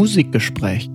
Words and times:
Musikgespräch. 0.00 0.88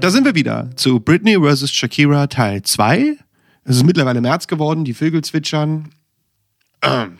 Da 0.00 0.10
sind 0.10 0.24
wir 0.24 0.34
wieder 0.34 0.70
zu 0.76 0.98
Britney 0.98 1.36
vs. 1.36 1.70
Shakira 1.70 2.26
Teil 2.26 2.62
2. 2.62 3.18
Es 3.64 3.76
ist 3.76 3.84
mittlerweile 3.84 4.22
März 4.22 4.46
geworden, 4.46 4.86
die 4.86 4.94
Vögel 4.94 5.22
zwitschern. 5.22 5.90
Da 6.80 7.10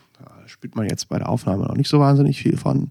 spürt 0.47 0.75
man 0.77 0.89
jetzt 0.89 1.11
bei 1.11 1.19
der 1.19 1.29
Aufnahme 1.29 1.65
noch 1.65 1.75
nicht 1.75 1.91
so 1.91 2.01
wahnsinnig 2.01 2.41
viel 2.41 2.57
von. 2.57 2.89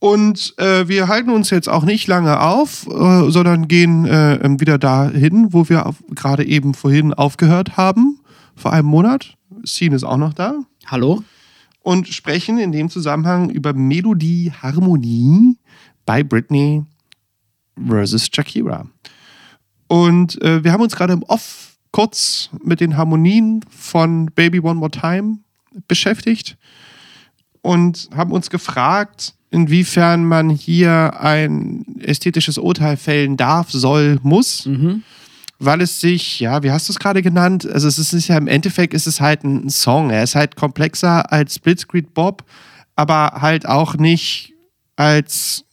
Und 0.00 0.54
äh, 0.58 0.88
wir 0.88 1.06
halten 1.06 1.30
uns 1.30 1.50
jetzt 1.50 1.68
auch 1.68 1.84
nicht 1.84 2.08
lange 2.08 2.40
auf, 2.40 2.88
äh, 2.88 3.30
sondern 3.30 3.68
gehen 3.68 4.06
äh, 4.06 4.40
wieder 4.58 4.76
dahin, 4.76 5.52
wo 5.52 5.68
wir 5.68 5.94
gerade 6.16 6.44
eben 6.44 6.74
vorhin 6.74 7.14
aufgehört 7.14 7.76
haben, 7.76 8.18
vor 8.56 8.72
einem 8.72 8.88
Monat. 8.88 9.36
Scene 9.64 9.94
ist 9.94 10.02
auch 10.02 10.16
noch 10.16 10.34
da. 10.34 10.54
Hallo? 10.86 11.22
Und 11.88 12.06
sprechen 12.06 12.58
in 12.58 12.70
dem 12.70 12.90
Zusammenhang 12.90 13.48
über 13.48 13.72
Melodie, 13.72 14.52
Harmonie 14.60 15.56
bei 16.04 16.22
Britney 16.22 16.82
versus 17.82 18.28
Shakira. 18.30 18.86
Und 19.86 20.38
äh, 20.42 20.62
wir 20.62 20.72
haben 20.72 20.82
uns 20.82 20.94
gerade 20.94 21.14
im 21.14 21.22
Off 21.22 21.78
kurz 21.90 22.50
mit 22.62 22.80
den 22.80 22.98
Harmonien 22.98 23.64
von 23.70 24.26
Baby 24.26 24.60
One 24.60 24.74
More 24.74 24.90
Time 24.90 25.38
beschäftigt 25.86 26.58
und 27.62 28.10
haben 28.14 28.32
uns 28.32 28.50
gefragt, 28.50 29.32
inwiefern 29.50 30.26
man 30.26 30.50
hier 30.50 31.18
ein 31.18 31.86
ästhetisches 32.00 32.58
Urteil 32.58 32.98
fällen 32.98 33.38
darf, 33.38 33.70
soll, 33.70 34.18
muss. 34.22 34.66
Mhm. 34.66 35.04
Weil 35.60 35.80
es 35.80 36.00
sich, 36.00 36.38
ja, 36.38 36.62
wie 36.62 36.70
hast 36.70 36.88
du 36.88 36.92
es 36.92 36.98
gerade 36.98 37.20
genannt? 37.20 37.68
Also 37.68 37.88
es 37.88 37.98
ist 37.98 38.28
ja 38.28 38.36
im 38.38 38.46
Endeffekt 38.46 38.94
ist 38.94 39.08
es 39.08 39.20
halt 39.20 39.42
ein 39.42 39.68
Song. 39.70 40.10
Er 40.10 40.22
ist 40.22 40.36
halt 40.36 40.54
komplexer 40.54 41.32
als 41.32 41.56
Splitscreen 41.56 42.06
Bob, 42.14 42.44
aber 42.94 43.40
halt 43.40 43.66
auch 43.66 43.96
nicht 43.96 44.54
als, 44.94 45.64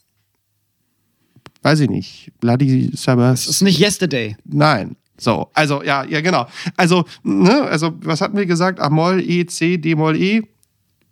weiß 1.62 1.82
ich 1.82 1.90
nicht, 1.90 2.32
Bloody 2.40 2.92
Sabbath. 2.96 3.36
Es 3.36 3.48
ist 3.48 3.62
nicht 3.62 3.80
Yesterday. 3.80 4.36
Nein. 4.44 4.96
So, 5.18 5.50
also 5.54 5.84
ja, 5.84 6.04
ja, 6.04 6.22
genau. 6.22 6.48
Also, 6.76 7.06
ne, 7.24 7.62
also 7.64 7.94
was 8.02 8.22
hatten 8.22 8.38
wir 8.38 8.46
gesagt? 8.46 8.80
A-Moll, 8.80 9.22
E, 9.22 9.46
C, 9.46 9.78
D-Moll, 9.78 10.16
E. 10.22 10.42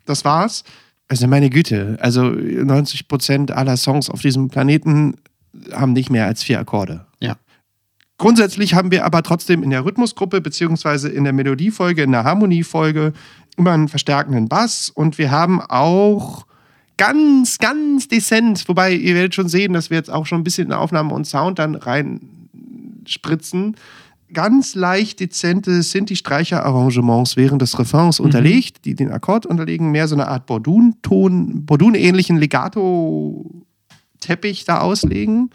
Das 0.06 0.26
war's. 0.26 0.64
Also 1.08 1.28
meine 1.28 1.50
Güte, 1.50 1.98
also 2.02 2.24
90 2.24 3.08
Prozent 3.08 3.52
aller 3.52 3.78
Songs 3.78 4.10
auf 4.10 4.22
diesem 4.22 4.50
Planeten 4.50 5.16
haben 5.72 5.94
nicht 5.94 6.10
mehr 6.10 6.26
als 6.26 6.44
vier 6.44 6.60
Akkorde. 6.60 7.06
Grundsätzlich 8.24 8.74
haben 8.74 8.90
wir 8.90 9.04
aber 9.04 9.22
trotzdem 9.22 9.64
in 9.64 9.70
der 9.70 9.84
Rhythmusgruppe 9.84 10.40
beziehungsweise 10.40 11.10
in 11.10 11.26
der 11.26 11.34
Melodiefolge, 11.34 12.04
in 12.04 12.14
der 12.14 12.24
Harmoniefolge 12.24 13.12
immer 13.58 13.72
einen 13.72 13.90
verstärkenden 13.90 14.48
Bass 14.48 14.90
und 14.90 15.18
wir 15.18 15.30
haben 15.30 15.60
auch 15.60 16.46
ganz, 16.96 17.58
ganz 17.58 18.08
dezent, 18.08 18.66
wobei 18.70 18.94
ihr 18.94 19.14
werdet 19.14 19.36
schon 19.36 19.50
sehen, 19.50 19.74
dass 19.74 19.90
wir 19.90 19.98
jetzt 19.98 20.10
auch 20.10 20.26
schon 20.26 20.40
ein 20.40 20.46
bisschen 20.46 20.68
in 20.68 20.74
Aufnahme 20.74 21.14
und 21.14 21.28
Sound 21.28 21.60
dann 21.60 21.76
reinspritzen, 21.76 23.76
ganz 24.32 24.74
leicht 24.74 25.20
dezente 25.20 25.84
Sinti-Streicher-Arrangements 25.84 27.36
während 27.36 27.62
des 27.62 27.78
Refrains 27.78 28.20
Mhm. 28.20 28.26
unterlegt, 28.26 28.86
die 28.86 28.96
den 28.96 29.12
Akkord 29.12 29.46
unterlegen, 29.46 29.92
mehr 29.92 30.08
so 30.08 30.16
eine 30.16 30.30
Art 30.30 30.46
Bordun-Ton, 30.46 31.66
Bordun-ähnlichen 31.66 32.38
Legato-Teppich 32.38 34.64
da 34.64 34.80
auslegen. 34.80 35.50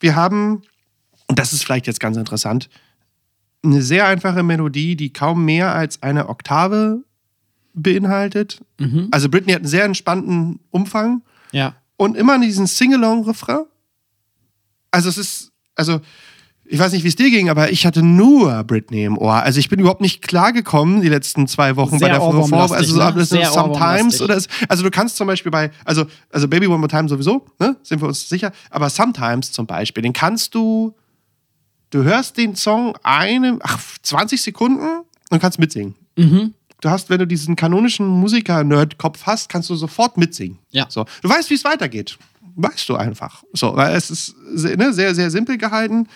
Wir 0.00 0.16
haben, 0.16 0.62
und 1.28 1.38
das 1.38 1.52
ist 1.52 1.64
vielleicht 1.64 1.86
jetzt 1.86 2.00
ganz 2.00 2.16
interessant, 2.16 2.68
eine 3.64 3.82
sehr 3.82 4.06
einfache 4.06 4.42
Melodie, 4.42 4.96
die 4.96 5.12
kaum 5.12 5.44
mehr 5.44 5.74
als 5.74 6.02
eine 6.02 6.28
Oktave 6.28 7.02
beinhaltet. 7.74 8.60
Mhm. 8.78 9.08
Also 9.10 9.28
Britney 9.28 9.52
hat 9.52 9.60
einen 9.60 9.68
sehr 9.68 9.84
entspannten 9.84 10.60
Umfang 10.70 11.22
Ja. 11.52 11.74
und 11.96 12.16
immer 12.16 12.38
diesen 12.38 12.66
Sing-Along-Refrain. 12.66 13.64
Also 14.90 15.08
es 15.08 15.18
ist, 15.18 15.52
also 15.74 16.00
ich 16.68 16.78
weiß 16.78 16.92
nicht, 16.92 17.04
wie 17.04 17.08
es 17.08 17.16
dir 17.16 17.30
ging, 17.30 17.48
aber 17.48 17.70
ich 17.70 17.86
hatte 17.86 18.02
nur 18.02 18.64
Britney 18.64 19.04
im 19.04 19.18
Ohr. 19.18 19.34
Also 19.34 19.60
ich 19.60 19.68
bin 19.68 19.78
überhaupt 19.78 20.00
nicht 20.00 20.22
klargekommen 20.22 21.00
die 21.00 21.08
letzten 21.08 21.46
zwei 21.46 21.76
Wochen 21.76 21.98
Sehr 21.98 22.08
bei 22.08 22.14
der 22.14 22.22
Ohrwurmlastig, 22.22 22.78
Also 22.78 22.94
so, 22.94 23.00
ne? 23.00 23.24
Sehr 23.24 23.42
ist 23.42 23.52
Sometimes 23.54 24.20
oder 24.22 24.36
es, 24.36 24.48
also 24.68 24.82
du 24.82 24.90
kannst 24.90 25.16
zum 25.16 25.26
Beispiel 25.26 25.52
bei, 25.52 25.70
also, 25.84 26.06
also 26.30 26.48
Baby 26.48 26.66
One 26.66 26.78
More 26.78 26.88
Time 26.88 27.08
sowieso, 27.08 27.46
ne? 27.60 27.76
Sind 27.82 28.00
wir 28.00 28.08
uns 28.08 28.28
sicher. 28.28 28.52
Aber 28.70 28.90
Sometimes 28.90 29.52
zum 29.52 29.66
Beispiel, 29.66 30.02
den 30.02 30.12
kannst 30.12 30.54
du, 30.54 30.94
du 31.96 32.04
hörst 32.04 32.36
den 32.36 32.54
Song 32.56 32.94
eine, 33.02 33.58
ach, 33.62 33.80
20 34.02 34.40
Sekunden 34.40 35.02
und 35.30 35.40
kannst 35.40 35.58
mitsingen. 35.58 35.94
Mhm. 36.16 36.54
Du 36.82 36.90
hast, 36.90 37.08
wenn 37.08 37.18
du 37.18 37.26
diesen 37.26 37.56
kanonischen 37.56 38.06
Musiker-Nerd-Kopf 38.06 39.22
hast, 39.24 39.48
kannst 39.48 39.70
du 39.70 39.74
sofort 39.76 40.18
mitsingen. 40.18 40.58
Ja. 40.70 40.86
So. 40.88 41.06
Du 41.22 41.28
weißt, 41.28 41.48
wie 41.50 41.54
es 41.54 41.64
weitergeht. 41.64 42.18
Weißt 42.54 42.88
du 42.88 42.96
einfach. 42.96 43.42
So, 43.52 43.74
weil 43.76 43.94
es 43.96 44.10
ist 44.10 44.34
sehr, 44.54 44.76
ne, 44.76 44.92
sehr, 44.92 45.14
sehr 45.14 45.30
simpel 45.30 45.58
gehalten. 45.58 46.06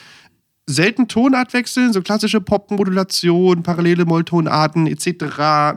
Selten 0.67 1.09
Tonart 1.09 1.53
wechseln, 1.53 1.93
so 1.93 2.01
klassische 2.03 2.41
Pop-Modulation, 2.41 3.63
parallele 3.63 4.05
Molltonarten 4.05 4.87
etc., 4.87 5.09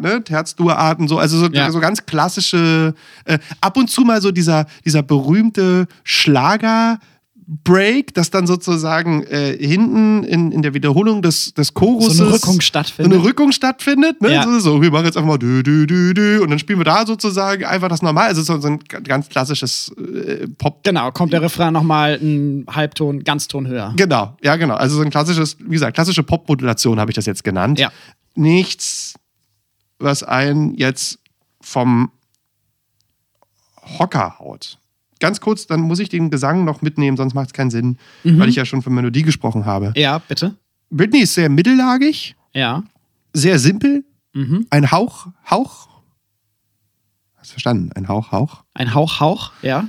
ne, 0.01 0.21
Terz-Dur-Arten, 0.23 1.07
so, 1.07 1.17
also 1.17 1.37
so, 1.39 1.47
Ja. 1.47 1.71
so 1.71 1.79
ganz 1.79 2.05
klassische, 2.05 2.93
äh, 3.25 3.39
ab 3.61 3.77
und 3.77 3.89
zu 3.89 4.01
mal 4.01 4.21
so 4.21 4.31
dieser, 4.31 4.67
dieser 4.85 5.01
berühmte 5.01 5.87
Schlager- 6.03 6.99
Break, 7.45 8.13
das 8.13 8.29
dann 8.29 8.47
sozusagen 8.47 9.23
äh, 9.23 9.57
hinten 9.57 10.23
in, 10.23 10.51
in 10.51 10.61
der 10.61 10.73
Wiederholung 10.73 11.21
des, 11.21 11.53
des 11.53 11.73
Choruses 11.73 12.17
So 12.17 12.25
eine 12.25 12.33
Rückung 12.33 12.61
stattfindet. 12.61 13.13
eine 13.13 13.23
Rückung 13.23 13.51
stattfindet. 13.51 14.21
Ne? 14.21 14.33
Ja. 14.33 14.43
So, 14.43 14.59
so, 14.59 14.81
wir 14.81 14.91
machen 14.91 15.05
jetzt 15.05 15.17
einfach 15.17 15.29
mal 15.29 15.37
dü, 15.37 15.63
dü, 15.63 15.85
dü, 15.85 16.13
dü, 16.13 16.39
und 16.39 16.49
dann 16.49 16.59
spielen 16.59 16.79
wir 16.79 16.85
da 16.85 17.05
sozusagen 17.05 17.65
einfach 17.65 17.89
das 17.89 18.01
normal. 18.01 18.27
Also 18.27 18.41
so, 18.41 18.59
so 18.59 18.67
ein 18.67 18.79
ganz 18.79 19.29
klassisches 19.29 19.91
äh, 19.97 20.47
Pop. 20.57 20.83
Genau, 20.83 21.11
kommt 21.11 21.33
der 21.33 21.41
Refrain 21.41 21.73
nochmal 21.73 22.19
einen 22.19 22.65
Halbton, 22.69 23.23
Ganzton 23.23 23.67
höher. 23.67 23.93
Genau, 23.95 24.37
ja, 24.41 24.55
genau. 24.55 24.75
Also 24.75 24.95
so 24.97 25.01
ein 25.01 25.09
klassisches, 25.09 25.57
wie 25.59 25.71
gesagt, 25.73 25.95
klassische 25.95 26.23
Popmodulation 26.23 26.99
habe 26.99 27.11
ich 27.11 27.15
das 27.15 27.25
jetzt 27.25 27.43
genannt. 27.43 27.79
Ja. 27.79 27.91
Nichts, 28.35 29.15
was 29.99 30.23
einen 30.23 30.75
jetzt 30.75 31.19
vom 31.61 32.11
Hocker 33.99 34.39
haut. 34.39 34.77
Ganz 35.23 35.39
kurz, 35.39 35.67
dann 35.67 35.79
muss 35.79 35.99
ich 35.99 36.09
den 36.09 36.29
Gesang 36.29 36.65
noch 36.65 36.81
mitnehmen, 36.81 37.15
sonst 37.15 37.33
macht 37.33 37.47
es 37.47 37.53
keinen 37.53 37.71
Sinn, 37.71 37.97
Mhm. 38.25 38.39
weil 38.39 38.49
ich 38.49 38.57
ja 38.57 38.65
schon 38.65 38.81
von 38.81 38.93
Melodie 38.93 39.21
gesprochen 39.21 39.65
habe. 39.65 39.93
Ja, 39.95 40.19
bitte. 40.19 40.55
Britney 40.91 41.19
ist 41.21 41.33
sehr 41.33 41.47
mittellagig, 41.47 42.35
Ja. 42.53 42.83
sehr 43.31 43.57
simpel, 43.57 44.03
Mhm. 44.33 44.67
ein 44.69 44.91
Hauch, 44.91 45.27
Hauch. 45.49 45.87
Hast 47.37 47.51
du 47.51 47.53
verstanden? 47.53 47.89
Ein 47.95 48.09
Hauch, 48.09 48.33
Hauch. 48.33 48.63
Ein 48.73 48.93
Hauch, 48.93 49.21
Hauch, 49.21 49.53
ja. 49.61 49.87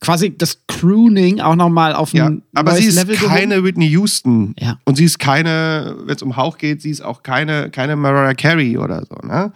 Quasi 0.00 0.36
das 0.36 0.62
Crooning 0.66 1.40
auch 1.40 1.54
nochmal 1.54 1.94
auf 1.94 2.12
ein 2.12 2.16
Ja, 2.16 2.30
aber 2.54 2.72
neues 2.72 2.82
sie 2.82 2.88
ist 2.88 2.96
Level 2.96 3.16
keine 3.16 3.54
gehoben. 3.56 3.66
Whitney 3.68 3.86
Houston. 3.90 4.54
Ja. 4.58 4.80
Und 4.84 4.96
sie 4.96 5.04
ist 5.04 5.18
keine, 5.20 5.94
wenn 6.06 6.16
es 6.16 6.22
um 6.22 6.34
Hauch 6.36 6.58
geht, 6.58 6.82
sie 6.82 6.90
ist 6.90 7.02
auch 7.02 7.22
keine, 7.22 7.70
keine 7.70 7.94
Mariah 7.94 8.34
Carey 8.34 8.78
oder 8.78 9.04
so. 9.06 9.14
Ne? 9.26 9.52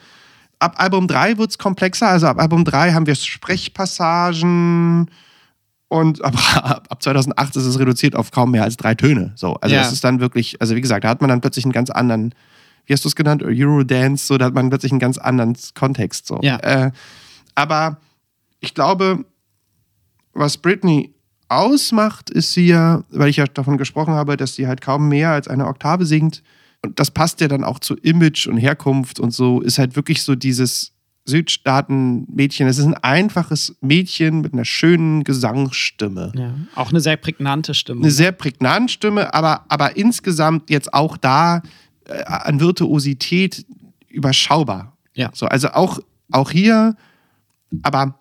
Ab 0.65 0.77
Album 0.79 1.07
3 1.09 1.37
wird 1.37 1.51
es 1.51 1.59
komplexer. 1.59 2.09
Also 2.09 2.27
ab 2.27 2.41
Album 2.41 2.65
3 2.65 2.93
haben 2.95 3.07
wir 3.07 3.15
Sprechpassagen 3.15 5.11
und 5.89 6.25
ab, 6.25 6.35
ab, 6.57 6.87
ab 6.89 7.03
2008 7.03 7.57
ist 7.57 7.67
es 7.67 7.79
reduziert 7.79 8.17
auf 8.17 8.31
kaum 8.31 8.53
mehr 8.53 8.63
als 8.63 8.79
drei 8.79 8.95
Töne. 8.95 9.33
So, 9.37 9.55
also 9.57 9.75
Ja. 9.75 9.83
es 9.83 9.93
ist 9.93 10.03
dann 10.05 10.21
wirklich, 10.21 10.59
also 10.63 10.75
wie 10.75 10.81
gesagt, 10.81 11.05
da 11.05 11.11
hat 11.11 11.21
man 11.21 11.29
dann 11.29 11.43
plötzlich 11.43 11.67
einen 11.67 11.73
ganz 11.73 11.91
anderen, 11.91 12.35
wie 12.87 12.95
hast 12.95 13.05
du 13.05 13.09
es 13.09 13.15
genannt, 13.15 13.43
Eurodance, 13.43 14.27
so, 14.27 14.39
da 14.39 14.47
hat 14.47 14.55
man 14.55 14.71
plötzlich 14.71 14.91
einen 14.93 15.01
ganz 15.01 15.19
anderen 15.19 15.55
Kontext. 15.75 16.27
So. 16.27 16.39
Ja. 16.43 16.57
Äh, 16.61 16.93
aber 17.55 17.99
ich 18.61 18.73
glaube, 18.73 19.27
was 20.33 20.57
Britney 20.57 21.15
ausmacht, 21.49 22.31
ist 22.31 22.53
sie 22.53 22.69
ja, 22.69 23.05
weil 23.11 23.29
ich 23.29 23.37
ja 23.37 23.45
davon 23.45 23.77
gesprochen 23.77 24.15
habe, 24.15 24.39
dass 24.39 24.55
sie 24.55 24.67
halt 24.67 24.81
kaum 24.81 25.11
mehr 25.11 25.31
als 25.33 25.47
eine 25.47 25.67
Oktave 25.67 26.07
singt. 26.07 26.43
Und 26.85 27.01
das 27.01 27.11
passt 27.11 27.41
ja 27.41 27.49
dann 27.49 27.65
auch 27.65 27.79
zu 27.79 27.97
Image 27.97 28.47
und 28.47 28.59
Herkunft 28.59 29.19
und 29.19 29.31
so, 29.31 29.63
ist 29.63 29.79
halt 29.79 29.97
wirklich 29.97 30.23
so 30.23 30.35
dieses 30.35 30.93
Südstaaten-Mädchen. 31.25 32.69
Es 32.69 32.77
ist 32.77 32.85
ein 32.85 32.93
einfaches 32.93 33.75
Mädchen 33.81 34.43
mit 34.43 34.53
einer 34.53 34.67
schönen 34.67 35.25
Gesangsstimme. 35.25 36.33
Ja. 36.37 36.55
Auch 36.75 36.91
eine 36.91 37.01
sehr 37.01 37.17
prägnante 37.17 37.73
Stimme. 37.73 38.03
Eine 38.03 38.11
sehr 38.11 38.33
prägnante 38.33 38.93
Stimme, 38.93 39.33
aber, 39.33 39.65
aber 39.71 39.97
insgesamt 39.97 40.69
jetzt 40.69 40.93
auch 40.93 41.17
da 41.17 41.63
äh, 42.07 42.23
an 42.25 42.61
Virtuosität 42.61 43.65
überschaubar. 44.11 44.95
Ja. 45.15 45.31
So, 45.33 45.47
also 45.47 45.69
auch, 45.71 46.01
auch 46.33 46.51
hier, 46.51 46.97
aber 47.83 48.19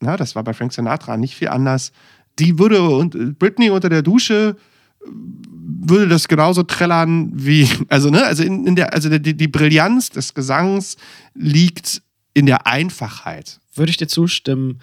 na, 0.00 0.16
das 0.16 0.34
war 0.34 0.44
bei 0.44 0.54
Frank 0.54 0.72
Sinatra 0.72 1.18
nicht 1.18 1.34
viel 1.34 1.48
anders. 1.48 1.92
Die 2.38 2.58
würde 2.58 2.80
und 2.80 3.38
Britney 3.38 3.68
unter 3.68 3.90
der 3.90 4.00
Dusche 4.00 4.56
äh, 4.56 4.60
würde 5.04 6.08
das 6.08 6.28
genauso 6.28 6.62
trällern 6.62 7.30
wie, 7.34 7.68
also, 7.88 8.10
ne, 8.10 8.24
also 8.24 8.42
in, 8.42 8.66
in 8.66 8.76
der, 8.76 8.92
also 8.92 9.08
die, 9.18 9.34
die 9.36 9.48
Brillanz 9.48 10.10
des 10.10 10.34
Gesangs 10.34 10.96
liegt 11.34 12.02
in 12.34 12.46
der 12.46 12.66
Einfachheit. 12.66 13.58
Würde 13.74 13.90
ich 13.90 13.96
dir 13.96 14.08
zustimmen. 14.08 14.80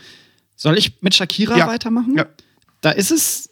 Soll 0.56 0.78
ich 0.78 1.02
mit 1.02 1.14
Shakira 1.14 1.58
Ja. 1.58 1.68
weitermachen? 1.68 2.16
Ja. 2.18 2.26
Da 2.82 2.92
ist 2.92 3.12
es 3.12 3.50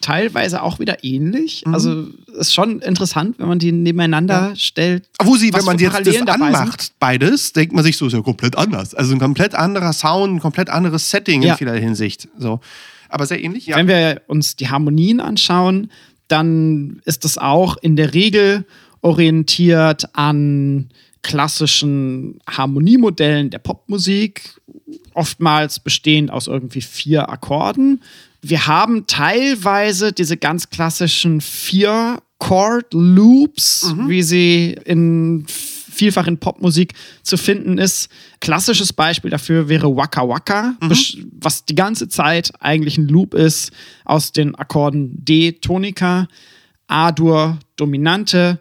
teilweise 0.00 0.62
auch 0.62 0.78
wieder 0.78 1.04
ähnlich. 1.04 1.64
Mhm. 1.66 1.74
Also 1.74 2.06
ist 2.38 2.52
schon 2.54 2.80
interessant, 2.80 3.38
wenn 3.38 3.48
man 3.48 3.58
die 3.58 3.72
nebeneinander 3.72 4.54
stellt. 4.56 5.08
Wo 5.22 5.36
sie, 5.36 5.52
wenn 5.52 5.64
man 5.64 5.78
jetzt 5.78 6.06
das 6.06 6.16
anmacht, 6.28 6.92
beides, 6.98 7.52
denkt 7.52 7.74
man 7.74 7.84
sich 7.84 7.96
so, 7.96 8.06
ist 8.06 8.12
ja 8.12 8.20
komplett 8.22 8.56
anders. 8.56 8.94
Also 8.94 9.14
ein 9.14 9.18
komplett 9.18 9.54
anderer 9.54 9.92
Sound, 9.92 10.34
ein 10.36 10.40
komplett 10.40 10.70
anderes 10.70 11.10
Setting 11.10 11.42
Ja. 11.42 11.52
in 11.52 11.58
vieler 11.58 11.74
Hinsicht. 11.74 12.28
So. 12.38 12.60
Aber 13.08 13.26
sehr 13.26 13.42
ähnlich, 13.42 13.66
ja. 13.66 13.76
Wenn 13.76 13.88
wir 13.88 14.22
uns 14.26 14.56
die 14.56 14.68
Harmonien 14.68 15.20
anschauen, 15.20 15.90
dann 16.28 17.00
ist 17.04 17.24
das 17.24 17.38
auch 17.38 17.76
in 17.76 17.96
der 17.96 18.14
Regel 18.14 18.64
orientiert 19.00 20.08
an 20.14 20.88
klassischen 21.22 22.38
Harmoniemodellen 22.48 23.50
der 23.50 23.58
Popmusik, 23.58 24.60
oftmals 25.14 25.80
bestehend 25.80 26.30
aus 26.30 26.46
irgendwie 26.46 26.82
vier 26.82 27.28
Akkorden. 27.28 28.02
Wir 28.42 28.66
haben 28.66 29.06
teilweise 29.06 30.12
diese 30.12 30.36
ganz 30.36 30.70
klassischen 30.70 31.40
vier 31.40 32.22
Chord 32.38 32.92
Loops, 32.92 33.92
wie 34.06 34.22
sie 34.22 34.76
in 34.84 35.46
vielfach 35.96 36.26
in 36.26 36.38
Popmusik 36.38 36.92
zu 37.22 37.36
finden 37.36 37.78
ist. 37.78 38.08
Klassisches 38.40 38.92
Beispiel 38.92 39.30
dafür 39.30 39.68
wäre 39.68 39.96
Waka 39.96 40.28
Waka, 40.28 40.74
besch- 40.82 41.24
was 41.40 41.64
die 41.64 41.74
ganze 41.74 42.08
Zeit 42.08 42.52
eigentlich 42.60 42.98
ein 42.98 43.08
Loop 43.08 43.34
ist 43.34 43.72
aus 44.04 44.32
den 44.32 44.54
Akkorden 44.54 45.24
D 45.24 45.52
Tonika, 45.52 46.28
A-Dur 46.86 47.58
Dominante, 47.76 48.60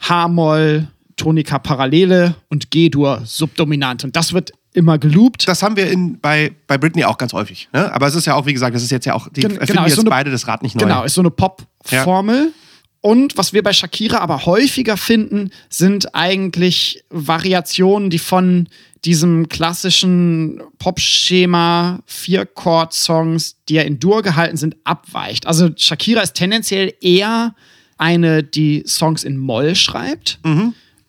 H-Moll 0.00 0.88
Tonika 1.16 1.58
Parallele 1.58 2.34
und 2.48 2.70
G-Dur 2.70 3.22
Subdominante. 3.24 4.06
Und 4.06 4.16
das 4.16 4.32
wird 4.32 4.52
immer 4.74 4.98
geloopt. 4.98 5.46
das 5.46 5.62
haben 5.62 5.76
wir 5.76 5.90
in, 5.90 6.18
bei, 6.18 6.52
bei 6.66 6.78
Britney 6.78 7.04
auch 7.04 7.18
ganz 7.18 7.32
häufig. 7.34 7.68
Ne? 7.74 7.92
Aber 7.92 8.06
es 8.06 8.14
ist 8.14 8.24
ja 8.26 8.34
auch, 8.34 8.46
wie 8.46 8.54
gesagt, 8.54 8.74
das 8.74 8.82
ist 8.82 8.90
jetzt 8.90 9.04
ja 9.04 9.12
auch, 9.14 9.28
die 9.28 9.42
Gen- 9.42 9.58
genau, 9.58 9.84
jetzt 9.84 9.96
so 9.96 10.00
eine- 10.00 10.08
beide 10.10 10.30
das 10.30 10.48
Rad 10.48 10.62
nicht 10.62 10.74
neu. 10.76 10.84
Genau, 10.86 11.04
ist 11.04 11.14
so 11.14 11.20
eine 11.20 11.30
Pop-Formel. 11.30 12.52
Und 13.02 13.36
was 13.36 13.52
wir 13.52 13.62
bei 13.64 13.72
Shakira 13.72 14.18
aber 14.18 14.46
häufiger 14.46 14.96
finden, 14.96 15.50
sind 15.68 16.14
eigentlich 16.14 17.04
Variationen, 17.10 18.10
die 18.10 18.20
von 18.20 18.68
diesem 19.04 19.48
klassischen 19.48 20.62
Pop-Schema, 20.78 21.98
Vier-Chord-Songs, 22.06 23.56
die 23.68 23.74
ja 23.74 23.82
in 23.82 23.98
Dur 23.98 24.22
gehalten 24.22 24.56
sind, 24.56 24.76
abweicht. 24.84 25.46
Also 25.48 25.70
Shakira 25.76 26.22
ist 26.22 26.34
tendenziell 26.34 26.94
eher 27.00 27.56
eine, 27.98 28.44
die 28.44 28.84
Songs 28.86 29.24
in 29.24 29.36
Moll 29.36 29.74
schreibt. 29.74 30.38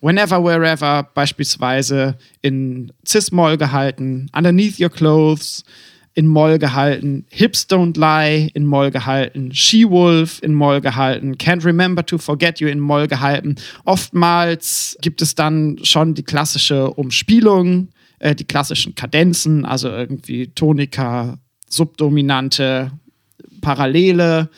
Whenever, 0.02 0.44
Wherever 0.44 1.04
beispielsweise 1.14 2.18
in 2.42 2.92
Cis-Moll 3.08 3.58
gehalten, 3.58 4.30
Underneath 4.36 4.80
Your 4.80 4.90
Clothes 4.90 5.64
in 6.16 6.28
Moll 6.28 6.60
gehalten, 6.60 7.26
Hips 7.30 7.68
Don't 7.70 7.98
Lie 7.98 8.50
in 8.54 8.66
Moll 8.66 8.92
gehalten, 8.92 9.54
She-Wolf 9.54 10.40
in 10.44 10.54
Moll 10.54 10.80
gehalten, 10.80 11.36
Can't 11.38 11.66
Remember 11.66 12.06
to 12.06 12.18
Forget 12.18 12.60
You 12.60 12.68
in 12.68 12.80
Moll 12.80 13.08
gehalten. 13.08 13.56
Oftmals 13.84 14.98
gibt 15.02 15.22
es 15.22 15.34
dann 15.36 15.80
schon 15.84 16.14
die 16.14 16.24
klassische 16.24 16.92
Umspielung, 16.92 17.90
äh, 18.20 18.36
die 18.36 18.46
klassischen 18.46 18.94
Kadenzen, 18.94 19.66
also 19.66 19.90
irgendwie 19.90 20.48
Tonika, 20.48 21.40
Subdominante, 21.68 22.92
Parallele, 23.62 24.50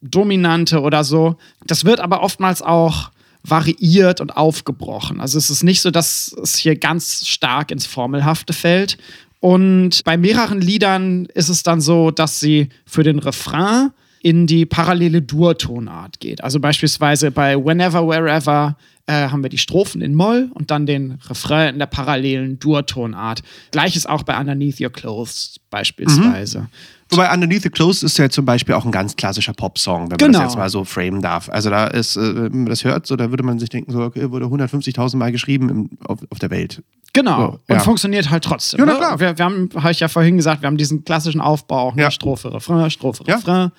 Dominante 0.00 0.80
oder 0.80 1.04
so. 1.04 1.36
Das 1.66 1.84
wird 1.84 2.00
aber 2.00 2.22
oftmals 2.22 2.62
auch 2.62 3.10
variiert 3.42 4.20
und 4.20 4.36
aufgebrochen. 4.36 5.20
Also 5.20 5.38
es 5.38 5.50
ist 5.50 5.62
nicht 5.62 5.80
so, 5.80 5.90
dass 5.90 6.34
es 6.42 6.56
hier 6.56 6.76
ganz 6.76 7.26
stark 7.26 7.70
ins 7.70 7.86
Formelhafte 7.86 8.52
fällt. 8.52 8.98
Und 9.40 10.02
bei 10.04 10.16
mehreren 10.16 10.60
Liedern 10.60 11.26
ist 11.34 11.48
es 11.48 11.62
dann 11.62 11.80
so, 11.80 12.10
dass 12.10 12.40
sie 12.40 12.68
für 12.84 13.02
den 13.02 13.18
Refrain 13.18 13.90
in 14.20 14.46
die 14.46 14.66
parallele 14.66 15.22
Dur-Tonart 15.22 16.18
geht. 16.20 16.42
Also 16.42 16.58
beispielsweise 16.58 17.30
bei 17.30 17.56
Whenever, 17.56 18.06
Wherever 18.06 18.76
äh, 19.06 19.28
haben 19.28 19.42
wir 19.42 19.50
die 19.50 19.58
Strophen 19.58 20.02
in 20.02 20.14
Moll 20.14 20.50
und 20.54 20.70
dann 20.70 20.86
den 20.86 21.18
Refrain 21.28 21.74
in 21.74 21.78
der 21.78 21.86
parallelen 21.86 22.58
Dur-Tonart. 22.58 23.42
Gleiches 23.70 24.06
auch 24.06 24.24
bei 24.24 24.38
Underneath 24.38 24.80
Your 24.80 24.90
Clothes 24.90 25.60
beispielsweise. 25.70 26.68
Wobei 27.10 27.32
Underneath 27.32 27.62
the 27.62 27.70
Clothes 27.70 28.02
ist 28.02 28.18
ja 28.18 28.28
zum 28.28 28.44
Beispiel 28.44 28.74
auch 28.74 28.84
ein 28.84 28.92
ganz 28.92 29.16
klassischer 29.16 29.54
Popsong, 29.54 30.02
wenn 30.02 30.08
man 30.10 30.18
Genau. 30.18 30.40
das 30.40 30.52
jetzt 30.52 30.58
mal 30.58 30.68
so 30.68 30.84
framen 30.84 31.22
darf. 31.22 31.48
Also 31.48 31.70
da 31.70 31.86
ist, 31.86 32.16
äh, 32.16 32.34
wenn 32.34 32.58
man 32.58 32.66
das 32.66 32.84
hört, 32.84 33.06
so, 33.06 33.16
da 33.16 33.30
würde 33.30 33.42
man 33.42 33.58
sich 33.58 33.70
denken, 33.70 33.92
so, 33.92 34.02
okay, 34.02 34.30
wurde 34.30 34.46
150.000 34.46 35.16
Mal 35.16 35.32
geschrieben 35.32 35.70
im, 35.70 35.90
auf, 36.04 36.18
auf 36.28 36.38
der 36.38 36.50
Welt. 36.50 36.82
Genau. 37.14 37.38
So, 37.38 37.46
und 37.46 37.76
ja. 37.76 37.78
funktioniert 37.80 38.30
halt 38.30 38.44
trotzdem. 38.44 38.80
Ja, 38.80 38.86
na 38.86 38.92
ne? 38.92 38.98
klar. 38.98 39.20
Wir, 39.20 39.38
wir 39.38 39.44
haben, 39.44 39.70
habe 39.74 39.90
ich 39.90 40.00
ja 40.00 40.08
vorhin 40.08 40.36
gesagt, 40.36 40.62
wir 40.62 40.66
haben 40.66 40.76
diesen 40.76 41.04
klassischen 41.04 41.40
Aufbau, 41.40 41.92
ne? 41.92 42.02
Ja. 42.02 42.10
Strophe, 42.10 42.52
Refrain, 42.52 42.90
Strophe. 42.90 43.26
Refrain, 43.26 43.72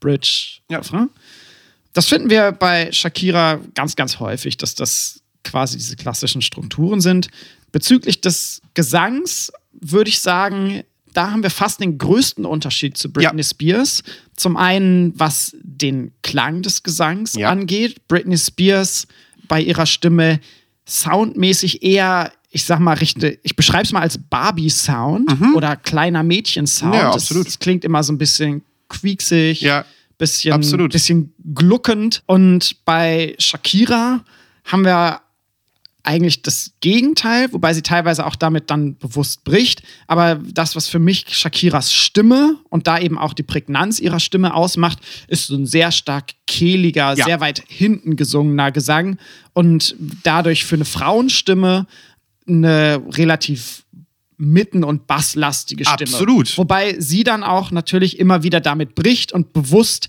Bridge. 0.00 0.58
Refrain. 0.70 1.10
Das 1.92 2.08
finden 2.08 2.28
wir 2.28 2.50
bei 2.50 2.90
Shakira 2.90 3.60
ganz, 3.74 3.94
ganz 3.94 4.18
häufig, 4.18 4.56
dass 4.56 4.74
das 4.74 5.22
quasi 5.44 5.76
diese 5.76 5.94
klassischen 5.94 6.42
Strukturen 6.42 7.00
sind. 7.00 7.28
Bezüglich 7.70 8.20
des 8.20 8.60
Gesangs 8.74 9.52
würde 9.72 10.10
ich 10.10 10.20
sagen, 10.20 10.82
da 11.14 11.30
haben 11.30 11.42
wir 11.42 11.50
fast 11.50 11.80
den 11.80 11.96
größten 11.96 12.44
Unterschied 12.44 12.96
zu 12.98 13.10
Britney 13.12 13.40
Ja. 13.40 13.44
Spears. 13.48 14.02
Zum 14.36 14.56
einen, 14.56 15.18
was 15.18 15.56
den 15.62 16.12
Klang 16.22 16.62
des 16.62 16.82
Gesangs 16.82 17.34
Ja. 17.34 17.48
angeht. 17.50 18.06
Britney 18.08 18.36
Spears 18.36 19.06
bei 19.48 19.60
ihrer 19.62 19.86
Stimme 19.86 20.40
soundmäßig 20.86 21.82
eher, 21.82 22.32
ich 22.50 22.64
sag 22.64 22.78
mal, 22.80 22.94
richte, 22.94 23.38
ich 23.42 23.56
beschreibe 23.56 23.84
es 23.84 23.92
mal 23.92 24.00
als 24.00 24.18
Barbie-Sound 24.18 25.30
oder 25.54 25.76
kleiner 25.76 26.22
Mädchen-Sound. 26.22 26.92
Mhm. 26.94 26.98
Ja, 26.98 27.06
Das- 27.12 27.22
absolut. 27.24 27.46
Das 27.46 27.58
klingt 27.58 27.84
immer 27.84 28.02
so 28.02 28.12
ein 28.12 28.18
bisschen 28.18 28.62
quieksig, 28.88 29.60
Ja, 29.60 29.84
bisschen, 30.18 30.52
absolut. 30.52 30.92
bisschen 30.92 31.32
gluckend. 31.54 32.22
Und 32.26 32.76
bei 32.84 33.34
Shakira 33.38 34.24
haben 34.64 34.84
wir 34.84 35.20
eigentlich 36.04 36.42
das 36.42 36.72
Gegenteil, 36.80 37.52
wobei 37.52 37.72
sie 37.72 37.82
teilweise 37.82 38.26
auch 38.26 38.36
damit 38.36 38.70
dann 38.70 38.96
bewusst 38.98 39.42
bricht. 39.42 39.82
Aber 40.06 40.36
das, 40.36 40.76
was 40.76 40.86
für 40.86 40.98
mich 40.98 41.24
Shakiras 41.30 41.92
Stimme 41.92 42.58
und 42.68 42.86
da 42.86 42.98
eben 42.98 43.18
auch 43.18 43.32
die 43.32 43.42
Prägnanz 43.42 44.00
ihrer 44.00 44.20
Stimme 44.20 44.54
ausmacht, 44.54 44.98
ist 45.28 45.46
so 45.46 45.56
ein 45.56 45.66
sehr 45.66 45.90
stark 45.92 46.32
kehliger, 46.46 47.14
Ja. 47.16 47.24
sehr 47.24 47.40
weit 47.40 47.64
hinten 47.66 48.16
gesungener 48.16 48.70
Gesang 48.70 49.18
und 49.54 49.96
dadurch 50.22 50.64
für 50.64 50.76
eine 50.76 50.84
Frauenstimme 50.84 51.86
eine 52.46 53.02
relativ 53.12 53.84
mitten- 54.36 54.84
und 54.84 55.06
basslastige 55.06 55.84
Stimme. 55.84 56.10
Absolut. 56.12 56.58
Wobei 56.58 56.96
sie 57.00 57.24
dann 57.24 57.42
auch 57.42 57.70
natürlich 57.70 58.18
immer 58.18 58.42
wieder 58.42 58.60
damit 58.60 58.94
bricht 58.94 59.32
und 59.32 59.54
bewusst 59.54 60.08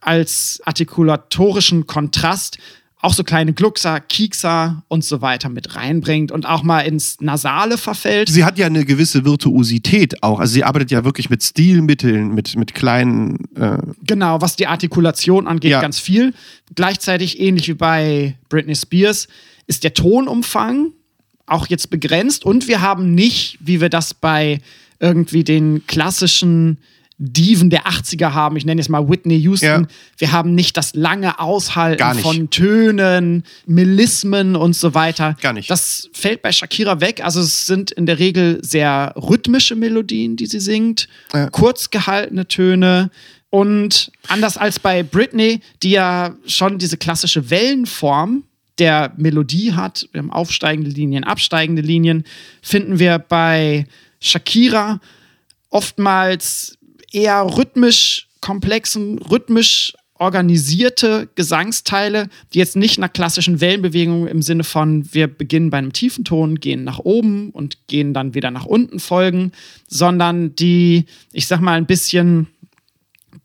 als 0.00 0.60
artikulatorischen 0.64 1.86
Kontrast 1.86 2.58
auch 3.02 3.12
so 3.12 3.22
kleine 3.24 3.52
Gluckser, 3.52 4.00
Kiekser 4.00 4.82
und 4.88 5.04
so 5.04 5.20
weiter 5.20 5.48
mit 5.48 5.76
reinbringt 5.76 6.32
und 6.32 6.46
auch 6.46 6.62
mal 6.62 6.80
ins 6.80 7.20
Nasale 7.20 7.76
verfällt. 7.78 8.28
Sie 8.28 8.44
hat 8.44 8.58
ja 8.58 8.66
eine 8.66 8.84
gewisse 8.84 9.24
Virtuosität 9.24 10.22
auch. 10.22 10.40
Also 10.40 10.54
sie 10.54 10.64
arbeitet 10.64 10.90
ja 10.90 11.04
wirklich 11.04 11.28
mit 11.30 11.42
Stilmitteln, 11.42 12.34
mit, 12.34 12.56
mit 12.56 12.74
kleinen. 12.74 13.44
Äh, 13.54 13.78
Genau, 14.04 14.40
was 14.40 14.56
die 14.56 14.66
Artikulation 14.66 15.46
angeht, 15.46 15.70
Ja. 15.72 15.80
ganz 15.80 15.98
viel. 16.00 16.32
Gleichzeitig 16.74 17.38
ähnlich 17.38 17.68
wie 17.68 17.74
bei 17.74 18.36
Britney 18.48 18.74
Spears 18.74 19.28
ist 19.66 19.84
der 19.84 19.94
Tonumfang 19.94 20.92
auch 21.46 21.66
jetzt 21.68 21.90
begrenzt 21.90 22.44
und 22.44 22.66
wir 22.66 22.80
haben 22.80 23.14
nicht, 23.14 23.58
wie 23.60 23.80
wir 23.80 23.88
das 23.88 24.14
bei 24.14 24.60
irgendwie 24.98 25.44
den 25.44 25.86
klassischen 25.86 26.78
Diven 27.18 27.70
der 27.70 27.86
80er 27.86 28.34
haben, 28.34 28.56
ich 28.56 28.66
nenne 28.66 28.80
es 28.80 28.90
mal 28.90 29.08
Whitney 29.08 29.38
Houston, 29.40 29.66
Ja. 29.66 29.86
wir 30.18 30.32
haben 30.32 30.54
nicht 30.54 30.76
das 30.76 30.94
lange 30.94 31.38
Aushalten 31.40 32.18
von 32.18 32.50
Tönen, 32.50 33.44
Melismen 33.66 34.54
und 34.54 34.76
so 34.76 34.92
weiter. 34.94 35.34
Gar 35.40 35.54
nicht. 35.54 35.70
Das 35.70 36.10
fällt 36.12 36.42
bei 36.42 36.52
Shakira 36.52 37.00
weg. 37.00 37.24
Also 37.24 37.40
es 37.40 37.64
sind 37.66 37.90
in 37.90 38.04
der 38.04 38.18
Regel 38.18 38.58
sehr 38.62 39.14
rhythmische 39.16 39.76
Melodien, 39.76 40.36
die 40.36 40.46
sie 40.46 40.60
singt, 40.60 41.08
Ja. 41.32 41.48
kurz 41.48 41.90
gehaltene 41.90 42.46
Töne. 42.48 43.10
Und 43.48 44.12
anders 44.28 44.58
als 44.58 44.78
bei 44.78 45.02
Britney, 45.02 45.60
die 45.82 45.90
ja 45.92 46.34
schon 46.46 46.76
diese 46.78 46.98
klassische 46.98 47.48
Wellenform 47.48 48.42
der 48.78 49.14
Melodie 49.16 49.72
hat, 49.72 50.06
wir 50.12 50.18
haben 50.18 50.30
aufsteigende 50.30 50.90
Linien, 50.90 51.24
absteigende 51.24 51.80
Linien, 51.80 52.24
finden 52.60 52.98
wir 52.98 53.18
bei 53.18 53.86
Shakira 54.20 55.00
oftmals 55.70 56.75
eher 57.16 57.42
rhythmisch 57.56 58.28
komplexen, 58.40 59.18
rhythmisch 59.18 59.94
organisierte 60.18 61.28
Gesangsteile, 61.34 62.28
die 62.52 62.58
jetzt 62.58 62.76
nicht 62.76 62.98
nach 62.98 63.12
klassischen 63.12 63.60
Wellenbewegungen 63.60 64.28
im 64.28 64.40
Sinne 64.40 64.64
von 64.64 65.12
wir 65.12 65.26
beginnen 65.26 65.70
bei 65.70 65.78
einem 65.78 65.92
tiefen 65.92 66.24
Ton, 66.24 66.56
gehen 66.56 66.84
nach 66.84 66.98
oben 66.98 67.50
und 67.50 67.86
gehen 67.86 68.14
dann 68.14 68.34
wieder 68.34 68.50
nach 68.50 68.64
unten 68.64 68.98
folgen, 68.98 69.52
sondern 69.88 70.54
die, 70.56 71.06
ich 71.32 71.46
sag 71.46 71.60
mal, 71.60 71.76
ein 71.76 71.86
bisschen, 71.86 72.46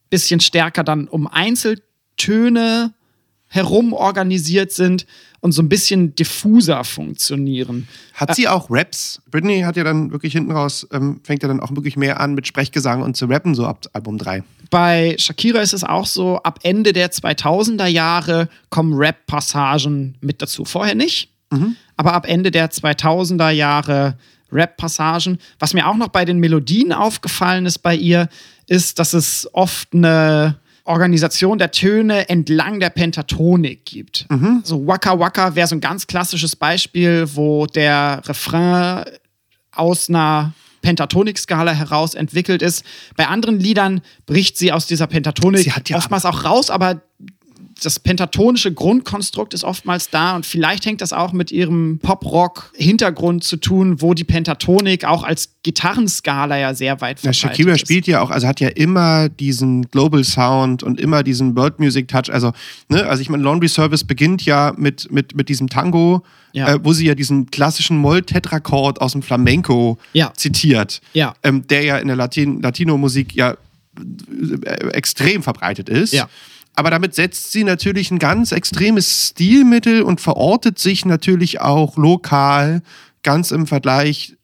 bisschen 0.10 0.40
stärker 0.40 0.84
dann 0.84 1.08
um 1.08 1.28
Einzeltöne 1.28 2.94
herum 3.52 3.92
organisiert 3.92 4.72
sind 4.72 5.06
und 5.42 5.52
so 5.52 5.62
ein 5.62 5.68
bisschen 5.68 6.16
diffuser 6.16 6.86
funktionieren. 6.86 7.88
Hat 8.14 8.34
sie 8.34 8.48
auch 8.48 8.68
Raps? 8.70 9.22
Britney 9.30 9.62
hat 9.62 9.76
ja 9.76 9.84
dann 9.84 10.12
wirklich 10.12 10.32
hinten 10.32 10.52
raus, 10.52 10.88
ähm, 10.94 11.20
fängt 11.24 11.44
ja 11.44 11.50
dann 11.50 11.60
auch 11.60 11.72
wirklich 11.72 11.98
mehr 11.98 12.22
an 12.22 12.34
mit 12.34 12.48
Sprechgesang 12.48 13.02
und 13.02 13.18
zu 13.18 13.26
rappen, 13.26 13.54
so 13.54 13.66
ab 13.66 13.86
Album 13.92 14.18
3. 14.18 14.44
Bei 14.70 15.16
Shakira 15.20 15.60
ist 15.60 15.74
es 15.74 15.84
auch 15.84 16.06
so, 16.06 16.38
ab 16.38 16.60
Ende 16.64 16.94
der 16.94 17.12
2000er 17.12 17.88
Jahre 17.88 18.48
kommen 18.70 18.94
Rap-Passagen 18.94 20.16
mit 20.22 20.42
dazu. 20.42 20.64
Vorher 20.64 20.96
nicht, 20.96 21.30
mhm. 21.50 21.76
aber 21.98 22.14
ab 22.14 22.26
Ende 22.26 22.52
der 22.52 22.72
2000er 22.72 23.50
Jahre 23.50 24.18
Rap-Passagen. 24.50 25.40
Was 25.60 25.74
mir 25.74 25.90
auch 25.90 25.98
noch 25.98 26.08
bei 26.08 26.24
den 26.24 26.40
Melodien 26.40 26.94
aufgefallen 26.94 27.66
ist 27.66 27.80
bei 27.80 27.96
ihr, 27.96 28.30
ist, 28.68 28.98
dass 29.00 29.12
es 29.12 29.50
oft 29.52 29.94
eine 29.94 30.56
Organisation 30.92 31.58
der 31.58 31.72
Töne 31.72 32.30
entlang 32.30 32.80
der 32.80 32.90
Pentatonik 32.90 33.86
gibt. 33.86 34.28
Mhm. 34.30 34.62
So 34.64 34.86
Waka 34.86 35.20
Waka 35.20 35.56
wäre 35.56 35.68
so 35.68 35.76
ein 35.76 35.82
ganz 35.82 36.06
klassisches 36.08 36.56
Beispiel, 36.56 37.28
wo 37.34 37.66
der 37.66 38.22
Refrain 38.26 39.06
aus 39.72 40.10
einer 40.10 40.54
Pentatonik-Skala 40.82 41.72
heraus 41.72 42.14
entwickelt 42.14 42.62
ist. 42.62 42.84
Bei 43.16 43.28
anderen 43.28 43.60
Liedern 43.60 44.02
bricht 44.26 44.58
sie 44.58 44.72
aus 44.72 44.88
dieser 44.88 45.08
Pentatonik 45.08 45.66
ja 45.88 45.98
oftmals 45.98 46.26
auch 46.26 46.44
raus, 46.44 46.70
aber 46.70 47.02
das 47.84 48.00
pentatonische 48.00 48.72
Grundkonstrukt 48.72 49.54
ist 49.54 49.64
oftmals 49.64 50.10
da 50.10 50.36
und 50.36 50.46
vielleicht 50.46 50.86
hängt 50.86 51.02
das 51.02 51.14
auch 51.14 51.34
mit 51.34 51.52
ihrem 51.52 52.00
Pop-Rock-Hintergrund 52.02 53.44
zu 53.44 53.58
tun, 53.58 54.02
wo 54.02 54.14
die 54.14 54.24
Pentatonik 54.24 55.06
auch 55.06 55.24
als 55.24 55.56
Gitarrenskala 55.64 56.58
ja 56.58 56.74
sehr 56.74 57.02
weit 57.02 57.20
verbreitet 57.20 57.44
ja, 57.44 57.50
Shakira 57.50 57.74
ist. 57.74 57.82
spielt 57.82 58.08
ja 58.08 58.22
auch, 58.22 58.30
also 58.30 58.48
hat 58.48 58.60
ja 58.60 58.70
immer 58.70 59.30
diesen 59.30 59.90
Global 59.90 60.24
Sound 60.24 60.84
und 60.84 61.00
immer 61.00 61.24
diesen 61.24 61.56
World 61.56 61.80
Music 61.80 62.08
Touch. 62.08 62.32
Also, 62.32 62.52
ne, 62.90 63.06
also 63.06 63.22
ich 63.22 63.30
meine, 63.30 63.44
Laundry 63.44 63.68
Service 63.68 64.04
beginnt 64.04 64.46
ja 64.46 64.74
mit, 64.78 65.12
mit, 65.12 65.36
mit 65.36 65.50
diesem 65.50 65.68
Tango, 65.68 66.24
ja. 66.54 66.76
äh, 66.76 66.80
wo 66.84 66.94
sie 66.94 67.06
ja 67.06 67.16
diesen 67.16 67.50
klassischen 67.52 67.98
Moll-Tetrachord 67.98 69.02
aus 69.02 69.14
dem 69.14 69.22
Flamenco 69.22 69.98
ja. 70.14 70.32
zitiert, 70.36 71.02
ja. 71.14 71.34
Ähm, 71.44 71.68
der 71.68 71.84
ja 71.84 71.98
in 71.98 72.08
der 72.08 72.16
Latin 72.16 72.62
Latino-Musik 72.62 73.36
ja 73.36 73.56
äh, 74.64 74.88
extrem 74.94 75.44
verbreitet 75.44 75.90
ist. 75.90 76.14
Ja. 76.14 76.30
Aber 76.76 76.90
damit 76.90 77.16
setzt 77.16 77.52
sie 77.52 77.64
natürlich 77.64 78.12
ein 78.12 78.20
ganz 78.20 78.52
extremes 78.52 79.30
Stilmittel 79.30 80.04
und 80.04 80.22
verortet 80.22 80.80
sich 80.80 81.06
natürlich 81.06 81.62
auch 81.62 81.98
lokal 81.98 82.82
ganz 83.24 83.52
im 83.52 83.68
Vergleich 83.68 84.38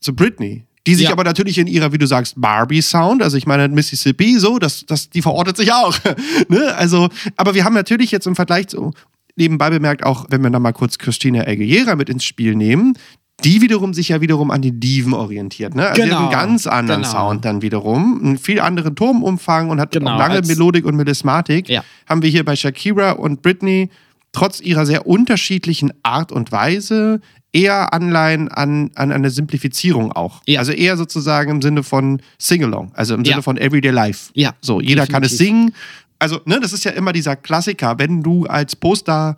zu 0.00 0.14
Britney. 0.14 0.64
Die 0.86 0.94
sich 0.94 1.06
ja. 1.06 1.12
aber 1.12 1.24
natürlich 1.24 1.58
in 1.58 1.66
ihrer, 1.66 1.92
wie 1.92 1.98
du 1.98 2.06
sagst, 2.06 2.40
Barbie-Sound, 2.40 3.20
also 3.20 3.36
ich 3.36 3.46
meine 3.46 3.66
Mississippi, 3.68 4.38
so, 4.38 4.58
das, 4.60 4.86
das, 4.86 5.10
die 5.10 5.20
verortet 5.20 5.56
sich 5.56 5.72
auch. 5.72 5.98
ne? 6.48 6.74
Also, 6.76 7.08
aber 7.36 7.54
wir 7.54 7.64
haben 7.64 7.74
natürlich 7.74 8.12
jetzt 8.12 8.26
im 8.26 8.36
Vergleich 8.36 8.68
zu, 8.68 8.92
nebenbei 9.34 9.70
bemerkt, 9.70 10.04
auch 10.04 10.26
wenn 10.30 10.42
wir 10.42 10.50
da 10.50 10.60
mal 10.60 10.72
kurz 10.72 10.98
Christina 10.98 11.42
Aguilera 11.46 11.96
mit 11.96 12.08
ins 12.08 12.24
Spiel 12.24 12.54
nehmen, 12.54 12.96
die 13.44 13.60
wiederum 13.60 13.92
sich 13.92 14.08
ja 14.08 14.20
wiederum 14.20 14.50
an 14.50 14.62
den 14.62 14.80
Diven 14.80 15.12
orientiert. 15.12 15.74
Ne? 15.74 15.88
Also 15.88 16.02
genau. 16.02 16.18
einen 16.20 16.30
ganz 16.30 16.66
anderen 16.66 17.02
genau. 17.02 17.12
Sound 17.12 17.44
dann 17.44 17.62
wiederum, 17.62 18.20
einen 18.22 18.38
viel 18.38 18.60
anderen 18.60 18.96
Turmumfang 18.96 19.68
und 19.68 19.80
hat 19.80 19.92
genau. 19.92 20.14
auch 20.14 20.18
lange 20.18 20.40
Melodik 20.42 20.84
und 20.86 20.96
Melismatik. 20.96 21.68
Ja. 21.68 21.84
Haben 22.08 22.22
wir 22.22 22.30
hier 22.30 22.44
bei 22.44 22.56
Shakira 22.56 23.12
und 23.12 23.42
Britney 23.42 23.90
trotz 24.32 24.60
ihrer 24.60 24.86
sehr 24.86 25.06
unterschiedlichen 25.06 25.92
Art 26.02 26.32
und 26.32 26.50
Weise 26.50 27.20
eher 27.52 27.94
Anleihen 27.94 28.48
an, 28.48 28.90
an 28.94 29.12
eine 29.12 29.30
Simplifizierung 29.30 30.12
auch. 30.12 30.42
Ja. 30.46 30.60
Also 30.60 30.72
eher 30.72 30.96
sozusagen 30.96 31.50
im 31.50 31.62
Sinne 31.62 31.82
von 31.82 32.20
Sing-Along, 32.38 32.92
also 32.94 33.14
im 33.14 33.24
Sinne 33.24 33.42
von 33.42 33.56
Everyday 33.56 33.92
Life. 33.92 34.30
Ja. 34.34 34.54
So, 34.60 34.80
jeder 34.80 35.06
Definitiv. 35.06 35.12
kann 35.12 35.22
es 35.24 35.38
singen. 35.38 35.74
Also, 36.18 36.40
ne, 36.46 36.58
das 36.60 36.72
ist 36.72 36.84
ja 36.84 36.92
immer 36.92 37.12
dieser 37.12 37.36
Klassiker, 37.36 37.98
wenn 37.98 38.22
du 38.22 38.46
als 38.46 38.76
Poster 38.76 39.36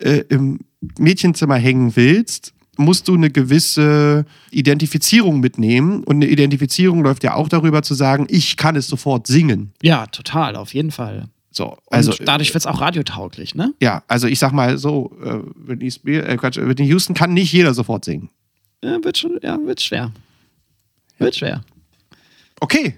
äh, 0.00 0.22
im 0.28 0.60
Mädchenzimmer 0.98 1.56
hängen 1.56 1.94
willst, 1.96 2.52
musst 2.78 3.08
du 3.08 3.14
eine 3.14 3.30
gewisse 3.30 4.24
Identifizierung 4.50 5.40
mitnehmen. 5.40 6.04
Und 6.04 6.16
eine 6.16 6.28
Identifizierung 6.28 7.02
läuft 7.02 7.24
ja 7.24 7.34
auch 7.34 7.48
darüber 7.48 7.82
zu 7.82 7.94
sagen, 7.94 8.26
ich 8.30 8.56
kann 8.56 8.76
es 8.76 8.88
sofort 8.88 9.26
singen. 9.26 9.72
Ja, 9.82 10.06
total, 10.06 10.56
auf 10.56 10.72
jeden 10.74 10.90
Fall. 10.90 11.28
So, 11.50 11.76
also 11.90 12.12
und 12.12 12.26
dadurch 12.26 12.54
wird 12.54 12.62
es 12.62 12.66
auch 12.66 12.80
radiotauglich, 12.80 13.54
ne? 13.54 13.74
Ja, 13.80 14.04
also 14.06 14.28
ich 14.28 14.38
sag 14.38 14.52
mal 14.52 14.78
so, 14.78 15.10
äh, 15.24 15.40
Whitney, 15.56 15.90
Spears, 15.90 16.26
äh, 16.26 16.36
Quatsch, 16.36 16.56
Whitney 16.58 16.86
Houston 16.86 17.14
kann 17.14 17.32
nicht 17.32 17.52
jeder 17.52 17.74
sofort 17.74 18.04
singen. 18.04 18.30
Ja, 18.82 19.02
wird 19.02 19.18
schon, 19.18 19.40
ja, 19.42 19.58
wird 19.64 19.80
schwer. 19.80 20.12
Wird 21.18 21.34
schwer. 21.34 21.64
Okay. 22.60 22.94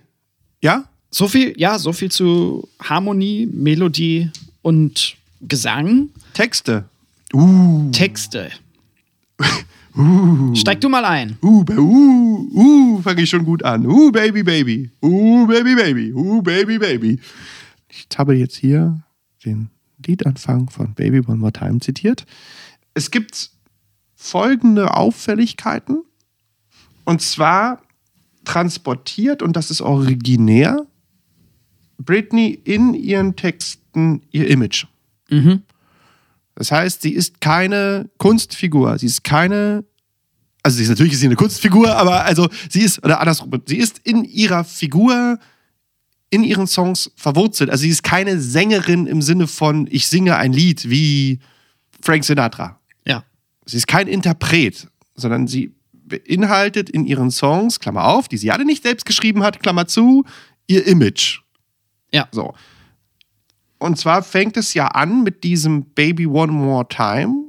Ja? 0.61 0.85
So 1.11 1.27
viel, 1.27 1.55
ja, 1.57 1.79
so 1.79 1.93
viel 1.93 2.11
zu 2.11 2.69
Harmonie, 2.83 3.49
Melodie 3.51 4.31
und 4.63 5.17
Gesang. 5.41 6.11
Texte. 6.35 6.85
Uh. 7.33 7.91
Texte. 7.93 8.51
Uh. 9.97 10.55
Steig 10.55 10.81
du 10.81 10.89
mal 10.89 11.05
ein. 11.05 11.37
Uh, 11.43 11.65
uh, 11.71 12.49
uh, 12.53 13.03
fange 13.03 13.23
ich 13.23 13.31
schon 13.31 13.45
gut 13.45 13.65
an. 13.65 13.87
Uh, 13.87 14.11
Baby, 14.11 14.43
Baby. 14.43 14.91
Uh, 15.03 15.47
Baby, 15.47 15.75
Baby. 15.75 16.13
Uh, 16.13 16.43
Baby, 16.43 16.79
Baby. 16.79 17.21
Ich 17.89 18.07
habe 18.17 18.37
jetzt 18.37 18.57
hier 18.57 19.03
den 19.45 19.71
Liedanfang 20.07 20.71
von 20.71 20.95
Baby 20.95 21.21
One 21.27 21.39
More 21.39 21.53
Time 21.53 21.81
zitiert. 21.81 22.25
Es 22.95 23.11
gibt 23.11 23.51
folgende 24.15 24.95
Auffälligkeiten. 24.97 26.03
Und 27.05 27.23
zwar 27.23 27.83
transportiert, 28.45 29.43
und 29.43 29.57
das 29.57 29.71
ist 29.71 29.81
originär, 29.81 30.87
Britney 31.99 32.59
in 32.65 32.95
ihren 32.95 33.37
Texten 33.37 34.23
ihr 34.31 34.49
Image. 34.49 34.87
Mhm. 35.29 35.63
Das 36.61 36.71
heißt, 36.71 37.01
sie 37.01 37.15
ist 37.15 37.41
keine 37.41 38.11
Kunstfigur, 38.19 38.99
sie 38.99 39.07
ist 39.07 39.25
keine 39.25 39.83
also 40.63 40.77
sie 40.77 40.83
ist 40.83 40.91
natürlich 40.91 41.15
ist 41.15 41.21
sie 41.21 41.27
eine 41.27 41.37
Kunstfigur, 41.37 41.97
aber 41.97 42.27
also 42.27 42.51
sie 42.69 42.83
ist 42.83 43.03
oder 43.03 43.19
andersrum, 43.19 43.51
sie 43.65 43.79
ist 43.79 43.99
in 44.01 44.25
ihrer 44.25 44.65
Figur 44.65 45.39
in 46.29 46.45
ihren 46.45 46.67
Songs 46.67 47.13
verwurzelt. 47.17 47.71
Also 47.71 47.81
sie 47.81 47.89
ist 47.89 48.03
keine 48.03 48.39
Sängerin 48.39 49.07
im 49.07 49.23
Sinne 49.23 49.47
von 49.47 49.89
ich 49.91 50.07
singe 50.09 50.37
ein 50.37 50.53
Lied 50.53 50.91
wie 50.91 51.39
Frank 52.03 52.25
Sinatra. 52.25 52.79
Ja. 53.07 53.25
Sie 53.65 53.79
ist 53.79 53.87
kein 53.87 54.07
Interpret, 54.07 54.87
sondern 55.15 55.47
sie 55.47 55.75
beinhaltet 55.93 56.91
in 56.91 57.07
ihren 57.07 57.31
Songs, 57.31 57.81
Klammer 57.81 58.05
auf, 58.05 58.29
die 58.29 58.37
sie 58.37 58.51
alle 58.51 58.67
nicht 58.67 58.83
selbst 58.83 59.07
geschrieben 59.07 59.43
hat, 59.43 59.63
Klammer 59.63 59.87
zu, 59.87 60.27
ihr 60.67 60.87
Image. 60.87 61.39
Ja. 62.13 62.29
So. 62.33 62.53
Und 63.81 63.97
zwar 63.97 64.23
fängt 64.23 64.59
es 64.59 64.75
ja 64.75 64.89
an 64.89 65.25
mit 65.25 65.43
diesem 65.43 65.87
Baby 65.95 66.27
One 66.27 66.53
More 66.53 66.87
Time, 66.87 67.47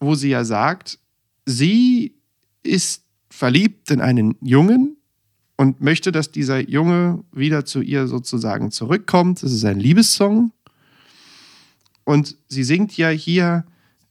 wo 0.00 0.14
sie 0.14 0.28
ja 0.28 0.44
sagt, 0.44 0.98
sie 1.46 2.14
ist 2.62 3.02
verliebt 3.30 3.90
in 3.90 4.02
einen 4.02 4.36
Jungen 4.42 4.98
und 5.56 5.80
möchte, 5.80 6.12
dass 6.12 6.30
dieser 6.30 6.60
Junge 6.60 7.24
wieder 7.32 7.64
zu 7.64 7.80
ihr 7.80 8.06
sozusagen 8.06 8.70
zurückkommt. 8.70 9.42
Das 9.42 9.50
ist 9.50 9.64
ein 9.64 9.80
Liebessong. 9.80 10.52
Und 12.04 12.36
sie 12.48 12.64
singt 12.64 12.94
ja 12.98 13.08
hier, 13.08 13.64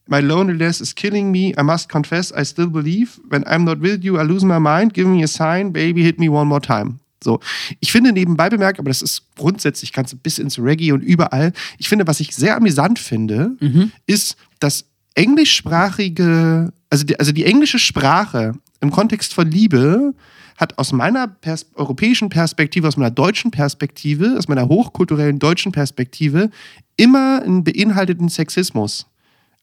My 0.07 0.19
loneliness 0.19 0.81
is 0.81 0.95
killing 0.95 1.29
me. 1.29 1.53
I 1.59 1.63
must 1.63 1.89
confess, 1.89 2.33
I 2.35 2.43
still 2.43 2.69
believe. 2.69 3.21
When 3.29 3.43
I'm 3.43 3.63
not 3.65 3.81
with 3.81 4.03
you, 4.03 4.17
I 4.17 4.23
lose 4.23 4.43
my 4.43 4.59
mind. 4.59 4.95
Give 4.95 5.07
me 5.07 5.23
a 5.23 5.27
sign, 5.27 5.71
baby, 5.71 6.01
hit 6.01 6.19
me 6.19 6.27
one 6.27 6.47
more 6.47 6.59
time. 6.59 6.99
So, 7.23 7.39
ich 7.79 7.91
finde 7.91 8.11
nebenbei 8.11 8.49
bemerkt, 8.49 8.79
aber 8.79 8.89
das 8.89 9.01
ist 9.01 9.23
grundsätzlich 9.35 9.93
ganz 9.93 10.15
bis 10.15 10.39
ins 10.39 10.57
Reggae 10.57 10.91
und 10.91 11.01
überall. 11.01 11.53
Ich 11.77 11.87
finde, 11.87 12.07
was 12.07 12.19
ich 12.19 12.35
sehr 12.35 12.55
amüsant 12.55 12.97
finde, 12.97 13.55
mhm. 13.59 13.91
ist, 14.07 14.37
dass 14.59 14.85
englischsprachige, 15.13 16.73
also 16.89 17.03
die, 17.03 17.19
also 17.19 17.31
die 17.31 17.45
englische 17.45 17.79
Sprache 17.79 18.53
im 18.79 18.91
Kontext 18.91 19.33
von 19.33 19.49
Liebe 19.49 20.13
hat 20.57 20.77
aus 20.77 20.91
meiner 20.91 21.27
Pers 21.27 21.67
europäischen 21.75 22.29
Perspektive, 22.29 22.87
aus 22.87 22.97
meiner 22.97 23.11
deutschen 23.11 23.51
Perspektive, 23.51 24.35
aus 24.37 24.47
meiner 24.47 24.67
hochkulturellen 24.67 25.39
deutschen 25.39 25.71
Perspektive 25.71 26.49
immer 26.97 27.41
einen 27.41 27.63
beinhalteten 27.63 28.29
Sexismus. 28.29 29.07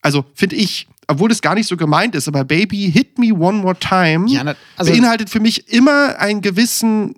Also 0.00 0.24
finde 0.34 0.56
ich, 0.56 0.88
obwohl 1.06 1.28
das 1.28 1.40
gar 1.40 1.54
nicht 1.54 1.66
so 1.66 1.76
gemeint 1.76 2.14
ist, 2.14 2.28
aber 2.28 2.44
Baby 2.44 2.90
Hit 2.90 3.18
Me 3.18 3.32
One 3.32 3.58
More 3.58 3.76
Time 3.78 4.28
ja, 4.28 4.54
also 4.76 4.92
beinhaltet 4.92 5.30
für 5.30 5.40
mich 5.40 5.72
immer 5.72 6.18
einen 6.18 6.40
gewissen 6.40 7.14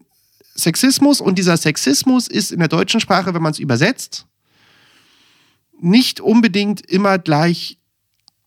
Sexismus 0.60 1.20
und 1.20 1.38
dieser 1.38 1.56
Sexismus 1.56 2.28
ist 2.28 2.52
in 2.52 2.58
der 2.58 2.68
deutschen 2.68 3.00
Sprache, 3.00 3.34
wenn 3.34 3.42
man 3.42 3.52
es 3.52 3.58
übersetzt, 3.58 4.26
nicht 5.80 6.20
unbedingt 6.20 6.80
immer 6.88 7.18
gleich 7.18 7.78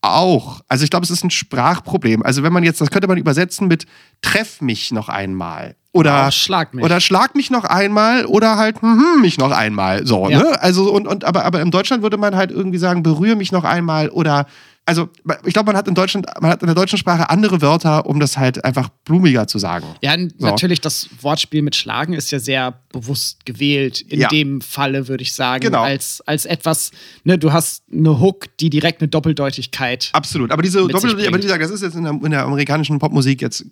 auch. 0.00 0.60
Also 0.68 0.84
ich 0.84 0.90
glaube, 0.90 1.04
es 1.04 1.10
ist 1.10 1.24
ein 1.24 1.30
Sprachproblem. 1.30 2.22
Also 2.22 2.42
wenn 2.42 2.52
man 2.52 2.62
jetzt, 2.62 2.80
das 2.80 2.90
könnte 2.90 3.08
man 3.08 3.18
übersetzen 3.18 3.68
mit 3.68 3.86
treff 4.22 4.60
mich 4.60 4.92
noch 4.92 5.08
einmal. 5.08 5.76
Oder, 5.94 6.26
oh, 6.26 6.30
schlag 6.32 6.74
mich. 6.74 6.84
oder 6.84 6.98
schlag 6.98 7.36
mich 7.36 7.50
noch 7.50 7.62
einmal 7.64 8.26
oder 8.26 8.56
halt 8.56 8.82
hm, 8.82 9.20
mich 9.20 9.38
noch 9.38 9.52
einmal. 9.52 10.04
So, 10.04 10.28
ja. 10.28 10.40
ne? 10.40 10.60
Also, 10.60 10.92
und, 10.92 11.06
und 11.06 11.24
aber, 11.24 11.44
aber 11.44 11.62
in 11.62 11.70
Deutschland 11.70 12.02
würde 12.02 12.16
man 12.16 12.34
halt 12.34 12.50
irgendwie 12.50 12.78
sagen, 12.78 13.04
berühre 13.04 13.36
mich 13.36 13.52
noch 13.52 13.62
einmal 13.62 14.08
oder 14.08 14.46
also 14.86 15.08
ich 15.46 15.54
glaube, 15.54 15.68
man 15.68 15.76
hat 15.76 15.88
in 15.88 15.94
Deutschland, 15.94 16.26
man 16.40 16.50
hat 16.50 16.60
in 16.62 16.66
der 16.66 16.74
deutschen 16.74 16.98
Sprache 16.98 17.30
andere 17.30 17.62
Wörter, 17.62 18.06
um 18.06 18.20
das 18.20 18.36
halt 18.36 18.64
einfach 18.64 18.90
blumiger 19.04 19.46
zu 19.46 19.58
sagen. 19.58 19.86
Ja, 20.02 20.16
so. 20.18 20.46
natürlich, 20.46 20.80
das 20.80 21.08
Wortspiel 21.20 21.62
mit 21.62 21.74
Schlagen 21.74 22.12
ist 22.12 22.30
ja 22.32 22.38
sehr 22.38 22.74
bewusst 22.92 23.46
gewählt. 23.46 24.02
In 24.02 24.20
ja. 24.20 24.28
dem 24.28 24.60
Falle 24.60 25.08
würde 25.08 25.22
ich 25.22 25.32
sagen, 25.32 25.62
genau. 25.62 25.82
als, 25.82 26.20
als 26.26 26.44
etwas, 26.44 26.90
ne, 27.22 27.38
du 27.38 27.52
hast 27.52 27.84
eine 27.90 28.20
Hook, 28.20 28.46
die 28.58 28.68
direkt 28.68 29.00
eine 29.00 29.08
Doppeldeutigkeit. 29.08 30.10
Absolut, 30.12 30.50
aber 30.50 30.62
diese 30.62 30.80
Doppeldeutigkeit, 30.80 31.28
aber 31.28 31.38
wie 31.38 31.42
gesagt, 31.42 31.62
das 31.62 31.70
ist 31.70 31.82
jetzt 31.82 31.94
in 31.94 32.04
der, 32.04 32.12
in 32.12 32.30
der 32.30 32.44
amerikanischen 32.44 32.98
Popmusik 32.98 33.40
jetzt 33.40 33.64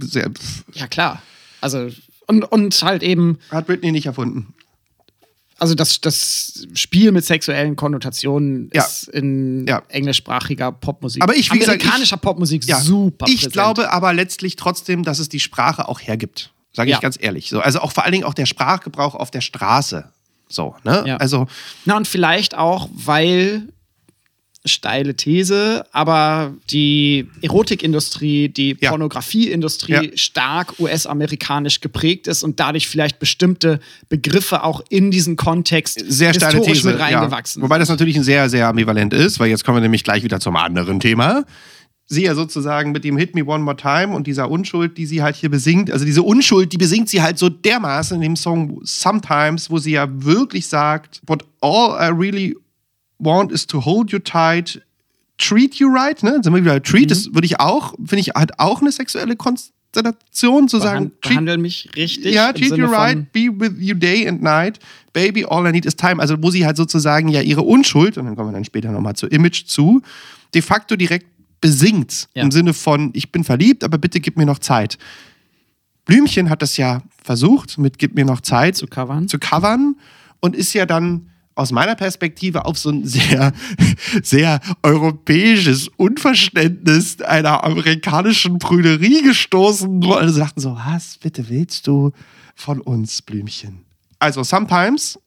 sehr. 0.00 0.30
Ja, 0.74 0.86
klar. 0.86 1.22
Also, 1.60 1.88
und, 2.26 2.44
und 2.44 2.82
halt 2.82 3.02
eben. 3.02 3.38
Hat 3.50 3.66
Britney 3.66 3.92
nicht 3.92 4.06
erfunden 4.06 4.54
also 5.58 5.74
das, 5.74 6.00
das 6.00 6.66
Spiel 6.74 7.12
mit 7.12 7.24
sexuellen 7.24 7.76
Konnotationen 7.76 8.70
ja. 8.72 8.84
ist 8.84 9.08
in 9.08 9.66
ja. 9.66 9.82
englischsprachiger 9.88 10.72
Popmusik, 10.72 11.22
aber 11.22 11.34
ich, 11.34 11.52
wie 11.52 11.62
amerikanischer 11.62 11.98
gesagt, 12.00 12.22
ich, 12.22 12.28
Popmusik 12.28 12.64
ja, 12.64 12.80
super 12.80 13.26
Ich 13.28 13.36
präsent. 13.36 13.52
glaube 13.52 13.92
aber 13.92 14.12
letztlich 14.12 14.56
trotzdem, 14.56 15.02
dass 15.02 15.18
es 15.18 15.28
die 15.28 15.40
Sprache 15.40 15.88
auch 15.88 16.00
hergibt. 16.00 16.52
Sage 16.72 16.92
ich 16.92 17.00
ganz 17.00 17.18
ehrlich. 17.20 17.48
So, 17.50 17.60
also 17.60 17.80
auch 17.80 17.90
vor 17.90 18.04
allen 18.04 18.12
Dingen 18.12 18.24
auch 18.24 18.34
der 18.34 18.46
Sprachgebrauch 18.46 19.16
auf 19.16 19.32
der 19.32 19.40
Straße. 19.40 20.12
So, 20.48 20.76
ne? 20.84 21.18
Also. 21.18 21.48
Na, 21.84 21.96
und 21.96 22.06
vielleicht 22.06 22.56
auch, 22.56 22.88
weil 22.92 23.68
steile 24.68 25.14
These, 25.14 25.84
aber 25.92 26.54
die 26.70 27.28
Erotikindustrie, 27.42 28.48
die 28.48 28.76
ja. 28.80 28.90
Pornografieindustrie 28.90 29.92
ja. 29.92 30.02
stark 30.14 30.78
US-amerikanisch 30.78 31.80
geprägt 31.80 32.26
ist 32.26 32.42
und 32.42 32.60
dadurch 32.60 32.88
vielleicht 32.88 33.18
bestimmte 33.18 33.80
Begriffe 34.08 34.62
auch 34.62 34.82
in 34.88 35.10
diesen 35.10 35.36
Kontext 35.36 36.02
sehr 36.06 36.32
steile 36.34 36.60
These, 36.60 36.86
mit 36.86 36.98
reingewachsen 36.98 37.60
ja. 37.60 37.64
Wobei 37.64 37.78
das 37.78 37.88
natürlich 37.88 38.16
ein 38.16 38.22
sehr, 38.22 38.48
sehr 38.48 38.68
ambivalent 38.68 39.12
ist, 39.12 39.40
weil 39.40 39.48
jetzt 39.48 39.64
kommen 39.64 39.78
wir 39.78 39.82
nämlich 39.82 40.04
gleich 40.04 40.22
wieder 40.22 40.40
zum 40.40 40.56
anderen 40.56 41.00
Thema. 41.00 41.44
Sie 42.10 42.22
ja 42.22 42.34
sozusagen 42.34 42.92
mit 42.92 43.04
dem 43.04 43.18
Hit 43.18 43.34
Me 43.34 43.44
One 43.44 43.62
More 43.62 43.76
Time 43.76 44.14
und 44.14 44.26
dieser 44.26 44.50
Unschuld, 44.50 44.96
die 44.96 45.04
sie 45.04 45.22
halt 45.22 45.36
hier 45.36 45.50
besingt, 45.50 45.90
also 45.90 46.06
diese 46.06 46.22
Unschuld, 46.22 46.72
die 46.72 46.78
besingt 46.78 47.10
sie 47.10 47.20
halt 47.20 47.38
so 47.38 47.50
dermaßen 47.50 48.14
in 48.16 48.22
dem 48.22 48.36
Song 48.36 48.80
Sometimes, 48.82 49.70
wo 49.70 49.78
sie 49.78 49.92
ja 49.92 50.08
wirklich 50.10 50.66
sagt, 50.66 51.20
But 51.26 51.44
all 51.60 51.98
I 52.00 52.10
really 52.10 52.56
want 53.18 53.52
is 53.52 53.66
to 53.66 53.84
hold 53.84 54.10
you 54.10 54.18
tight, 54.18 54.80
treat 55.38 55.76
you 55.76 55.88
right, 55.88 56.22
ne? 56.22 56.40
Sind 56.42 56.54
wir 56.54 56.62
wieder 56.62 56.82
treat, 56.82 57.04
mhm. 57.04 57.08
das 57.08 57.34
würde 57.34 57.46
ich 57.46 57.60
auch, 57.60 57.94
finde 57.98 58.20
ich, 58.20 58.28
hat 58.30 58.58
auch 58.58 58.80
eine 58.80 58.92
sexuelle 58.92 59.36
Konstellation 59.36 60.68
zu 60.68 60.78
sagen. 60.78 61.12
Behandle 61.20 61.58
mich 61.58 61.90
richtig. 61.96 62.34
Ja, 62.34 62.52
treat 62.52 62.76
you 62.76 62.86
right, 62.86 63.30
be 63.32 63.48
with 63.48 63.72
you 63.78 63.94
day 63.94 64.28
and 64.28 64.42
night, 64.42 64.78
baby, 65.12 65.44
all 65.44 65.66
I 65.66 65.72
need 65.72 65.86
is 65.86 65.96
time. 65.96 66.20
Also 66.20 66.36
wo 66.40 66.50
sie 66.50 66.66
halt 66.66 66.76
sozusagen 66.76 67.28
ja 67.28 67.40
ihre 67.40 67.62
Unschuld, 67.62 68.18
und 68.18 68.26
dann 68.26 68.36
kommen 68.36 68.50
wir 68.50 68.54
dann 68.54 68.64
später 68.64 68.90
nochmal 68.90 69.14
zu 69.14 69.26
Image 69.26 69.66
zu, 69.66 70.02
de 70.54 70.62
facto 70.62 70.96
direkt 70.96 71.26
besingt. 71.60 72.28
Ja. 72.34 72.42
Im 72.42 72.50
Sinne 72.50 72.72
von, 72.72 73.10
ich 73.14 73.32
bin 73.32 73.44
verliebt, 73.44 73.84
aber 73.84 73.98
bitte 73.98 74.20
gib 74.20 74.36
mir 74.36 74.46
noch 74.46 74.58
Zeit. 74.58 74.98
Blümchen 76.04 76.48
hat 76.48 76.62
das 76.62 76.76
ja 76.76 77.02
versucht, 77.22 77.76
mit 77.78 77.98
Gib 77.98 78.14
mir 78.14 78.24
noch 78.24 78.40
Zeit 78.40 78.76
zu 78.76 78.86
covern. 78.86 79.28
Zu 79.28 79.38
covern 79.38 79.96
und 80.40 80.56
ist 80.56 80.72
ja 80.72 80.86
dann 80.86 81.28
aus 81.58 81.72
meiner 81.72 81.96
Perspektive 81.96 82.64
auf 82.66 82.78
so 82.78 82.90
ein 82.90 83.04
sehr, 83.04 83.52
sehr 84.22 84.60
europäisches 84.84 85.88
Unverständnis 85.96 87.20
einer 87.20 87.64
amerikanischen 87.64 88.60
Prüderie 88.60 89.22
gestoßen, 89.22 90.02
wo 90.02 90.12
alle 90.12 90.30
sagten 90.30 90.60
so, 90.60 90.76
was 90.76 91.18
bitte 91.18 91.48
willst 91.48 91.88
du 91.88 92.12
von 92.54 92.80
uns, 92.80 93.22
Blümchen? 93.22 93.84
Also, 94.20 94.44
sometimes, 94.44 95.18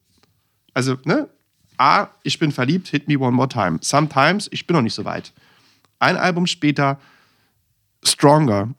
also, 0.74 0.96
ne, 1.04 1.28
A, 1.78 2.08
ich 2.24 2.40
bin 2.40 2.52
verliebt, 2.52 2.88
hit 2.88 3.10
me 3.10 3.20
one 3.20 3.36
more 3.36 3.50
time. 3.50 3.80
Sometimes, 3.82 4.48
ich 4.52 4.66
bin 4.66 4.76
noch 4.76 4.84
nicht 4.84 4.94
so 4.94 5.04
weit. 5.04 5.34
Ein 6.00 6.16
Album 6.16 6.48
später, 6.48 6.98
Stronger. 8.04 8.70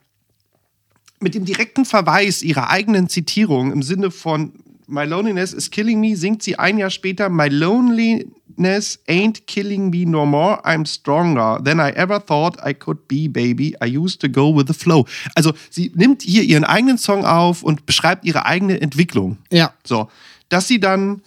Mit 1.20 1.34
dem 1.34 1.44
direkten 1.44 1.84
Verweis 1.84 2.42
ihrer 2.42 2.70
eigenen 2.70 3.08
Zitierung 3.08 3.72
im 3.72 3.82
Sinne 3.82 4.10
von 4.10 4.52
My 4.86 5.04
Loneliness 5.04 5.52
is 5.52 5.70
Killing 5.70 6.00
Me 6.00 6.16
singt 6.16 6.42
sie 6.42 6.58
ein 6.58 6.78
Jahr 6.78 6.90
später 6.90 7.28
My 7.28 7.48
Loneliness 7.48 8.98
ain't 9.08 9.46
killing 9.46 9.90
me 9.90 10.04
no 10.04 10.26
more, 10.26 10.64
I'm 10.64 10.86
stronger 10.86 11.60
than 11.64 11.78
I 11.78 11.90
ever 11.90 12.24
thought 12.24 12.58
I 12.64 12.74
could 12.74 13.08
be, 13.08 13.28
baby. 13.28 13.74
I 13.82 13.96
used 13.96 14.20
to 14.20 14.28
go 14.28 14.54
with 14.54 14.66
the 14.66 14.74
flow. 14.74 15.06
Also 15.34 15.52
sie 15.70 15.92
nimmt 15.94 16.22
hier 16.22 16.42
ihren 16.42 16.64
eigenen 16.64 16.98
Song 16.98 17.24
auf 17.24 17.62
und 17.62 17.86
beschreibt 17.86 18.24
ihre 18.24 18.44
eigene 18.46 18.80
Entwicklung. 18.80 19.38
Ja. 19.50 19.72
So, 19.84 20.08
dass 20.48 20.68
sie 20.68 20.80
dann 20.80 21.22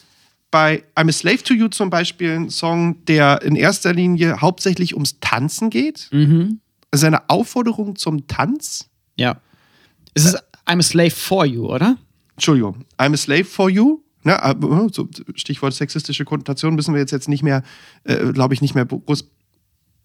bei 0.51 0.83
I'm 0.95 1.09
a 1.09 1.11
Slave 1.11 1.43
to 1.43 1.53
You 1.53 1.67
zum 1.67 1.89
Beispiel 1.89 2.31
ein 2.31 2.49
Song, 2.49 3.03
der 3.05 3.41
in 3.41 3.55
erster 3.55 3.93
Linie 3.93 4.39
hauptsächlich 4.41 4.93
ums 4.93 5.19
Tanzen 5.19 5.69
geht. 5.69 6.07
Mhm. 6.11 6.59
Ist 6.91 7.03
eine 7.03 7.29
Aufforderung 7.29 7.95
zum 7.95 8.27
Tanz. 8.27 8.87
Ja. 9.17 9.41
Es 10.13 10.23
ist 10.23 10.37
I'm 10.65 10.79
a 10.79 10.81
Slave 10.81 11.11
for 11.11 11.45
You, 11.45 11.67
oder? 11.67 11.97
Entschuldigung, 12.35 12.85
I'm 12.97 13.13
a 13.13 13.17
slave 13.17 13.45
for 13.45 13.69
you. 13.69 14.01
Ne, 14.23 14.39
so 14.91 15.07
Stichwort 15.35 15.73
sexistische 15.73 16.25
Konnotation 16.25 16.73
müssen 16.73 16.93
wir 16.95 16.99
jetzt, 16.99 17.11
jetzt 17.11 17.29
nicht 17.29 17.43
mehr, 17.43 17.61
äh, 18.05 18.33
glaube 18.33 18.55
ich, 18.55 18.61
nicht 18.61 18.73
mehr 18.73 18.85
groß 18.85 19.29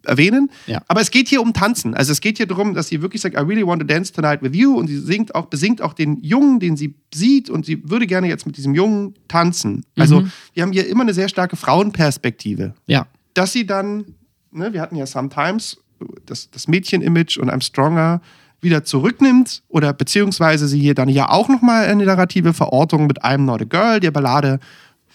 erwähnen. 0.04 0.50
Ja. 0.66 0.82
Aber 0.88 1.00
es 1.00 1.10
geht 1.10 1.28
hier 1.28 1.40
um 1.40 1.52
Tanzen. 1.52 1.94
Also 1.94 2.12
es 2.12 2.20
geht 2.20 2.36
hier 2.36 2.46
darum, 2.46 2.74
dass 2.74 2.88
sie 2.88 3.02
wirklich 3.02 3.22
sagt, 3.22 3.34
I 3.34 3.40
really 3.40 3.66
want 3.66 3.80
to 3.80 3.86
dance 3.86 4.12
tonight 4.12 4.42
with 4.42 4.54
you. 4.54 4.76
Und 4.76 4.88
sie 4.88 4.98
singt 4.98 5.34
auch, 5.34 5.46
besingt 5.46 5.82
auch 5.82 5.92
den 5.92 6.22
Jungen, 6.22 6.60
den 6.60 6.76
sie 6.76 6.94
sieht 7.14 7.50
und 7.50 7.66
sie 7.66 7.88
würde 7.88 8.06
gerne 8.06 8.28
jetzt 8.28 8.46
mit 8.46 8.56
diesem 8.56 8.74
Jungen 8.74 9.14
tanzen. 9.28 9.84
Also 9.96 10.20
mhm. 10.20 10.32
wir 10.54 10.62
haben 10.62 10.72
hier 10.72 10.86
immer 10.86 11.02
eine 11.02 11.14
sehr 11.14 11.28
starke 11.28 11.56
Frauenperspektive. 11.56 12.74
Ja. 12.86 13.06
Dass 13.34 13.52
sie 13.52 13.66
dann, 13.66 14.14
ne, 14.50 14.72
wir 14.72 14.80
hatten 14.80 14.96
ja 14.96 15.06
Sometimes 15.06 15.78
das, 16.26 16.50
das 16.50 16.68
Mädchen-Image 16.68 17.38
und 17.38 17.50
I'm 17.50 17.62
Stronger 17.62 18.20
wieder 18.60 18.84
zurücknimmt 18.84 19.62
oder 19.68 19.92
beziehungsweise 19.92 20.68
sie 20.68 20.80
hier 20.80 20.94
dann 20.94 21.08
ja 21.08 21.30
auch 21.30 21.48
nochmal 21.48 21.86
eine 21.86 22.04
narrative 22.04 22.52
Verortung 22.52 23.06
mit 23.06 23.22
I'm 23.24 23.38
Not 23.38 23.62
a 23.62 23.64
Girl, 23.64 24.00
der 24.00 24.10
Ballade 24.10 24.60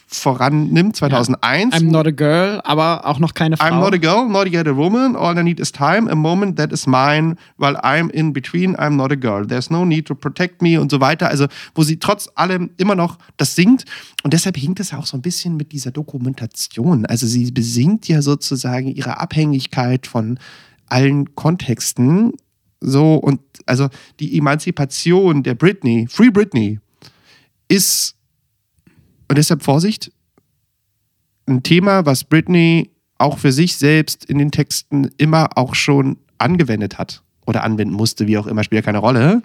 vorannimmt, 0.08 0.95
2001. 0.95 1.73
Ja. 1.73 1.79
I'm 1.79 1.91
not 1.91 2.08
a 2.08 2.12
girl, 2.12 2.62
aber 2.63 3.05
auch 3.05 3.19
noch 3.19 3.34
keine 3.34 3.58
Frau. 3.58 3.65
I'm 3.65 3.79
not 3.79 3.93
a 3.93 3.97
girl, 3.97 4.27
not 4.27 4.47
yet 4.47 4.67
a 4.67 4.75
woman, 4.75 5.15
all 5.15 5.38
I 5.38 5.43
need 5.43 5.60
is 5.60 5.71
time, 5.71 6.10
a 6.10 6.15
moment 6.15 6.58
that 6.58 6.71
is 6.71 6.86
mine, 6.86 7.36
while 7.58 7.75
I'm 7.77 8.10
in 8.12 8.31
between, 8.31 8.75
I'm 8.75 8.95
not 8.95 9.12
a 9.12 9.15
girl. 9.15 9.45
There's 9.45 9.69
no 9.69 9.84
need 9.84 10.05
to 10.08 10.15
protect 10.15 10.62
me 10.62 10.79
und 10.79 10.91
so 10.91 11.01
weiter. 11.01 11.29
Also, 11.29 11.47
wo 11.73 11.84
sie 11.84 11.97
trotz 11.97 12.29
allem 12.36 12.71
immer 12.77 12.95
noch 12.95 13.17
das 13.38 13.55
singt. 13.55 13.86
Und 14.23 14.34
deshalb 14.34 14.58
hinkt 14.58 14.79
es 14.79 14.93
auch 14.93 15.05
so 15.05 15.17
ein 15.17 15.21
bisschen 15.21 15.58
mit 15.58 15.71
dieser 15.71 15.91
Dokumentation. 15.91 17.05
Also, 17.05 17.25
sie 17.25 17.51
besingt 17.51 18.08
ja 18.08 18.21
sozusagen 18.21 18.88
ihre 18.88 19.19
Abhängigkeit 19.19 20.08
von 20.08 20.39
allen 20.88 21.34
Kontexten 21.36 22.34
so, 22.85 23.15
und 23.15 23.41
also 23.65 23.89
die 24.19 24.37
Emanzipation 24.37 25.43
der 25.43 25.55
Britney, 25.55 26.07
Free 26.09 26.29
Britney, 26.29 26.79
ist, 27.67 28.15
und 29.27 29.37
deshalb 29.37 29.63
Vorsicht, 29.63 30.11
ein 31.47 31.63
Thema, 31.63 32.05
was 32.05 32.23
Britney 32.23 32.91
auch 33.17 33.37
für 33.37 33.51
sich 33.51 33.75
selbst 33.75 34.25
in 34.25 34.37
den 34.37 34.51
Texten 34.51 35.09
immer 35.17 35.57
auch 35.57 35.75
schon 35.75 36.17
angewendet 36.37 36.97
hat 36.97 37.23
oder 37.45 37.63
anwenden 37.63 37.93
musste, 37.93 38.27
wie 38.27 38.37
auch 38.37 38.47
immer, 38.47 38.63
spielt 38.63 38.83
ja 38.83 38.85
keine 38.85 38.97
Rolle. 38.99 39.41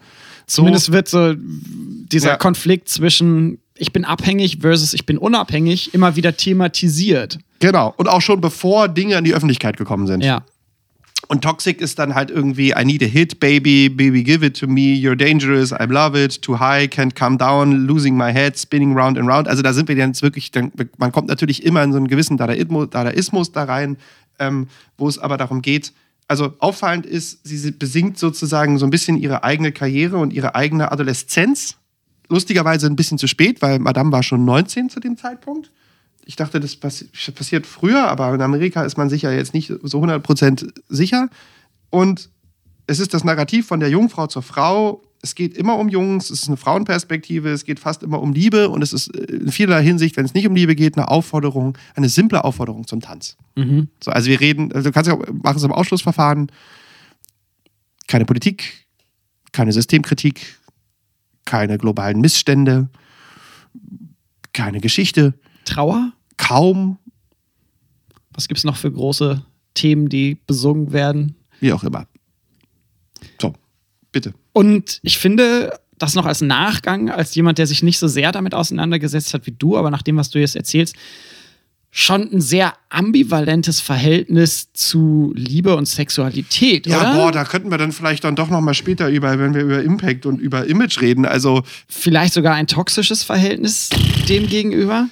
So, 0.47 0.57
Zumindest 0.63 0.93
wird 0.93 1.09
so 1.09 1.35
dieser 1.37 2.31
ja. 2.31 2.37
Konflikt 2.37 2.89
zwischen 2.89 3.59
ich 3.81 3.93
bin 3.93 4.05
abhängig 4.05 4.59
versus 4.61 4.93
ich 4.93 5.07
bin 5.07 5.17
unabhängig 5.17 5.95
immer 5.95 6.15
wieder 6.15 6.37
thematisiert. 6.37 7.39
Genau. 7.61 7.95
Und 7.97 8.09
auch 8.09 8.21
schon 8.21 8.41
bevor 8.41 8.89
Dinge 8.89 9.17
in 9.17 9.25
die 9.25 9.35
Öffentlichkeit 9.35 9.77
gekommen 9.79 10.07
sind. 10.07 10.23
Ja. 10.23 10.45
Und 11.31 11.43
Toxic 11.43 11.81
ist 11.81 12.01
dann 12.01 12.17
halt 12.17 12.29
irgendwie, 12.29 12.73
I 12.73 12.85
need 12.85 13.05
a 13.05 13.07
hit, 13.07 13.39
baby, 13.39 13.89
baby, 13.89 14.25
give 14.25 14.45
it 14.45 14.59
to 14.59 14.67
me, 14.67 14.97
you're 14.97 15.15
dangerous, 15.15 15.71
I 15.71 15.85
love 15.85 16.21
it, 16.21 16.43
too 16.43 16.59
high, 16.59 16.89
can't 16.89 17.15
come 17.15 17.39
down, 17.39 17.87
losing 17.87 18.17
my 18.17 18.33
head, 18.33 18.59
spinning 18.59 18.99
round 18.99 19.17
and 19.17 19.29
round. 19.29 19.47
Also 19.47 19.63
da 19.63 19.73
sind 19.73 19.87
wir 19.87 19.95
jetzt 19.95 20.23
wirklich, 20.23 20.51
man 20.99 21.13
kommt 21.13 21.29
natürlich 21.29 21.65
immer 21.65 21.85
in 21.85 21.93
so 21.93 21.99
einen 21.99 22.09
gewissen 22.09 22.37
Dadaismus, 22.37 23.53
da 23.53 23.63
rein, 23.63 23.97
ähm, 24.41 24.67
wo 24.99 25.07
es 25.07 25.21
aber 25.21 25.37
darum 25.37 25.63
geht, 25.63 25.93
also 26.27 26.55
auffallend 26.59 27.07
ist, 27.07 27.47
sie 27.47 27.71
besingt 27.71 28.19
sozusagen 28.19 28.79
so 28.79 28.85
ein 28.85 28.91
bisschen 28.91 29.17
ihre 29.17 29.45
eigene 29.45 29.71
Karriere 29.71 30.17
und 30.17 30.33
ihre 30.33 30.57
eigene 30.57 30.91
Adoleszenz. 30.91 31.77
Lustigerweise 32.29 32.89
ein 32.89 32.97
bisschen 32.97 33.19
zu 33.19 33.29
spät, 33.29 33.63
weil 33.63 33.79
Madame 33.79 34.11
war 34.11 34.25
schon 34.25 34.45
19 34.45 34.91
zu 34.91 34.99
dem 34.99 35.17
Zeitpunkt 35.17 35.71
ich 36.31 36.37
dachte, 36.37 36.61
das 36.61 36.77
passiert 36.77 37.67
früher, 37.67 38.07
aber 38.07 38.33
in 38.33 38.41
Amerika 38.41 38.85
ist 38.85 38.97
man 38.97 39.11
sich 39.11 39.23
ja 39.23 39.33
jetzt 39.33 39.53
nicht 39.53 39.73
so 39.83 40.01
100% 40.01 40.73
sicher. 40.89 41.29
Und 41.91 42.31
es 42.87 43.01
ist 43.01 43.15
das 43.15 43.25
Narrativ 43.25 43.67
von 43.67 43.81
der 43.81 43.91
Jungfrau 43.91 44.29
zur 44.29 44.43
Frau. 44.43 45.03
Es 45.23 45.35
geht 45.35 45.57
immer 45.57 45.77
um 45.77 45.89
Jungs, 45.89 46.31
es 46.31 46.43
ist 46.43 46.47
eine 46.47 46.57
Frauenperspektive, 46.57 47.49
es 47.49 47.65
geht 47.65 47.81
fast 47.81 48.05
immer 48.05 48.23
um 48.23 48.33
Liebe 48.33 48.69
und 48.69 48.81
es 48.81 48.93
ist 48.93 49.09
in 49.09 49.51
vielerlei 49.51 49.83
Hinsicht, 49.83 50.17
wenn 50.17 50.25
es 50.25 50.33
nicht 50.33 50.47
um 50.47 50.55
Liebe 50.55 50.77
geht, 50.77 50.97
eine 50.97 51.09
Aufforderung, 51.09 51.77
eine 51.97 52.09
simple 52.09 52.45
Aufforderung 52.45 52.87
zum 52.87 53.01
Tanz. 53.01 53.37
Mhm. 53.57 53.89
So, 54.01 54.13
also 54.13 54.31
wir 54.31 54.39
reden, 54.39 54.71
also 54.71 54.91
du 54.91 54.93
kannst 54.93 55.11
ja 55.11 55.17
machen 55.17 55.57
es 55.57 55.65
im 55.65 55.73
Ausschlussverfahren, 55.73 56.53
keine 58.07 58.25
Politik, 58.25 58.87
keine 59.51 59.73
Systemkritik, 59.73 60.61
keine 61.45 61.77
globalen 61.77 62.21
Missstände, 62.21 62.89
keine 64.53 64.79
Geschichte. 64.79 65.35
Trauer? 65.65 66.13
Kaum. 66.41 66.99
Was 68.33 68.49
gibt 68.49 68.59
es 68.59 68.65
noch 68.65 68.77
für 68.77 68.91
große 68.91 69.45
Themen, 69.75 70.09
die 70.09 70.37
besungen 70.47 70.93
werden. 70.93 71.37
Wie 71.61 71.73
auch 71.73 71.85
immer. 71.85 72.07
So, 73.41 73.55
bitte. 74.13 74.35
Und 74.53 75.01
ich 75.03 75.19
finde, 75.19 75.79
das 75.99 76.15
noch 76.15 76.27
als 76.27 76.41
Nachgang, 76.41 77.11
als 77.11 77.35
jemand, 77.35 77.59
der 77.59 77.67
sich 77.67 77.83
nicht 77.83 77.99
so 77.99 78.09
sehr 78.09 78.33
damit 78.33 78.55
auseinandergesetzt 78.55 79.35
hat 79.35 79.47
wie 79.47 79.53
du, 79.53 79.77
aber 79.77 79.91
nach 79.91 80.03
dem, 80.03 80.17
was 80.17 80.31
du 80.31 80.39
jetzt 80.39 80.57
erzählst, 80.57 80.97
schon 81.93 82.33
ein 82.33 82.41
sehr 82.41 82.75
ambivalentes 82.89 83.81
Verhältnis 83.81 84.73
zu 84.73 85.33
Liebe 85.35 85.75
und 85.75 85.87
Sexualität, 85.87 86.87
Ja, 86.87 87.01
oder? 87.01 87.15
boah, 87.15 87.33
da 87.33 87.45
könnten 87.45 87.71
wir 87.71 87.79
dann 87.79 87.91
vielleicht 87.91 88.23
dann 88.23 88.37
doch 88.37 88.49
noch 88.49 88.61
mal 88.61 88.75
später 88.75 89.09
über, 89.09 89.39
wenn 89.39 89.55
wir 89.55 89.63
über 89.63 89.83
Impact 89.83 90.25
und 90.25 90.41
über 90.41 90.67
Image 90.67 91.01
reden. 91.01 91.27
Also 91.27 91.63
Vielleicht 91.89 92.33
sogar 92.33 92.55
ein 92.55 92.69
toxisches 92.69 93.25
Verhältnis 93.25 93.89
dem 94.29 94.47
gegenüber? 94.47 95.09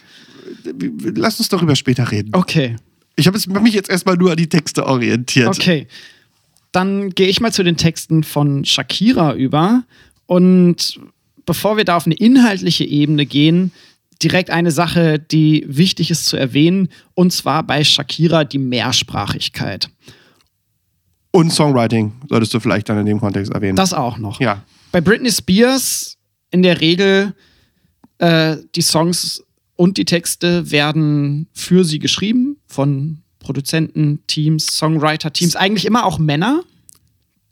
Lass 1.17 1.39
uns 1.39 1.49
darüber 1.49 1.77
später 1.77 2.11
reden. 2.11 2.31
Okay, 2.33 2.77
Ich 3.17 3.27
habe 3.27 3.39
mich 3.61 3.75
jetzt 3.75 3.91
erstmal 3.91 4.17
nur 4.17 4.31
an 4.31 4.37
die 4.37 4.49
Texte 4.49 4.87
orientiert. 4.87 5.49
okay. 5.49 5.87
Dann 6.73 7.11
gehe 7.11 7.29
ich 7.29 7.41
mal 7.41 7.53
zu 7.53 7.63
den 7.63 7.77
Texten 7.79 8.23
von 8.25 8.65
Shakira 8.65 9.35
über. 9.35 9.85
Und 10.27 11.01
bevor 11.47 11.79
wir 11.79 11.85
da 11.85 11.97
auf 11.97 12.05
eine 12.05 12.15
inhaltliche 12.15 12.85
Ebene 12.85 13.25
gehen, 13.25 13.73
direkt 14.23 14.51
eine 14.51 14.71
Sache, 14.71 15.19
die 15.19 15.65
wichtig 15.67 16.11
ist 16.11 16.27
zu 16.27 16.37
erwähnen, 16.37 16.89
und 17.15 17.33
zwar 17.33 17.63
bei 17.63 17.85
Shakira 17.85 18.45
die 18.45 18.59
Mehrsprachigkeit. 18.59 19.89
Und 21.31 21.51
Songwriting 21.53 22.13
solltest 22.29 22.53
du 22.53 22.61
vielleicht 22.61 22.89
dann 22.89 22.99
in 22.99 23.07
dem 23.07 23.21
Kontext 23.21 23.53
erwähnen. 23.53 23.77
Das 23.77 23.93
auch 23.95 24.19
noch. 24.19 24.41
ja. 24.41 24.63
Bei 24.93 25.01
Britney 25.01 25.31
Spears 25.31 26.17
in 26.51 26.63
der 26.63 26.81
Regel 26.81 27.35
äh, 28.19 28.57
die 28.75 28.83
Songs 28.83 29.43
und 29.79 29.97
die 29.97 30.05
Texte 30.05 30.73
werden 30.73 31.47
für 31.53 31.85
sie 31.85 32.01
geschrieben 32.01 32.57
von 32.67 33.19
Produzenten, 33.39 34.19
Teams, 34.27 34.67
Songwriter-Teams, 34.67 35.55
eigentlich 35.55 35.85
immer 35.87 36.05
auch 36.05 36.19
Männer, 36.19 36.65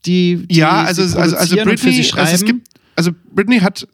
die, 0.04 0.44
die 0.48 0.56
Ja, 0.56 0.82
also, 0.82 1.02
also, 1.02 1.36
also 1.36 1.54
Britney, 1.54 2.02
sie 2.02 2.12
also 2.14 2.34
es 2.34 2.44
gibt, 2.44 2.68
also 2.96 3.12
Britney 3.32 3.60
hat, 3.60 3.86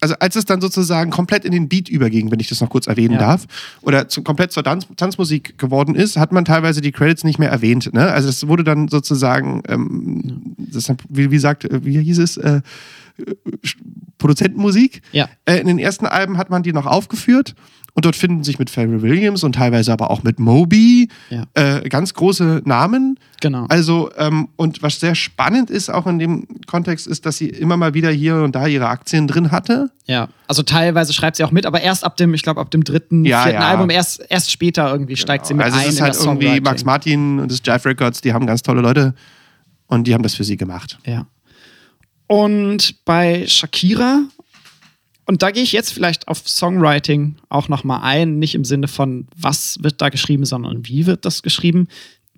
also 0.00 0.16
als 0.18 0.34
es 0.34 0.44
dann 0.44 0.60
sozusagen 0.60 1.12
komplett 1.12 1.44
in 1.44 1.52
den 1.52 1.68
Beat 1.68 1.88
überging, 1.88 2.32
wenn 2.32 2.40
ich 2.40 2.48
das 2.48 2.60
noch 2.60 2.70
kurz 2.70 2.88
erwähnen 2.88 3.14
Ja. 3.14 3.20
darf, 3.20 3.46
oder 3.82 4.08
zu, 4.08 4.22
komplett 4.22 4.50
zur 4.50 4.64
Tanz, 4.64 4.88
Tanzmusik 4.96 5.56
geworden 5.56 5.94
ist, 5.94 6.16
hat 6.16 6.32
man 6.32 6.44
teilweise 6.44 6.80
die 6.80 6.90
Credits 6.90 7.22
nicht 7.22 7.38
mehr 7.38 7.50
erwähnt. 7.50 7.94
Ne? 7.94 8.10
Also 8.10 8.28
es 8.28 8.48
wurde 8.48 8.64
dann 8.64 8.88
sozusagen, 8.88 9.62
ähm, 9.68 10.56
das, 10.58 10.92
wie, 11.08 11.30
wie 11.30 11.38
sagt, 11.38 11.68
wie 11.84 12.00
hieß 12.02 12.18
es, 12.18 12.36
äh, 12.36 12.62
Produzentenmusik. 14.18 15.02
Ja. 15.12 15.28
Äh, 15.44 15.58
in 15.60 15.66
den 15.66 15.78
ersten 15.78 16.06
Alben 16.06 16.38
hat 16.38 16.50
man 16.50 16.62
die 16.62 16.72
noch 16.72 16.86
aufgeführt. 16.86 17.54
Und 17.94 18.04
dort 18.04 18.14
finden 18.14 18.44
sich 18.44 18.58
mit 18.58 18.68
Pharrell 18.68 19.00
Williams 19.00 19.42
und 19.42 19.54
teilweise 19.54 19.90
aber 19.90 20.10
auch 20.10 20.22
mit 20.22 20.38
Moby 20.38 21.08
Ja. 21.30 21.44
äh, 21.54 21.88
ganz 21.88 22.12
große 22.12 22.60
Namen. 22.66 23.18
Genau. 23.40 23.64
Also, 23.70 24.10
ähm, 24.18 24.48
und 24.56 24.82
was 24.82 25.00
sehr 25.00 25.14
spannend 25.14 25.70
ist 25.70 25.88
auch 25.88 26.06
in 26.06 26.18
dem 26.18 26.46
Kontext, 26.66 27.06
ist, 27.06 27.24
dass 27.24 27.38
sie 27.38 27.48
immer 27.48 27.78
mal 27.78 27.94
wieder 27.94 28.10
hier 28.10 28.42
und 28.42 28.54
da 28.54 28.66
ihre 28.66 28.88
Aktien 28.88 29.26
drin 29.26 29.50
hatte. 29.50 29.90
Ja, 30.04 30.28
also 30.46 30.62
teilweise 30.62 31.14
schreibt 31.14 31.36
sie 31.36 31.44
auch 31.44 31.52
mit, 31.52 31.64
aber 31.64 31.80
erst 31.80 32.04
ab 32.04 32.18
dem, 32.18 32.34
ich 32.34 32.42
glaube, 32.42 32.60
ab 32.60 32.70
dem 32.70 32.84
dritten, 32.84 33.24
Ja, 33.24 33.44
vierten 33.44 33.62
ja. 33.62 33.68
Album, 33.68 33.88
erst, 33.88 34.22
erst 34.28 34.50
später 34.50 34.92
irgendwie 34.92 35.16
steigt 35.16 35.46
sie 35.46 35.54
mit 35.54 35.64
also 35.64 35.78
ein 35.78 35.86
es 35.88 35.94
ist 35.94 36.00
halt 36.02 36.16
irgendwie. 36.20 36.60
Max 36.60 36.84
Martin 36.84 37.38
und 37.40 37.50
das 37.50 37.62
Jive 37.64 37.86
Records, 37.86 38.20
die 38.20 38.34
haben 38.34 38.44
ganz 38.44 38.60
tolle 38.62 38.82
Leute 38.82 39.14
und 39.86 40.06
die 40.06 40.12
haben 40.12 40.22
das 40.22 40.34
für 40.34 40.44
sie 40.44 40.58
gemacht. 40.58 40.98
Ja. 41.06 41.26
Und 42.26 43.04
bei 43.04 43.46
Shakira, 43.46 44.24
und 45.26 45.42
da 45.42 45.50
gehe 45.50 45.62
ich 45.62 45.72
jetzt 45.72 45.92
vielleicht 45.92 46.28
auf 46.28 46.48
Songwriting 46.48 47.36
auch 47.48 47.68
nochmal 47.68 48.00
ein, 48.02 48.38
nicht 48.38 48.54
im 48.54 48.64
Sinne 48.64 48.88
von, 48.88 49.26
was 49.36 49.82
wird 49.82 50.00
da 50.00 50.08
geschrieben, 50.08 50.44
sondern 50.44 50.86
wie 50.86 51.06
wird 51.06 51.24
das 51.24 51.42
geschrieben. 51.42 51.88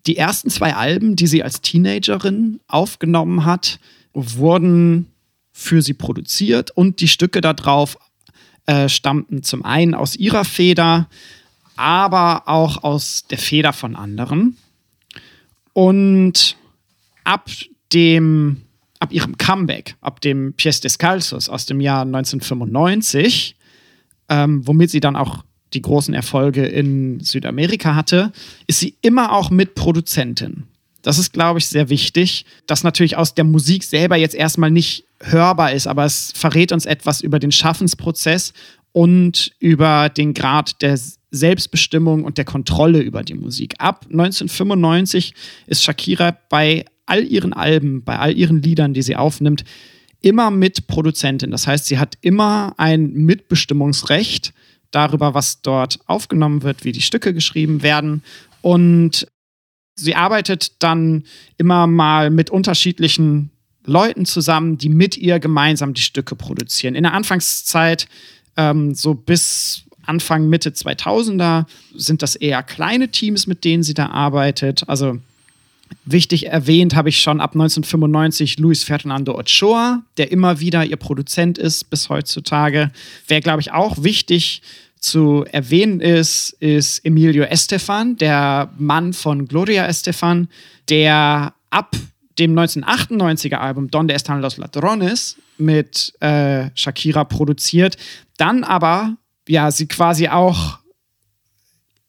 Die 0.07 0.16
ersten 0.16 0.51
zwei 0.51 0.74
Alben, 0.74 1.16
die 1.16 1.27
sie 1.27 1.42
als 1.42 1.61
Teenagerin 1.61 2.61
aufgenommen 2.66 3.44
hat, 3.44 3.79
wurden 4.14 5.07
für 5.53 5.83
sie 5.83 5.94
produziert 5.94 6.70
und 6.70 7.01
die 7.01 7.09
Stücke 7.09 7.40
da 7.40 7.53
drauf 7.53 7.98
äh, 8.66 8.88
stammten 8.88 9.42
zum 9.42 9.64
einen 9.64 9.94
aus 9.94 10.16
ihrer 10.16 10.44
Feder, 10.44 11.09
aber 11.77 12.44
auch 12.46 12.85
aus 12.85 13.24
der 13.29 13.38
Feder 13.38 13.72
von 13.72 13.96
anderen. 13.96 14.57
Und 15.72 16.57
ab 17.24 17.51
dem, 17.92 18.62
ab 19.00 19.12
ihrem 19.12 19.38
Comeback, 19.38 19.96
ab 20.00 20.20
dem 20.20 20.54
Pies 20.54 20.80
Descalzos 20.80 21.48
aus 21.48 21.66
dem 21.66 21.80
Jahr 21.80 22.02
1995, 22.02 23.56
ähm, 24.28 24.66
womit 24.66 24.90
sie 24.90 25.00
dann 25.00 25.16
auch 25.16 25.44
die 25.74 25.82
großen 25.82 26.14
Erfolge 26.14 26.64
in 26.66 27.20
Südamerika 27.20 27.94
hatte, 27.94 28.32
ist 28.66 28.80
sie 28.80 28.96
immer 29.02 29.32
auch 29.32 29.50
Mitproduzentin. 29.50 30.64
Das 31.02 31.18
ist, 31.18 31.32
glaube 31.32 31.58
ich, 31.58 31.66
sehr 31.66 31.90
wichtig, 31.90 32.44
dass 32.66 32.84
natürlich 32.84 33.16
aus 33.16 33.34
der 33.34 33.44
Musik 33.44 33.84
selber 33.84 34.16
jetzt 34.16 34.34
erstmal 34.34 34.70
nicht 34.70 35.04
hörbar 35.20 35.72
ist, 35.72 35.87
aber 35.87 36.04
es 36.04 36.32
verrät 36.34 36.72
uns 36.72 36.87
etwas 36.87 37.20
über 37.20 37.38
den 37.38 37.52
Schaffensprozess 37.52 38.52
und 38.92 39.52
über 39.58 40.08
den 40.08 40.34
Grad 40.34 40.82
der 40.82 40.98
Selbstbestimmung 41.30 42.24
und 42.24 42.38
der 42.38 42.44
Kontrolle 42.44 43.00
über 43.00 43.22
die 43.22 43.34
Musik. 43.34 43.74
Ab 43.78 44.06
1995 44.11 45.34
ist 45.66 45.84
Shakira 45.84 46.37
bei 46.48 46.84
all 47.09 47.25
ihren 47.25 47.53
Alben, 47.53 48.05
bei 48.05 48.18
all 48.18 48.37
ihren 48.37 48.62
Liedern, 48.62 48.94
die 48.94 49.03
sie 49.03 49.16
aufnimmt, 49.16 49.64
immer 50.21 50.51
Mitproduzentin. 50.51 51.51
Das 51.51 51.66
heißt, 51.66 51.87
sie 51.87 51.99
hat 51.99 52.18
immer 52.21 52.75
ein 52.77 53.12
Mitbestimmungsrecht 53.12 54.53
darüber, 54.90 55.35
was 55.35 55.62
dort 55.62 56.01
aufgenommen 56.07 56.62
wird, 56.62 56.85
wie 56.85 56.92
die 56.92 57.03
Stücke 57.03 57.35
geschrieben 57.35 57.83
werden. 57.83 58.23
Und 58.62 59.27
sie 59.94 60.14
arbeitet 60.14 60.83
dann 60.83 61.25
immer 61.57 61.87
mal 61.87 62.31
mit 62.31 62.51
unterschiedlichen 62.51 63.51
Leuten 63.85 64.27
zusammen, 64.27 64.79
die 64.79 64.88
mit 64.88 65.16
ihr 65.16 65.38
gemeinsam 65.38 65.94
die 65.94 66.03
Stücke 66.03 66.37
produzieren. 66.37 66.94
In 66.94 67.05
der 67.05 67.14
Anfangszeit, 67.14 68.07
ähm, 68.57 68.94
so 68.94 69.14
bis 69.14 69.85
Anfang, 70.05 70.49
Mitte 70.49 70.71
2000er, 70.71 71.66
sind 71.94 72.23
das 72.23 72.35
eher 72.35 72.62
kleine 72.62 73.09
Teams, 73.09 73.47
mit 73.47 73.64
denen 73.64 73.83
sie 73.83 73.94
da 73.94 74.07
arbeitet. 74.07 74.88
Also 74.88 75.18
Wichtig 76.05 76.46
erwähnt 76.46 76.94
habe 76.94 77.09
ich 77.09 77.20
schon 77.20 77.40
ab 77.40 77.53
1995 77.53 78.59
Luis 78.59 78.85
Fernando 78.85 79.38
Ochoa, 79.38 80.03
der 80.16 80.33
immer 80.33 80.61
wieder 80.61 80.85
ihr 80.85 80.96
Produzent 80.96 81.59
ist 81.59 81.90
bis 81.90 82.09
heutzutage. 82.09 82.90
Wer, 83.27 83.40
glaube 83.40 83.61
ich, 83.61 83.72
auch 83.72 84.03
wichtig 84.03 84.62
zu 85.01 85.44
erwähnen 85.51 86.01
ist, 86.01 86.57
ist 86.61 87.05
Emilio 87.05 87.44
Estefan, 87.44 88.16
der 88.16 88.72
Mann 88.79 89.12
von 89.12 89.46
Gloria 89.46 89.87
Estefan, 89.87 90.48
der 90.88 91.55
ab 91.70 91.96
dem 92.38 92.59
1998er 92.59 93.57
Album 93.57 93.90
Donde 93.90 94.14
están 94.14 94.40
los 94.40 94.57
ladrones 94.57 95.37
mit 95.59 96.14
äh, 96.20 96.70
Shakira 96.74 97.24
produziert, 97.24 97.96
dann 98.37 98.64
aber 98.64 99.16
ja 99.48 99.70
sie 99.70 99.87
quasi 99.87 100.29
auch 100.29 100.79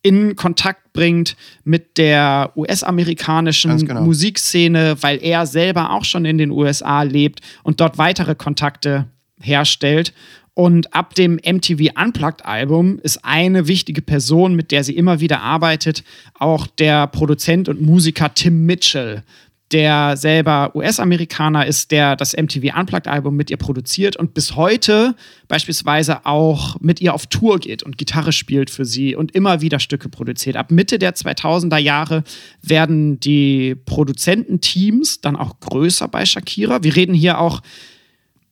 in 0.01 0.35
Kontakt 0.35 0.93
bringt 0.93 1.35
mit 1.63 1.97
der 1.97 2.51
US-amerikanischen 2.55 3.85
genau. 3.85 4.01
Musikszene, 4.01 4.95
weil 5.01 5.21
er 5.21 5.45
selber 5.45 5.91
auch 5.91 6.05
schon 6.05 6.25
in 6.25 6.37
den 6.37 6.51
USA 6.51 7.03
lebt 7.03 7.41
und 7.63 7.81
dort 7.81 7.97
weitere 7.97 8.35
Kontakte 8.35 9.07
herstellt. 9.41 10.13
Und 10.53 10.93
ab 10.93 11.15
dem 11.15 11.35
MTV 11.35 11.93
Unplugged-Album 11.97 12.99
ist 13.01 13.23
eine 13.23 13.67
wichtige 13.67 14.01
Person, 14.01 14.55
mit 14.55 14.71
der 14.71 14.83
sie 14.83 14.95
immer 14.95 15.21
wieder 15.21 15.41
arbeitet, 15.41 16.03
auch 16.33 16.67
der 16.67 17.07
Produzent 17.07 17.69
und 17.69 17.81
Musiker 17.81 18.33
Tim 18.33 18.65
Mitchell, 18.65 19.23
der 19.71 20.17
selber 20.17 20.75
US-Amerikaner 20.75 21.65
ist, 21.65 21.91
der 21.91 22.15
das 22.15 22.35
MTV 22.35 22.75
Unplugged-Album 22.77 23.35
mit 23.35 23.51
ihr 23.51 23.57
produziert 23.57 24.15
und 24.15 24.33
bis 24.33 24.55
heute 24.55 25.15
beispielsweise 25.47 26.25
auch 26.25 26.79
mit 26.79 27.01
ihr 27.01 27.13
auf 27.13 27.27
Tour 27.27 27.59
geht 27.59 27.83
und 27.83 27.97
Gitarre 27.97 28.31
spielt 28.31 28.69
für 28.69 28.85
sie 28.85 29.15
und 29.15 29.35
immer 29.35 29.61
wieder 29.61 29.79
Stücke 29.79 30.09
produziert. 30.09 30.57
Ab 30.57 30.71
Mitte 30.71 30.97
der 30.97 31.15
2000er 31.15 31.77
Jahre 31.77 32.23
werden 32.61 33.19
die 33.19 33.75
Produzententeams 33.75 35.21
dann 35.21 35.35
auch 35.35 35.59
größer 35.59 36.07
bei 36.07 36.25
Shakira. 36.25 36.83
Wir 36.83 36.95
reden 36.95 37.13
hier 37.13 37.39
auch 37.39 37.61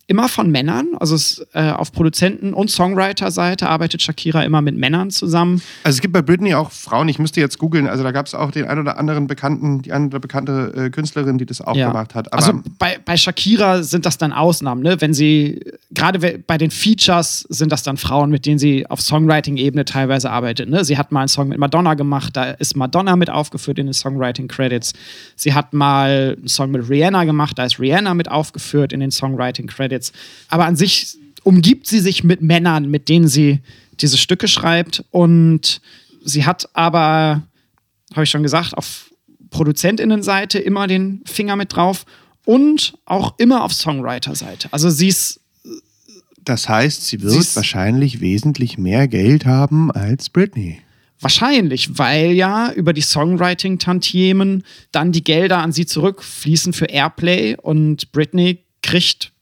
immer 0.08 0.30
von 0.30 0.50
Männern. 0.50 0.88
Also 1.00 1.16
es, 1.16 1.46
äh, 1.54 1.70
auf 1.70 1.92
Produzenten- 1.92 2.54
und 2.54 2.72
Songwriter-Seite 2.72 3.68
arbeitet 3.68 4.02
Shakira 4.02 4.44
immer 4.44 4.62
mit 4.62 4.78
Männern 4.78 5.12
zusammen. 5.12 5.62
Also 5.84 5.98
es 5.98 6.02
gibt 6.02 6.14
bei 6.14 6.22
Britney 6.22 6.54
auch 6.54 6.72
Frauen, 6.72 7.10
ich 7.10 7.20
müsste 7.20 7.42
jetzt 7.42 7.60
googeln, 7.60 7.88
also 7.88 8.04
da 8.04 8.12
gab 8.12 8.26
es 8.26 8.34
auch 8.34 8.52
den 8.52 8.66
ein 8.68 8.80
oder 8.80 8.98
anderen 8.98 9.28
bekannten, 9.28 9.82
die 9.82 9.92
eine 9.92 10.06
oder 10.08 10.20
bekannte 10.20 10.74
äh, 10.76 10.90
Künstlerin, 10.90 11.38
die 11.38 11.46
das 11.46 11.60
auch 11.60 11.76
Ja. 11.76 11.88
gemacht 11.90 12.16
hat. 12.16 12.32
Aber 12.32 12.42
also 12.42 12.62
bei, 12.80 12.98
bei 13.04 13.18
Shakira 13.18 13.84
sind 13.84 14.06
das 14.06 14.18
dann 14.18 14.32
Ausnahmen, 14.32 14.82
ne? 14.82 15.02
Wenn 15.02 15.14
sie, 15.14 15.60
gerade 15.92 16.20
bei 16.46 16.58
den 16.58 16.72
Features 16.72 17.46
sind 17.50 17.72
das 17.74 17.84
dann 17.84 17.98
Frauen, 17.98 18.30
mit 18.30 18.46
denen 18.46 18.60
sie 18.60 18.88
auf 18.90 19.02
Songwriting-Ebene 19.02 19.84
teilweise 19.84 20.32
arbeitet. 20.32 20.70
Ne? 20.70 20.86
Sie 20.86 20.98
hat 20.98 21.12
mal 21.12 21.22
einen 21.22 21.28
Song 21.28 21.50
mit 21.50 21.58
Madonna 21.58 21.96
gemacht, 21.96 22.38
da 22.38 22.52
ist 22.52 22.78
Madonna 22.78 23.18
mit 23.18 23.30
aufgeführt 23.30 23.78
in 23.78 23.88
den 23.88 23.94
Songwriting-Credits. 23.94 24.94
Sie 25.36 25.54
hat 25.54 25.74
mal 25.74 26.36
einen 26.38 26.48
Song 26.48 26.72
mit 26.72 26.90
Rihanna 26.90 27.26
gemacht, 27.26 27.60
da 27.60 27.66
ist 27.66 27.78
Rihanna 27.80 28.14
mit 28.14 28.32
aufgeführt 28.32 28.94
in 28.94 29.02
den 29.02 29.12
Songwriting-Credits. 29.12 29.97
Aber 30.48 30.66
an 30.66 30.76
sich 30.76 31.18
umgibt 31.44 31.88
sie 31.88 32.00
sich 32.00 32.24
mit 32.24 32.42
Männern, 32.42 32.90
mit 32.90 33.08
denen 33.10 33.28
sie 33.28 33.60
diese 34.00 34.18
Stücke 34.18 34.48
schreibt. 34.48 35.04
Und 35.12 35.82
sie 36.24 36.46
hat 36.46 36.70
aber, 36.74 37.44
habe 38.14 38.24
ich 38.24 38.30
schon 38.30 38.44
gesagt, 38.44 38.78
auf 38.78 39.12
Produzentinnenseite 39.50 40.60
immer 40.60 40.88
den 40.88 41.22
Finger 41.26 41.56
mit 41.56 41.74
drauf 41.74 42.06
und 42.46 42.98
auch 43.06 43.36
immer 43.38 43.64
auf 43.64 43.74
Songwriter-Seite. 43.74 44.70
Also 44.72 44.90
sie 44.90 45.08
ist. 45.10 45.40
Das 46.44 46.70
heißt, 46.70 47.06
sie 47.06 47.22
wird 47.22 47.44
sie 47.44 47.56
wahrscheinlich 47.58 48.22
wesentlich 48.22 48.78
mehr 48.78 49.08
Geld 49.08 49.46
haben 49.46 49.92
als 49.92 50.30
Britney. 50.30 50.80
Wahrscheinlich, 51.20 51.98
weil 51.98 52.32
ja 52.32 52.72
über 52.72 52.94
die 52.94 53.02
Songwriting-Tantiemen 53.02 54.64
dann 54.92 55.12
die 55.12 55.24
Gelder 55.24 55.58
an 55.58 55.72
sie 55.72 55.86
zurückfließen 55.86 56.74
für 56.74 56.86
Airplay 56.86 57.58
und 57.62 58.12
Britney 58.12 58.64
kriegt 58.82 59.34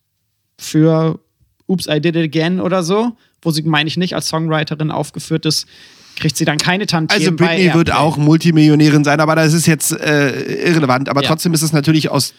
für 0.57 1.19
Oops, 1.67 1.87
I 1.87 1.99
Did 1.99 2.15
It 2.15 2.23
Again 2.23 2.59
oder 2.59 2.83
so, 2.83 3.17
wo 3.41 3.51
sie, 3.51 3.63
meine 3.63 3.87
ich, 3.87 3.97
nicht 3.97 4.15
als 4.15 4.27
Songwriterin 4.27 4.91
aufgeführt 4.91 5.45
ist, 5.45 5.67
kriegt 6.15 6.37
sie 6.37 6.45
dann 6.45 6.57
keine 6.57 6.85
Tantiemen. 6.85 7.21
Also 7.21 7.35
Britney 7.35 7.73
wird 7.73 7.91
auch 7.91 8.17
Multimillionärin 8.17 9.03
sein, 9.03 9.19
aber 9.19 9.35
das 9.35 9.53
ist 9.53 9.65
jetzt 9.65 9.91
äh, 9.91 10.67
irrelevant. 10.69 11.09
Aber 11.09 11.21
ja. 11.21 11.27
trotzdem 11.27 11.53
ist 11.53 11.61
es 11.61 11.73
natürlich 11.73 12.09
aus 12.09 12.33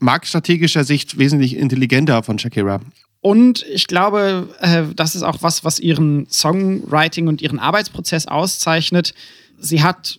marktstrategischer 0.00 0.84
Sicht 0.84 1.18
wesentlich 1.18 1.56
intelligenter 1.56 2.22
von 2.22 2.38
Shakira. 2.38 2.80
Und 3.20 3.64
ich 3.72 3.86
glaube, 3.86 4.48
äh, 4.60 4.82
das 4.94 5.14
ist 5.14 5.22
auch 5.22 5.38
was, 5.42 5.64
was 5.64 5.78
ihren 5.78 6.26
Songwriting 6.28 7.28
und 7.28 7.40
ihren 7.40 7.60
Arbeitsprozess 7.60 8.26
auszeichnet. 8.26 9.14
Sie 9.58 9.82
hat 9.82 10.18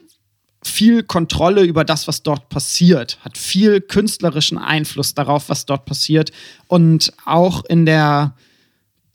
viel 0.67 1.03
Kontrolle 1.03 1.63
über 1.63 1.83
das, 1.83 2.07
was 2.07 2.23
dort 2.23 2.49
passiert, 2.49 3.17
hat 3.21 3.37
viel 3.37 3.81
künstlerischen 3.81 4.57
Einfluss 4.57 5.13
darauf, 5.13 5.49
was 5.49 5.65
dort 5.65 5.85
passiert. 5.85 6.31
Und 6.67 7.13
auch 7.25 7.65
in 7.65 7.85
der 7.85 8.35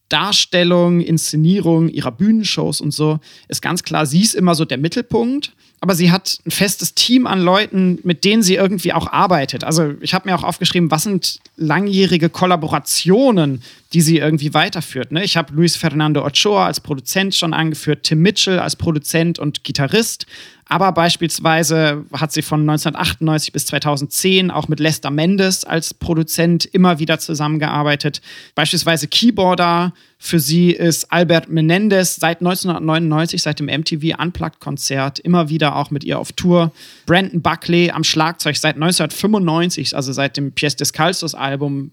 Darstellung, 0.08 1.00
Inszenierung 1.00 1.88
ihrer 1.88 2.12
Bühnenshows 2.12 2.80
und 2.80 2.92
so 2.92 3.20
ist 3.48 3.60
ganz 3.60 3.82
klar, 3.82 4.06
sie 4.06 4.22
ist 4.22 4.34
immer 4.34 4.54
so 4.54 4.64
der 4.64 4.78
Mittelpunkt 4.78 5.52
aber 5.80 5.94
sie 5.94 6.10
hat 6.10 6.40
ein 6.44 6.50
festes 6.50 6.94
Team 6.94 7.26
an 7.26 7.40
Leuten, 7.40 8.00
mit 8.02 8.24
denen 8.24 8.42
sie 8.42 8.56
irgendwie 8.56 8.92
auch 8.92 9.12
arbeitet. 9.12 9.62
Also 9.62 9.94
ich 10.00 10.12
habe 10.12 10.28
mir 10.28 10.34
auch 10.34 10.42
aufgeschrieben, 10.42 10.90
was 10.90 11.04
sind 11.04 11.38
langjährige 11.56 12.28
Kollaborationen, 12.30 13.62
die 13.92 14.00
sie 14.00 14.18
irgendwie 14.18 14.54
weiterführt. 14.54 15.12
Ne? 15.12 15.22
Ich 15.22 15.36
habe 15.36 15.54
Luis 15.54 15.76
Fernando 15.76 16.24
Ochoa 16.24 16.66
als 16.66 16.80
Produzent 16.80 17.34
schon 17.34 17.54
angeführt, 17.54 18.02
Tim 18.02 18.20
Mitchell 18.22 18.58
als 18.58 18.74
Produzent 18.74 19.38
und 19.38 19.62
Gitarrist. 19.62 20.26
Aber 20.66 20.92
beispielsweise 20.92 22.04
hat 22.12 22.32
sie 22.32 22.42
von 22.42 22.60
1998 22.60 23.52
bis 23.52 23.66
2010 23.66 24.50
auch 24.50 24.68
mit 24.68 24.80
Lester 24.80 25.10
Mendes 25.10 25.64
als 25.64 25.94
Produzent 25.94 26.66
immer 26.66 26.98
wieder 26.98 27.18
zusammengearbeitet. 27.18 28.20
Beispielsweise 28.54 29.06
Keyboarder 29.06 29.94
für 30.20 30.40
sie 30.40 30.72
ist 30.72 31.12
Albert 31.12 31.48
Menendez 31.48 32.16
seit 32.16 32.40
1999, 32.40 33.40
seit 33.40 33.60
dem 33.60 33.66
MTV 33.66 34.20
Unplugged-Konzert, 34.20 35.20
immer 35.20 35.48
wieder 35.48 35.76
auch 35.76 35.92
mit 35.92 36.02
ihr 36.02 36.18
auf 36.18 36.32
Tour. 36.32 36.72
Brandon 37.06 37.40
Buckley 37.40 37.90
am 37.90 38.02
Schlagzeug 38.02 38.56
seit 38.56 38.74
1995, 38.74 39.94
also 39.94 40.12
seit 40.12 40.36
dem 40.36 40.54
Pièce 40.54 40.76
Descalzos-Album, 40.76 41.92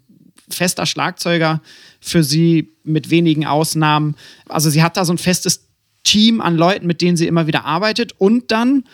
fester 0.50 0.88
Schlagzeuger 0.88 1.62
für 2.00 2.24
sie 2.24 2.72
mit 2.84 3.12
wenigen 3.12 3.46
Ausnahmen. 3.46 4.16
Also 4.50 4.72
sie 4.72 4.82
hat 4.82 4.98
da 4.98 5.06
so 5.06 5.14
ein 5.14 5.20
festes 5.20 5.68
Team 6.04 6.42
an 6.42 6.58
Leuten, 6.58 6.88
mit 6.88 7.02
denen 7.02 7.18
sie 7.18 7.28
immer 7.28 7.46
wieder 7.46 7.66
arbeitet 7.66 8.14
und 8.18 8.52
dann, 8.52 8.86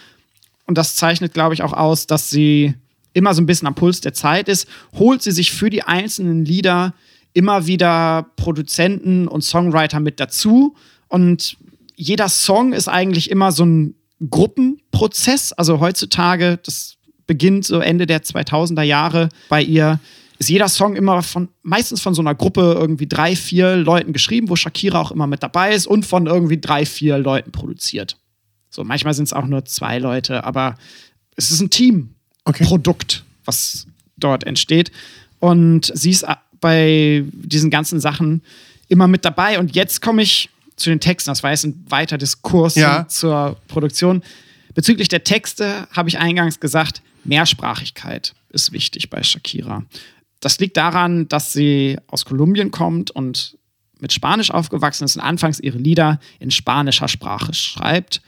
und 0.66 0.78
das 0.78 0.96
zeichnet, 0.96 1.34
glaube 1.34 1.54
ich, 1.54 1.62
auch 1.62 1.74
aus, 1.74 2.06
dass 2.06 2.30
sie 2.30 2.74
immer 3.14 3.34
so 3.34 3.42
ein 3.42 3.46
bisschen 3.46 3.68
am 3.68 3.76
Puls 3.76 4.02
der 4.02 4.14
Zeit 4.14 4.50
ist, 4.50 4.68
holt 4.94 5.22
sie 5.22 5.32
sich 5.32 5.52
für 5.52 5.70
die 5.70 5.84
einzelnen 5.84 6.46
Lieder 6.46 6.94
immer 7.34 7.68
wieder 7.68 8.28
Produzenten 8.36 9.28
und 9.28 9.44
Songwriter 9.44 10.00
mit 10.00 10.20
dazu. 10.20 10.76
Und 11.08 11.58
jeder 11.96 12.30
Song 12.30 12.74
ist 12.74 12.88
eigentlich 12.88 13.30
immer 13.30 13.52
so 13.52 13.66
ein 13.66 13.96
Gruppenprozess. 14.30 15.54
Also 15.54 15.80
heutzutage, 15.80 16.60
das 16.64 16.98
beginnt 17.28 17.66
so 17.66 17.80
Ende 17.80 18.06
der 18.06 18.24
2000er 18.24 18.82
Jahre 18.82 19.30
bei 19.50 19.62
ihr, 19.62 20.00
ist 20.38 20.50
jeder 20.50 20.68
Song 20.70 20.96
immer 20.96 21.22
von, 21.22 21.50
meistens 21.62 22.02
von 22.02 22.16
so 22.16 22.22
einer 22.22 22.34
Gruppe 22.34 22.76
irgendwie 22.76 23.08
drei, 23.08 23.36
vier 23.36 23.76
Leuten 23.76 24.12
geschrieben, 24.12 24.50
wo 24.50 24.56
Shakira 24.56 25.00
auch 25.00 25.12
immer 25.12 25.28
mit 25.28 25.44
dabei 25.44 25.74
ist 25.74 25.86
und 25.86 26.04
von 26.04 26.26
irgendwie 26.26 26.60
drei, 26.60 26.86
vier 26.86 27.20
Leuten 27.20 27.52
produziert. 27.52 28.18
So, 28.72 28.84
manchmal 28.84 29.14
sind 29.14 29.26
es 29.26 29.34
auch 29.34 29.46
nur 29.46 29.66
zwei 29.66 30.00
Leute, 30.00 30.44
aber 30.44 30.76
es 31.36 31.52
ist 31.52 31.62
ein 31.62 31.70
Team-Produkt, 31.70 33.24
okay. 33.24 33.42
was 33.46 33.86
dort 34.18 34.44
entsteht. 34.46 34.92
Und 35.40 35.92
sie 35.94 36.10
ist 36.10 36.26
bei 36.62 37.26
diesen 37.34 37.70
ganzen 37.70 38.00
Sachen 38.00 38.42
immer 38.88 39.08
mit 39.08 39.26
dabei. 39.26 39.60
Und 39.60 39.76
jetzt 39.76 40.02
komme 40.02 40.22
ich 40.22 40.50
zu 40.76 40.90
den 40.90 41.00
Texten. 41.00 41.30
Das 41.30 41.44
war 41.44 41.52
jetzt 41.52 41.66
ein 41.66 41.86
weiter 41.90 42.18
Diskurs 42.18 42.76
ja. 42.76 43.08
zur 43.08 43.58
Produktion. 43.68 44.24
Bezüglich 44.74 45.10
der 45.10 45.24
Texte 45.24 45.88
habe 45.92 46.10
ich 46.10 46.18
eingangs 46.18 46.60
gesagt, 46.60 47.02
Mehrsprachigkeit 47.24 48.34
ist 48.50 48.72
wichtig 48.72 49.10
bei 49.10 49.22
Shakira. 49.24 49.84
Das 50.40 50.60
liegt 50.60 50.78
daran, 50.78 51.28
dass 51.28 51.54
sie 51.54 51.98
aus 52.08 52.26
Kolumbien 52.26 52.72
kommt 52.72 53.12
und 53.12 53.58
mit 54.00 54.12
Spanisch 54.12 54.50
aufgewachsen 54.50 55.06
ist 55.06 55.16
und 55.16 55.22
anfangs 55.22 55.60
ihre 55.60 55.78
Lieder 55.78 56.20
in 56.40 56.50
spanischer 56.50 57.08
Sprache 57.08 57.54
schreibt. 57.54 58.22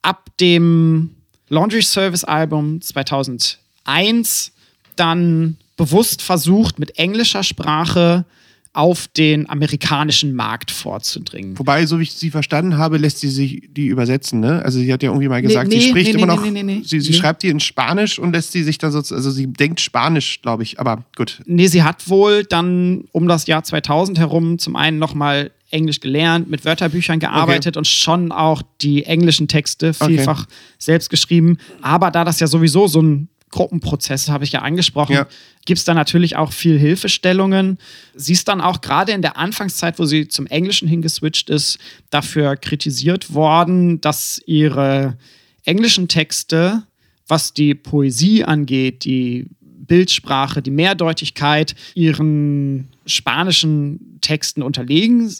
Ab 0.00 0.30
dem 0.40 1.14
Laundry 1.48 1.82
Service 1.82 2.24
Album 2.24 2.80
2001 2.80 4.52
dann 4.96 5.58
bewusst 5.78 6.20
versucht, 6.20 6.78
mit 6.78 6.98
englischer 6.98 7.42
Sprache 7.42 8.26
auf 8.74 9.08
den 9.08 9.48
amerikanischen 9.48 10.34
Markt 10.34 10.70
vorzudringen. 10.70 11.58
Wobei, 11.58 11.86
so 11.86 11.98
wie 11.98 12.02
ich 12.02 12.12
sie 12.12 12.30
verstanden 12.30 12.76
habe, 12.76 12.98
lässt 12.98 13.18
sie 13.18 13.30
sich 13.30 13.62
die 13.70 13.86
übersetzen, 13.86 14.40
ne? 14.40 14.62
Also 14.62 14.78
sie 14.78 14.92
hat 14.92 15.02
ja 15.02 15.08
irgendwie 15.08 15.28
mal 15.28 15.40
gesagt, 15.40 15.68
nee, 15.68 15.80
sie 15.80 15.88
spricht 15.88 16.14
nee, 16.14 16.22
immer 16.22 16.26
noch, 16.26 16.44
sie, 16.84 17.00
sie 17.00 17.14
schreibt 17.14 17.42
die 17.42 17.48
in 17.48 17.60
Spanisch 17.60 18.18
und 18.18 18.32
lässt 18.32 18.52
sie 18.52 18.62
sich 18.62 18.78
dann 18.78 18.92
so, 18.92 18.98
also 18.98 19.30
sie 19.30 19.46
denkt 19.46 19.80
Spanisch, 19.80 20.42
glaube 20.42 20.62
ich, 20.62 20.78
aber 20.78 21.04
gut. 21.16 21.40
Nee, 21.46 21.66
sie 21.66 21.82
hat 21.82 22.08
wohl 22.08 22.44
dann 22.44 23.04
um 23.12 23.26
das 23.26 23.46
Jahr 23.46 23.64
2000 23.64 24.18
herum 24.18 24.58
zum 24.58 24.76
einen 24.76 24.98
nochmal 24.98 25.50
Englisch 25.70 26.00
gelernt, 26.00 26.48
mit 26.48 26.64
Wörterbüchern 26.64 27.18
gearbeitet 27.18 27.76
okay. 27.76 27.78
und 27.78 27.86
schon 27.86 28.32
auch 28.32 28.62
die 28.80 29.04
englischen 29.04 29.48
Texte 29.48 29.92
vielfach 29.92 30.44
okay. 30.44 30.54
selbst 30.78 31.10
geschrieben. 31.10 31.58
Aber 31.82 32.10
da 32.10 32.24
das 32.24 32.40
ja 32.40 32.46
sowieso 32.46 32.86
so 32.86 33.02
ein 33.02 33.28
Gruppenprozesse, 33.50 34.32
habe 34.32 34.44
ich 34.44 34.52
ja 34.52 34.62
angesprochen, 34.62 35.14
ja. 35.14 35.26
gibt 35.64 35.78
es 35.78 35.84
da 35.84 35.94
natürlich 35.94 36.36
auch 36.36 36.52
viel 36.52 36.78
Hilfestellungen. 36.78 37.78
Sie 38.14 38.32
ist 38.32 38.48
dann 38.48 38.60
auch 38.60 38.80
gerade 38.80 39.12
in 39.12 39.22
der 39.22 39.36
Anfangszeit, 39.36 39.98
wo 39.98 40.04
sie 40.04 40.28
zum 40.28 40.46
Englischen 40.46 40.88
hingeswitcht 40.88 41.50
ist, 41.50 41.78
dafür 42.10 42.56
kritisiert 42.56 43.32
worden, 43.34 44.00
dass 44.00 44.40
ihre 44.46 45.16
englischen 45.64 46.08
Texte, 46.08 46.82
was 47.26 47.52
die 47.52 47.74
Poesie 47.74 48.44
angeht, 48.44 49.04
die 49.04 49.48
Bildsprache, 49.60 50.62
die 50.62 50.70
Mehrdeutigkeit, 50.70 51.74
ihren 51.94 52.88
spanischen 53.06 54.18
Texten 54.20 54.62
unterlegen 54.62 55.34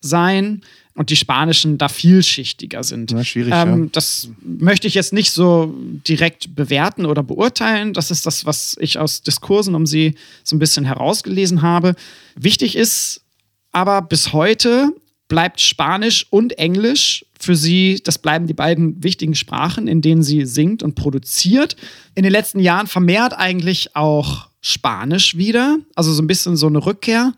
seien 0.00 0.62
und 0.94 1.10
die 1.10 1.16
spanischen 1.16 1.76
da 1.76 1.88
vielschichtiger 1.88 2.84
sind. 2.84 3.10
Ja, 3.10 3.24
schwierig, 3.24 3.52
ähm, 3.54 3.84
ja. 3.84 3.88
Das 3.92 4.28
möchte 4.42 4.86
ich 4.86 4.94
jetzt 4.94 5.12
nicht 5.12 5.32
so 5.32 5.74
direkt 6.06 6.54
bewerten 6.54 7.04
oder 7.04 7.22
beurteilen. 7.22 7.92
Das 7.92 8.10
ist 8.10 8.26
das, 8.26 8.46
was 8.46 8.76
ich 8.78 8.98
aus 8.98 9.22
Diskursen 9.22 9.74
um 9.74 9.86
sie 9.86 10.14
so 10.44 10.54
ein 10.54 10.60
bisschen 10.60 10.84
herausgelesen 10.84 11.62
habe. 11.62 11.96
Wichtig 12.36 12.76
ist 12.76 13.22
aber 13.72 14.02
bis 14.02 14.32
heute 14.32 14.92
bleibt 15.26 15.60
Spanisch 15.60 16.26
und 16.30 16.58
Englisch 16.58 17.24
für 17.40 17.56
sie, 17.56 18.00
das 18.04 18.18
bleiben 18.18 18.46
die 18.46 18.54
beiden 18.54 19.02
wichtigen 19.02 19.34
Sprachen, 19.34 19.88
in 19.88 20.00
denen 20.00 20.22
sie 20.22 20.46
singt 20.46 20.82
und 20.82 20.94
produziert. 20.94 21.76
In 22.14 22.22
den 22.22 22.30
letzten 22.30 22.60
Jahren 22.60 22.86
vermehrt 22.86 23.32
eigentlich 23.32 23.96
auch 23.96 24.48
Spanisch 24.60 25.36
wieder, 25.36 25.78
also 25.94 26.12
so 26.12 26.22
ein 26.22 26.26
bisschen 26.26 26.56
so 26.56 26.68
eine 26.68 26.86
Rückkehr. 26.86 27.32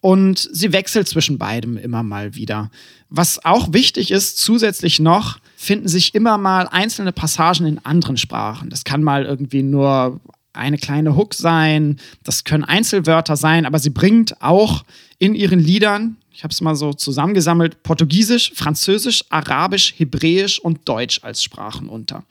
Und 0.00 0.48
sie 0.52 0.72
wechselt 0.72 1.08
zwischen 1.08 1.36
beidem 1.36 1.76
immer 1.76 2.02
mal 2.02 2.34
wieder. 2.34 2.70
Was 3.10 3.44
auch 3.44 3.72
wichtig 3.72 4.10
ist, 4.10 4.38
zusätzlich 4.38 4.98
noch, 4.98 5.38
finden 5.56 5.88
sich 5.88 6.14
immer 6.14 6.38
mal 6.38 6.68
einzelne 6.68 7.12
Passagen 7.12 7.66
in 7.66 7.84
anderen 7.84 8.16
Sprachen. 8.16 8.70
Das 8.70 8.84
kann 8.84 9.02
mal 9.02 9.26
irgendwie 9.26 9.62
nur 9.62 10.20
eine 10.52 10.78
kleine 10.78 11.16
Hook 11.16 11.34
sein, 11.34 12.00
das 12.24 12.44
können 12.44 12.64
Einzelwörter 12.64 13.36
sein, 13.36 13.66
aber 13.66 13.78
sie 13.78 13.90
bringt 13.90 14.40
auch 14.42 14.84
in 15.18 15.34
ihren 15.34 15.60
Liedern, 15.60 16.16
ich 16.32 16.42
habe 16.42 16.52
es 16.52 16.60
mal 16.60 16.74
so 16.74 16.92
zusammengesammelt, 16.92 17.82
Portugiesisch, 17.82 18.52
Französisch, 18.54 19.24
Arabisch, 19.28 19.94
Hebräisch 19.96 20.58
und 20.58 20.88
Deutsch 20.88 21.20
als 21.22 21.42
Sprachen 21.42 21.88
unter. 21.88 22.24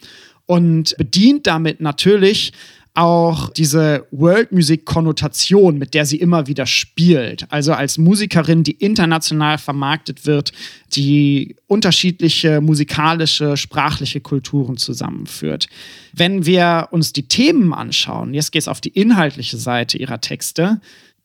Und 0.46 0.98
bedient 0.98 1.46
damit 1.46 1.80
natürlich 1.80 2.54
auch 2.96 3.50
diese 3.50 4.08
World 4.12 4.52
Music 4.52 4.86
Konnotation, 4.86 5.78
mit 5.78 5.94
der 5.94 6.06
sie 6.06 6.18
immer 6.18 6.48
wieder 6.48 6.66
spielt. 6.66 7.52
Also 7.52 7.74
als 7.74 7.98
Musikerin, 7.98 8.64
die 8.64 8.72
international 8.72 9.58
vermarktet 9.58 10.26
wird, 10.26 10.52
die 10.94 11.56
unterschiedliche 11.68 12.62
musikalische, 12.62 13.58
sprachliche 13.58 14.22
Kulturen 14.22 14.78
zusammenführt. 14.78 15.68
Wenn 16.14 16.46
wir 16.46 16.90
uns 16.92 17.14
die 17.14 17.28
Themen 17.28 17.74
anschauen, 17.74 18.34
jetzt 18.34 18.52
geht 18.52 18.64
es 18.64 18.68
auf 18.68 18.82
die 18.82 18.90
inhaltliche 18.90 19.58
Seite 19.58 19.98
ihrer 19.98 20.20
Texte, 20.20 20.82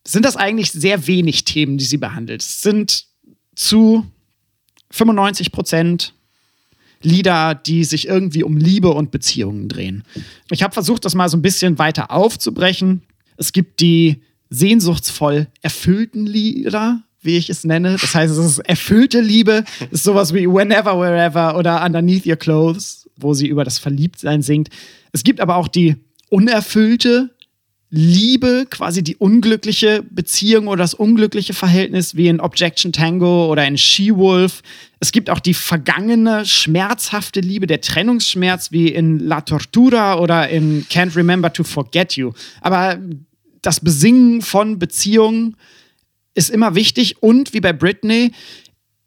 sind 0.06 0.24
das 0.24 0.36
eigentlich 0.36 0.70
sehr 0.70 1.06
wenig 1.06 1.44
Themen, 1.44 1.78
die 1.78 1.84
sie 1.84 1.96
behandelt. 1.96 2.42
Es 2.42 2.62
sind 2.62 3.06
zu 3.56 4.06
95 4.90 5.50
Prozent 5.50 6.14
Lieder, 7.02 7.54
die 7.54 7.84
sich 7.84 8.08
irgendwie 8.08 8.44
um 8.44 8.56
Liebe 8.56 8.90
und 8.90 9.10
Beziehungen 9.10 9.68
drehen. 9.68 10.04
Ich 10.50 10.62
habe 10.62 10.72
versucht, 10.72 11.04
das 11.04 11.14
mal 11.14 11.28
so 11.28 11.36
ein 11.36 11.42
bisschen 11.42 11.78
weiter 11.78 12.10
aufzubrechen. 12.10 13.02
Es 13.36 13.52
gibt 13.52 13.80
die 13.80 14.22
sehnsuchtsvoll 14.50 15.48
erfüllten 15.62 16.26
Lieder, 16.26 17.02
wie 17.20 17.36
ich 17.36 17.50
es 17.50 17.64
nenne. 17.64 17.96
Das 18.00 18.14
heißt, 18.14 18.32
es 18.32 18.38
ist 18.38 18.58
erfüllte 18.60 19.20
Liebe, 19.20 19.64
es 19.90 20.00
ist 20.00 20.04
sowas 20.04 20.32
wie 20.32 20.46
Whenever, 20.46 20.98
Wherever 20.98 21.56
oder 21.56 21.84
Underneath 21.84 22.26
Your 22.26 22.36
Clothes, 22.36 23.08
wo 23.16 23.34
sie 23.34 23.48
über 23.48 23.64
das 23.64 23.78
Verliebtsein 23.78 24.42
singt. 24.42 24.68
Es 25.12 25.24
gibt 25.24 25.40
aber 25.40 25.56
auch 25.56 25.68
die 25.68 25.96
unerfüllte 26.30 27.30
Liebe, 27.96 28.66
quasi 28.68 29.04
die 29.04 29.14
unglückliche 29.14 30.02
Beziehung 30.10 30.66
oder 30.66 30.78
das 30.82 30.94
unglückliche 30.94 31.54
Verhältnis 31.54 32.16
wie 32.16 32.26
in 32.26 32.40
Objection 32.40 32.92
Tango 32.92 33.46
oder 33.46 33.64
in 33.64 33.78
She-Wolf. 33.78 34.62
Es 34.98 35.12
gibt 35.12 35.30
auch 35.30 35.38
die 35.38 35.54
vergangene, 35.54 36.44
schmerzhafte 36.44 37.38
Liebe, 37.38 37.68
der 37.68 37.80
Trennungsschmerz 37.80 38.72
wie 38.72 38.88
in 38.88 39.20
La 39.20 39.42
Tortura 39.42 40.18
oder 40.18 40.48
in 40.48 40.84
Can't 40.86 41.14
Remember 41.14 41.52
to 41.52 41.62
Forget 41.62 42.16
You. 42.16 42.32
Aber 42.60 42.98
das 43.62 43.78
Besingen 43.78 44.42
von 44.42 44.80
Beziehungen 44.80 45.56
ist 46.34 46.50
immer 46.50 46.74
wichtig 46.74 47.22
und 47.22 47.52
wie 47.52 47.60
bei 47.60 47.72
Britney 47.72 48.32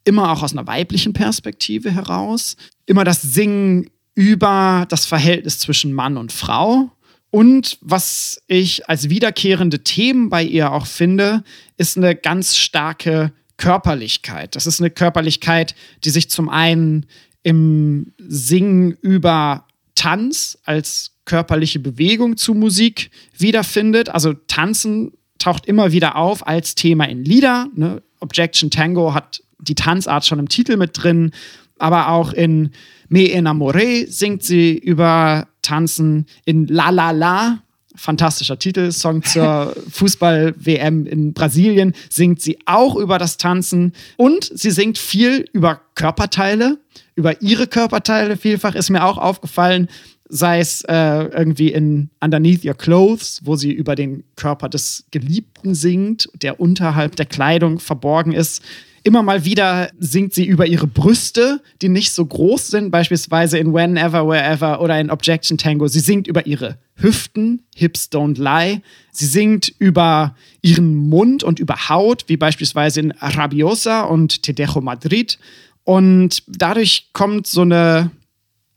immer 0.06 0.32
auch 0.32 0.43
aus 0.43 0.54
einer 0.54 0.65
weiblichen 0.65 1.12
Perspektive 1.12 1.91
heraus. 1.91 2.56
Immer 2.86 3.04
das 3.04 3.21
Singen 3.21 3.89
über 4.15 4.86
das 4.88 5.06
Verhältnis 5.06 5.60
zwischen 5.60 5.91
Mann 5.91 6.15
und 6.15 6.32
Frau. 6.32 6.89
Und 7.38 7.78
was 7.82 8.41
ich 8.47 8.89
als 8.89 9.10
wiederkehrende 9.10 9.84
Themen 9.84 10.32
bei 10.32 10.41
ihr 10.41 10.71
auch 10.71 10.88
finde, 10.88 11.43
ist 11.78 11.95
eine 11.95 12.15
ganz 12.15 12.58
starke 12.58 13.32
Körperlichkeit. 13.58 14.56
Das 14.56 14.65
ist 14.65 14.82
eine 14.82 14.89
Körperlichkeit, 14.89 15.76
die 16.04 16.10
sich 16.10 16.32
zum 16.32 16.50
einen 16.50 17.06
im 17.43 18.12
Singen 18.17 18.97
über 19.04 19.67
Tanz 19.93 20.58
als 20.63 21.12
körperliche 21.26 21.78
Bewegung 21.78 22.38
zu 22.38 22.56
Musik 22.56 23.12
wiederfindet. 23.38 24.10
Also 24.10 24.34
Tanzen 24.34 25.12
taucht 25.38 25.67
immer 25.67 25.91
wieder 25.91 26.15
auf 26.15 26.47
als 26.47 26.73
Thema 26.73 27.08
in 27.08 27.23
Lieder. 27.23 27.67
Ne? 27.76 28.02
Objection 28.19 28.71
Tango 28.71 29.13
hat 29.13 29.43
die 29.60 29.76
Tanzart 29.76 30.26
schon 30.26 30.39
im 30.39 30.50
Titel 30.50 30.76
mit 30.76 31.04
drin, 31.04 31.30
aber 31.78 32.10
auch 32.10 32.34
in 32.34 32.71
Me 33.10 33.34
Enamoré 33.34 34.06
singt 34.10 34.43
sie 34.43 34.78
über 34.78 35.48
Tanzen. 35.62 36.26
In 36.46 36.67
La 36.67 36.89
La 36.89 37.12
La, 37.12 37.63
fantastischer 37.96 38.60
Titel, 38.60 38.91
Song 38.91 39.24
zur 39.24 39.76
Fußball-WM 39.91 41.06
in 41.06 41.34
Brasilien, 41.34 41.93
singt 42.10 42.41
sie 42.41 42.60
auch 42.65 42.96
über 42.96 43.17
das 43.17 43.38
Tanzen. 43.38 43.93
Und 44.17 44.52
sie 44.54 44.72
singt 44.72 44.98
viel 44.98 45.46
über 45.54 45.82
Körperteile, 45.96 46.78
über 47.15 47.41
ihre 47.41 47.67
Körperteile 47.67 48.38
vielfach, 48.38 48.76
ist 48.76 48.89
mir 48.89 49.04
auch 49.06 49.17
aufgefallen 49.17 49.88
sei 50.30 50.60
es 50.60 50.82
äh, 50.82 51.24
irgendwie 51.26 51.72
in 51.72 52.10
Underneath 52.20 52.65
Your 52.65 52.74
Clothes, 52.74 53.41
wo 53.43 53.56
sie 53.56 53.72
über 53.72 53.96
den 53.96 54.24
Körper 54.36 54.70
des 54.70 55.06
Geliebten 55.12 55.74
singt, 55.74 56.30
der 56.41 56.60
unterhalb 56.60 57.15
der 57.15 57.26
Kleidung 57.26 57.80
verborgen 57.80 58.34
ist. 58.34 58.62
Immer 59.08 59.24
mal 59.24 59.46
wieder 59.46 59.89
singt 59.98 60.34
sie 60.34 60.46
über 60.46 60.65
ihre 60.65 60.86
Brüste, 60.86 61.62
die 61.82 61.88
nicht 61.88 62.12
so 62.12 62.26
groß 62.26 62.67
sind, 62.67 62.91
beispielsweise 62.91 63.58
in 63.58 63.74
Whenever, 63.74 64.28
Wherever 64.28 64.82
oder 64.82 65.00
in 65.00 65.10
Objection 65.10 65.58
Tango. 65.58 65.88
Sie 65.88 66.02
singt 66.02 66.28
über 66.28 66.46
ihre 66.46 66.78
Hüften, 66.96 67.63
Hips 67.74 68.10
Don't 68.12 68.38
Lie. 68.38 68.82
Sie 69.13 69.26
singt 69.26 69.74
über 69.80 70.36
ihren 70.62 70.93
Mund 70.93 71.41
und 71.41 71.58
über 71.58 71.88
Haut, 71.88 72.26
wie 72.28 72.36
beispielsweise 72.36 73.00
in 73.00 73.12
Rabiosa 73.12 74.02
und 74.02 74.43
Te 74.43 74.54
Dejo 74.54 74.82
Madrid. 74.82 75.39
Und 75.86 76.43
dadurch 76.46 77.08
kommt 77.13 77.48
so 77.48 77.62
eine 77.62 78.12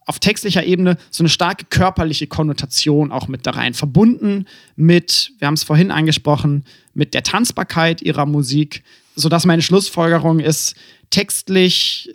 auf 0.07 0.21
textlicher 0.21 0.63
Ebene 0.63 0.97
so 1.11 1.23
eine 1.23 1.29
starke 1.29 1.65
körperliche 1.71 2.29
Konnotation 2.29 3.11
auch 3.11 3.27
mit 3.27 3.49
da 3.49 3.51
rein. 3.51 3.75
Verbunden 3.75 4.47
mit, 4.77 5.33
wir 5.41 5.49
haben 5.49 5.55
es 5.55 5.65
vorhin 5.65 5.91
angesprochen, 5.91 6.65
mit 6.95 7.15
der 7.15 7.25
Tanzbarkeit 7.25 8.01
ihrer 8.01 8.27
Musik, 8.27 8.85
sodass 9.21 9.47
meine 9.47 9.63
Schlussfolgerung 9.63 10.41
ist, 10.41 10.75
textlich 11.11 12.13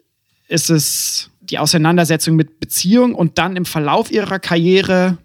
ist 0.48 0.70
es 0.70 1.30
die 1.42 1.60
Auseinandersetzung 1.60 2.36
mit 2.36 2.60
Beziehung 2.60 3.14
und 3.14 3.38
dann 3.38 3.56
im 3.56 3.66
Verlauf 3.66 4.12
ihrer 4.12 4.40
Karriere, 4.40 5.18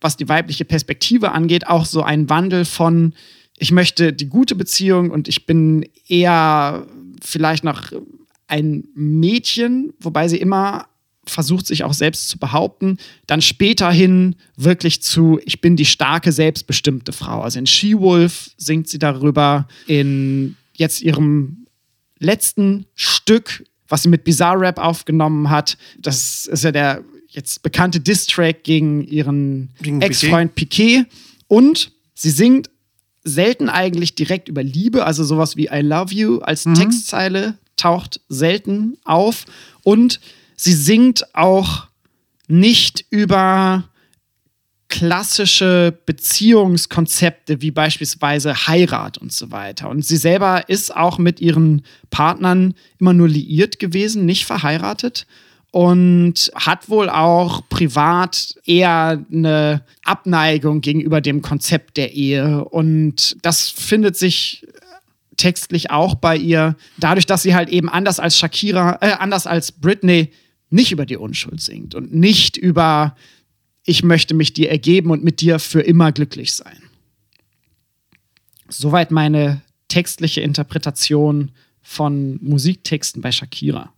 was 0.00 0.16
die 0.16 0.28
weibliche 0.28 0.64
Perspektive 0.64 1.32
angeht, 1.32 1.66
auch 1.66 1.86
so 1.86 2.02
ein 2.02 2.28
Wandel 2.28 2.64
von, 2.64 3.14
ich 3.56 3.72
möchte 3.72 4.12
die 4.12 4.28
gute 4.28 4.54
Beziehung 4.54 5.10
und 5.10 5.28
ich 5.28 5.46
bin 5.46 5.88
eher 6.06 6.86
vielleicht 7.22 7.64
noch 7.64 7.92
ein 8.46 8.84
Mädchen, 8.94 9.92
wobei 10.00 10.28
sie 10.28 10.38
immer 10.38 10.86
versucht 11.26 11.66
sich 11.66 11.84
auch 11.84 11.92
selbst 11.92 12.28
zu 12.28 12.38
behaupten, 12.38 12.98
dann 13.26 13.42
späterhin 13.42 14.36
wirklich 14.56 15.02
zu, 15.02 15.38
ich 15.44 15.60
bin 15.60 15.76
die 15.76 15.84
starke, 15.84 16.32
selbstbestimmte 16.32 17.12
Frau. 17.12 17.42
Also 17.42 17.58
in 17.58 17.66
She-Wolf 17.66 18.50
singt 18.56 18.88
sie 18.88 18.98
darüber, 18.98 19.68
in 19.86 20.56
jetzt 20.78 21.02
ihrem 21.02 21.66
letzten 22.18 22.86
Stück, 22.94 23.64
was 23.88 24.02
sie 24.02 24.08
mit 24.08 24.24
Bizarre 24.24 24.60
Rap 24.60 24.78
aufgenommen 24.78 25.50
hat, 25.50 25.76
das 25.98 26.46
ist 26.46 26.64
ja 26.64 26.72
der 26.72 27.04
jetzt 27.28 27.62
bekannte 27.62 28.00
Diss-Track 28.00 28.64
gegen 28.64 29.04
ihren 29.04 29.70
Ex-Freund 30.00 30.54
Piquet. 30.54 31.04
Und 31.46 31.92
sie 32.14 32.30
singt 32.30 32.70
selten 33.22 33.68
eigentlich 33.68 34.14
direkt 34.14 34.48
über 34.48 34.62
Liebe, 34.62 35.04
also 35.04 35.24
sowas 35.24 35.56
wie 35.56 35.66
I 35.66 35.80
love 35.80 36.14
you 36.14 36.38
als 36.38 36.64
mhm. 36.64 36.74
Textzeile 36.74 37.58
taucht 37.76 38.20
selten 38.28 38.96
auf. 39.04 39.44
Und 39.82 40.20
sie 40.56 40.72
singt 40.72 41.34
auch 41.34 41.86
nicht 42.48 43.04
über 43.10 43.87
klassische 44.88 45.98
Beziehungskonzepte 46.06 47.60
wie 47.60 47.70
beispielsweise 47.70 48.54
Heirat 48.66 49.18
und 49.18 49.32
so 49.32 49.50
weiter. 49.50 49.90
Und 49.90 50.04
sie 50.04 50.16
selber 50.16 50.68
ist 50.68 50.94
auch 50.94 51.18
mit 51.18 51.40
ihren 51.40 51.82
Partnern 52.10 52.74
immer 52.98 53.12
nur 53.12 53.28
liiert 53.28 53.78
gewesen, 53.78 54.24
nicht 54.24 54.46
verheiratet 54.46 55.26
und 55.70 56.50
hat 56.54 56.88
wohl 56.88 57.10
auch 57.10 57.68
privat 57.68 58.54
eher 58.64 59.24
eine 59.30 59.84
Abneigung 60.02 60.80
gegenüber 60.80 61.20
dem 61.20 61.42
Konzept 61.42 61.98
der 61.98 62.14
Ehe. 62.14 62.64
Und 62.64 63.36
das 63.42 63.68
findet 63.68 64.16
sich 64.16 64.66
textlich 65.36 65.90
auch 65.90 66.14
bei 66.16 66.36
ihr, 66.36 66.76
dadurch, 66.96 67.26
dass 67.26 67.42
sie 67.42 67.54
halt 67.54 67.68
eben 67.68 67.88
anders 67.88 68.18
als 68.18 68.38
Shakira, 68.38 68.98
äh, 69.00 69.12
anders 69.12 69.46
als 69.46 69.70
Britney 69.70 70.32
nicht 70.70 70.92
über 70.92 71.06
die 71.06 71.16
Unschuld 71.16 71.60
singt 71.60 71.94
und 71.94 72.14
nicht 72.14 72.56
über 72.56 73.14
ich 73.88 74.02
möchte 74.02 74.34
mich 74.34 74.52
dir 74.52 74.70
ergeben 74.70 75.10
und 75.10 75.24
mit 75.24 75.40
dir 75.40 75.58
für 75.58 75.80
immer 75.80 76.12
glücklich 76.12 76.54
sein. 76.54 76.76
Soweit 78.68 79.10
meine 79.10 79.62
textliche 79.88 80.42
Interpretation 80.42 81.50
von 81.82 82.38
Musiktexten 82.42 83.22
bei 83.22 83.32
Shakira. 83.32 83.92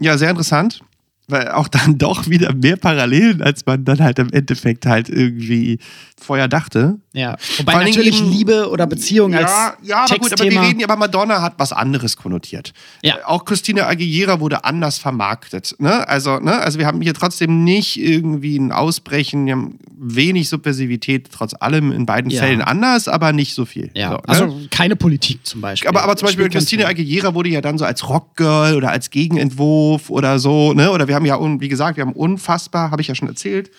Ja, 0.00 0.16
sehr 0.16 0.30
interessant 0.30 0.80
weil 1.28 1.48
auch 1.48 1.68
dann 1.68 1.98
doch 1.98 2.28
wieder 2.28 2.54
mehr 2.54 2.76
Parallelen, 2.76 3.42
als 3.42 3.66
man 3.66 3.84
dann 3.84 4.00
halt 4.00 4.18
im 4.18 4.30
Endeffekt 4.30 4.86
halt 4.86 5.08
irgendwie 5.08 5.78
vorher 6.20 6.48
dachte. 6.48 6.98
Ja, 7.14 7.36
wobei 7.58 7.84
natürlich 7.84 8.20
eben, 8.20 8.30
Liebe 8.30 8.70
oder 8.70 8.86
Beziehung 8.86 9.32
ja, 9.32 9.40
als 9.40 9.78
Ja, 9.82 10.04
aber 10.04 10.16
gut, 10.16 10.32
aber 10.32 10.50
wir 10.50 10.62
reden 10.62 10.80
ja, 10.80 10.86
aber 10.88 10.96
Madonna 10.96 11.42
hat 11.42 11.54
was 11.58 11.72
anderes 11.72 12.16
konnotiert. 12.16 12.72
Ja. 13.02 13.16
Äh, 13.16 13.24
auch 13.24 13.44
Christina 13.44 13.86
Aguilera 13.86 14.40
wurde 14.40 14.64
anders 14.64 14.98
vermarktet. 14.98 15.74
Ne? 15.78 16.08
Also, 16.08 16.38
ne? 16.38 16.58
also 16.58 16.78
wir 16.78 16.86
haben 16.86 17.02
hier 17.02 17.12
trotzdem 17.12 17.64
nicht 17.64 18.00
irgendwie 18.00 18.56
ein 18.56 18.72
Ausbrechen, 18.72 19.44
wir 19.44 19.52
haben 19.52 19.78
wenig 19.94 20.48
Subversivität, 20.48 21.28
trotz 21.30 21.54
allem 21.54 21.92
in 21.92 22.06
beiden 22.06 22.30
ja. 22.30 22.40
Fällen 22.40 22.62
anders, 22.62 23.08
aber 23.08 23.32
nicht 23.32 23.54
so 23.54 23.66
viel. 23.66 23.90
Ja, 23.94 24.10
so, 24.10 24.14
ne? 24.14 24.22
also 24.26 24.60
keine 24.70 24.96
Politik 24.96 25.46
zum 25.46 25.60
Beispiel. 25.60 25.88
Aber, 25.90 26.02
aber 26.02 26.16
zum 26.16 26.26
Beispiel 26.26 26.48
Christina 26.48 26.86
Aguilera 26.86 27.34
wurde 27.34 27.50
ja 27.50 27.60
dann 27.60 27.76
so 27.76 27.84
als 27.84 28.08
Rockgirl 28.08 28.74
oder 28.74 28.90
als 28.90 29.10
Gegenentwurf 29.10 30.08
oder 30.08 30.38
so, 30.38 30.72
ne? 30.72 30.90
oder 30.90 31.08
wir 31.08 31.14
haben 31.14 31.26
ja, 31.26 31.38
wie 31.60 31.68
gesagt, 31.68 31.98
wir 31.98 32.06
haben 32.06 32.14
unfassbar, 32.14 32.90
habe 32.90 33.02
ich 33.02 33.08
ja 33.08 33.14
schon 33.14 33.28
erzählt, 33.28 33.70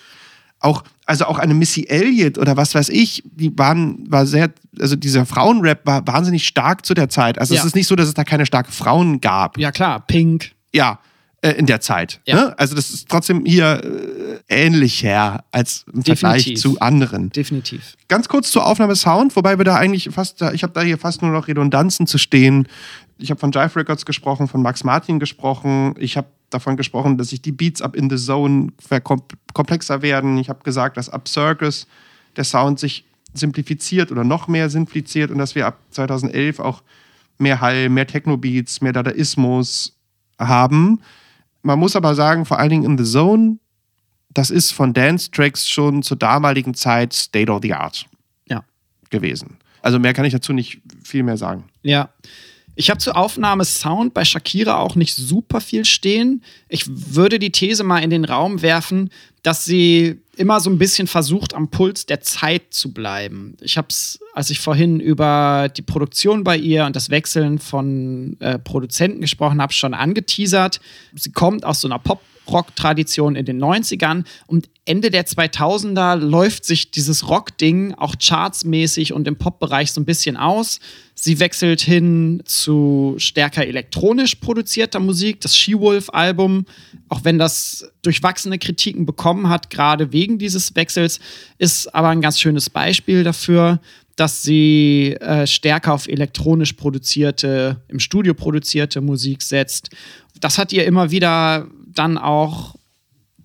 auch, 0.63 0.83
also 1.05 1.25
auch 1.25 1.39
eine 1.39 1.53
Missy 1.53 1.85
Elliott 1.87 2.37
oder 2.37 2.57
was 2.57 2.73
weiß 2.73 2.89
ich, 2.89 3.23
die 3.25 3.57
waren, 3.57 4.09
war 4.09 4.25
sehr, 4.25 4.51
also 4.79 4.95
dieser 4.95 5.25
Frauenrap 5.25 5.85
war 5.85 6.07
wahnsinnig 6.07 6.47
stark 6.47 6.85
zu 6.85 6.93
der 6.93 7.09
Zeit. 7.09 7.39
Also 7.39 7.53
ja. 7.53 7.59
es 7.59 7.65
ist 7.65 7.75
nicht 7.75 7.87
so, 7.87 7.95
dass 7.95 8.07
es 8.07 8.13
da 8.13 8.23
keine 8.23 8.45
starken 8.45 8.71
Frauen 8.71 9.21
gab. 9.21 9.57
Ja, 9.57 9.71
klar, 9.71 9.99
Pink. 10.05 10.51
Ja, 10.73 10.99
äh, 11.41 11.51
in 11.51 11.65
der 11.65 11.81
Zeit. 11.81 12.21
Ja. 12.25 12.35
Ne? 12.35 12.59
Also 12.59 12.75
das 12.75 12.89
ist 12.91 13.09
trotzdem 13.09 13.45
hier 13.45 13.81
äh, 13.83 14.65
ähnlich 14.65 15.03
her 15.03 15.43
als 15.51 15.85
im 15.87 16.01
Definitiv. 16.01 16.19
Vergleich 16.19 16.57
zu 16.57 16.79
anderen. 16.79 17.29
Definitiv. 17.29 17.95
Ganz 18.07 18.29
kurz 18.29 18.49
zur 18.49 18.65
Aufnahme 18.65 18.95
Sound, 18.95 19.35
wobei 19.35 19.57
wir 19.57 19.65
da 19.65 19.75
eigentlich 19.75 20.09
fast, 20.11 20.41
ich 20.53 20.63
habe 20.63 20.73
da 20.73 20.81
hier 20.81 20.97
fast 20.97 21.21
nur 21.21 21.31
noch 21.31 21.49
Redundanzen 21.49 22.07
zu 22.07 22.17
stehen. 22.17 22.67
Ich 23.17 23.29
habe 23.29 23.39
von 23.39 23.51
Jive 23.51 23.75
Records 23.75 24.05
gesprochen, 24.05 24.47
von 24.47 24.61
Max 24.61 24.83
Martin 24.83 25.19
gesprochen. 25.19 25.95
Ich 25.99 26.15
habe 26.15 26.27
davon 26.53 26.77
gesprochen, 26.77 27.17
dass 27.17 27.29
sich 27.29 27.41
die 27.41 27.51
Beats 27.51 27.81
ab 27.81 27.95
in 27.95 28.09
the 28.09 28.15
Zone 28.17 28.71
komplexer 29.53 30.01
werden. 30.01 30.37
Ich 30.37 30.49
habe 30.49 30.63
gesagt, 30.63 30.97
dass 30.97 31.09
ab 31.09 31.27
Circus 31.27 31.87
der 32.35 32.43
Sound 32.43 32.79
sich 32.79 33.05
simplifiziert 33.33 34.11
oder 34.11 34.23
noch 34.23 34.47
mehr 34.47 34.69
simpliziert 34.69 35.31
und 35.31 35.37
dass 35.39 35.55
wir 35.55 35.65
ab 35.67 35.79
2011 35.91 36.59
auch 36.59 36.83
mehr 37.39 37.61
Hall, 37.61 37.89
mehr 37.89 38.05
Techno-Beats, 38.07 38.81
mehr 38.81 38.93
Dadaismus 38.93 39.97
haben. 40.39 41.01
Man 41.63 41.79
muss 41.79 41.95
aber 41.95 42.13
sagen, 42.15 42.45
vor 42.45 42.59
allen 42.59 42.69
Dingen 42.69 42.83
in 42.83 42.97
The 42.97 43.03
Zone, 43.11 43.57
das 44.29 44.49
ist 44.49 44.71
von 44.71 44.93
Dance-Tracks 44.93 45.67
schon 45.67 46.03
zur 46.03 46.17
damaligen 46.17 46.73
Zeit 46.73 47.13
State 47.13 47.51
of 47.51 47.61
the 47.63 47.73
Art 47.73 48.05
Ja. 48.49 48.63
gewesen. 49.09 49.57
Also 49.81 49.99
mehr 49.99 50.13
kann 50.13 50.25
ich 50.25 50.33
dazu 50.33 50.53
nicht 50.53 50.81
viel 51.03 51.23
mehr 51.23 51.37
sagen. 51.37 51.65
Ja. 51.81 52.09
Ich 52.75 52.89
habe 52.89 52.99
zur 52.99 53.15
Aufnahme 53.15 53.65
Sound 53.65 54.13
bei 54.13 54.25
Shakira 54.25 54.77
auch 54.77 54.95
nicht 54.95 55.15
super 55.15 55.61
viel 55.61 55.85
stehen. 55.85 56.43
Ich 56.69 56.85
würde 56.87 57.37
die 57.37 57.51
These 57.51 57.83
mal 57.83 57.99
in 57.99 58.09
den 58.09 58.25
Raum 58.25 58.61
werfen, 58.61 59.09
dass 59.43 59.65
sie 59.65 60.19
immer 60.35 60.59
so 60.59 60.69
ein 60.69 60.79
bisschen 60.79 61.07
versucht, 61.07 61.53
am 61.53 61.67
Puls 61.69 62.07
der 62.07 62.21
Zeit 62.21 62.63
zu 62.71 62.91
bleiben. 62.91 63.55
Ich 63.61 63.77
habe 63.77 63.89
es, 63.89 64.19
als 64.33 64.49
ich 64.49 64.59
vorhin 64.59 64.99
über 64.99 65.69
die 65.75 65.83
Produktion 65.83 66.43
bei 66.43 66.57
ihr 66.57 66.85
und 66.85 66.95
das 66.95 67.11
Wechseln 67.11 67.59
von 67.59 68.37
äh, 68.39 68.57
Produzenten 68.57 69.21
gesprochen 69.21 69.61
habe, 69.61 69.73
schon 69.73 69.93
angeteasert. 69.93 70.79
Sie 71.13 71.31
kommt 71.31 71.65
aus 71.65 71.81
so 71.81 71.87
einer 71.87 71.99
Pop- 71.99 72.21
Rock-Tradition 72.47 73.35
in 73.35 73.45
den 73.45 73.63
90ern 73.63 74.25
und 74.47 74.69
Ende 74.85 75.09
der 75.09 75.25
2000er 75.25 76.15
läuft 76.15 76.65
sich 76.65 76.91
dieses 76.91 77.29
Rock-Ding 77.29 77.93
auch 77.93 78.15
chartsmäßig 78.21 79.13
und 79.13 79.27
im 79.27 79.37
Pop-Bereich 79.37 79.93
so 79.93 80.01
ein 80.01 80.05
bisschen 80.05 80.35
aus. 80.35 80.81
Sie 81.15 81.39
wechselt 81.39 81.79
hin 81.79 82.41
zu 82.45 83.15
stärker 83.17 83.65
elektronisch 83.65 84.35
produzierter 84.35 84.99
Musik, 84.99 85.39
das 85.39 85.55
She-Wolf-Album, 85.55 86.65
auch 87.07 87.23
wenn 87.23 87.39
das 87.39 87.89
durchwachsene 88.01 88.59
Kritiken 88.59 89.05
bekommen 89.05 89.47
hat, 89.47 89.69
gerade 89.69 90.11
wegen 90.11 90.37
dieses 90.37 90.75
Wechsels, 90.75 91.21
ist 91.59 91.93
aber 91.95 92.09
ein 92.09 92.21
ganz 92.21 92.39
schönes 92.39 92.69
Beispiel 92.69 93.23
dafür, 93.23 93.79
dass 94.15 94.43
sie 94.43 95.15
äh, 95.19 95.47
stärker 95.47 95.93
auf 95.93 96.07
elektronisch 96.07 96.73
produzierte, 96.73 97.81
im 97.87 97.99
Studio 97.99 98.33
produzierte 98.33 99.01
Musik 99.01 99.41
setzt. 99.41 99.89
Das 100.39 100.57
hat 100.57 100.73
ihr 100.73 100.85
immer 100.85 101.09
wieder 101.09 101.67
dann 101.93 102.17
auch, 102.17 102.75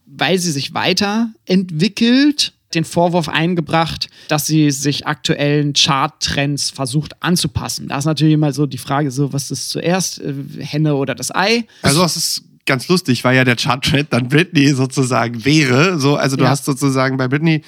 weil 0.07 0.38
sie 0.38 0.51
sich 0.53 0.74
weiterentwickelt, 1.46 2.53
den 2.74 2.84
Vorwurf 2.84 3.28
eingebracht, 3.30 4.09
dass 4.28 4.46
sie 4.46 4.70
sich 4.70 5.07
aktuellen 5.07 5.72
Charttrends 5.72 6.70
versucht 6.70 7.22
anzupassen. 7.22 7.88
Da 7.88 7.96
ist 7.99 8.05
natürlich 8.05 8.34
immer 8.34 8.53
so 8.53 8.66
die 8.66 8.76
Frage, 8.78 9.11
so 9.11 9.32
was 9.32 9.51
ist 9.51 9.70
zuerst, 9.70 10.20
äh, 10.20 10.34
Henne 10.59 10.94
oder 10.94 11.14
das 11.14 11.34
Ei? 11.34 11.64
Also 11.82 12.03
das 12.03 12.16
ist 12.16 12.42
ganz 12.66 12.86
lustig, 12.88 13.24
weil 13.24 13.36
ja 13.36 13.44
der 13.44 13.57
Charttrend 13.57 14.12
dann 14.12 14.28
Britney 14.28 14.68
sozusagen 14.74 15.46
wäre. 15.46 15.99
So, 15.99 16.16
also 16.16 16.36
du 16.36 16.44
Ja. 16.44 16.51
hast 16.51 16.66
sozusagen 16.66 17.16
bei 17.16 17.26
Britney, 17.26 17.62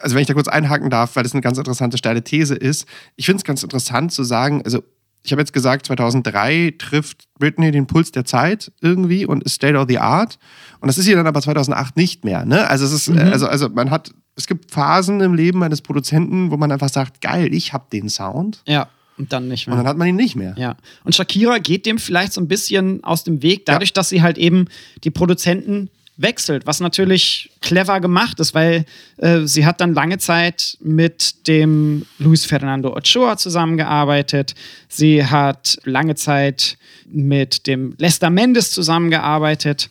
also 0.00 0.14
wenn 0.14 0.22
ich 0.22 0.28
da 0.28 0.32
kurz 0.32 0.48
einhaken 0.48 0.88
darf, 0.88 1.16
weil 1.16 1.22
das 1.24 1.32
eine 1.32 1.42
ganz 1.42 1.58
interessante 1.58 1.98
steile 1.98 2.24
These 2.24 2.54
ist. 2.54 2.86
Ich 3.16 3.26
finde 3.26 3.38
es 3.40 3.44
ganz 3.44 3.62
interessant 3.62 4.10
zu 4.12 4.24
sagen, 4.24 4.62
also 4.64 4.82
ich 5.22 5.32
habe 5.32 5.42
jetzt 5.42 5.52
gesagt, 5.52 5.86
2003 5.86 6.74
trifft 6.78 7.24
Britney 7.38 7.70
den 7.70 7.86
Puls 7.86 8.10
der 8.12 8.24
Zeit 8.24 8.72
irgendwie 8.80 9.26
und 9.26 9.42
ist 9.44 9.54
State 9.54 9.76
of 9.76 9.86
the 9.88 9.98
Art. 9.98 10.38
Und 10.80 10.88
das 10.88 10.96
ist 10.98 11.04
sie 11.04 11.14
dann 11.14 11.26
aber 11.26 11.40
2008 11.42 11.96
nicht 11.96 12.24
mehr. 12.24 12.44
Ne? 12.44 12.66
Also 12.68 12.84
es 12.86 12.92
ist, 12.92 13.08
Mhm. 13.08 13.18
also, 13.18 13.46
also 13.46 13.68
man 13.68 13.90
hat, 13.90 14.12
es 14.36 14.46
gibt 14.46 14.70
Phasen 14.70 15.20
im 15.20 15.34
Leben 15.34 15.62
eines 15.62 15.82
Produzenten, 15.82 16.50
wo 16.50 16.56
man 16.56 16.72
einfach 16.72 16.88
sagt, 16.88 17.20
geil, 17.20 17.52
ich 17.52 17.72
habe 17.72 17.84
den 17.92 18.08
Sound. 18.08 18.62
Ja, 18.66 18.88
und 19.18 19.32
dann 19.34 19.48
nicht 19.48 19.66
mehr. 19.66 19.74
Und 19.74 19.78
dann 19.80 19.88
hat 19.88 19.98
man 19.98 20.08
ihn 20.08 20.16
nicht 20.16 20.36
mehr. 20.36 20.54
Ja. 20.56 20.76
Und 21.04 21.14
Shakira 21.14 21.58
geht 21.58 21.84
dem 21.84 21.98
vielleicht 21.98 22.32
so 22.32 22.40
ein 22.40 22.48
bisschen 22.48 23.04
aus 23.04 23.22
dem 23.24 23.42
Weg, 23.42 23.66
dadurch, 23.66 23.92
dass 23.92 24.08
sie 24.08 24.22
halt 24.22 24.38
eben 24.38 24.66
die 25.04 25.10
Produzenten 25.10 25.90
wechselt, 26.16 26.66
was 26.66 26.80
natürlich 26.80 27.50
clever 27.60 28.00
gemacht 28.00 28.40
ist, 28.40 28.54
weil 28.54 28.84
äh, 29.16 29.40
sie 29.44 29.64
hat 29.64 29.80
dann 29.80 29.94
lange 29.94 30.18
Zeit 30.18 30.76
mit 30.80 31.46
dem 31.46 32.06
Luis 32.18 32.44
Fernando 32.44 32.94
Ochoa 32.94 33.36
zusammengearbeitet. 33.36 34.54
Sie 34.88 35.24
hat 35.24 35.78
lange 35.84 36.14
Zeit 36.14 36.76
mit 37.06 37.66
dem 37.66 37.94
Lester 37.98 38.30
Mendes 38.30 38.70
zusammengearbeitet. 38.70 39.88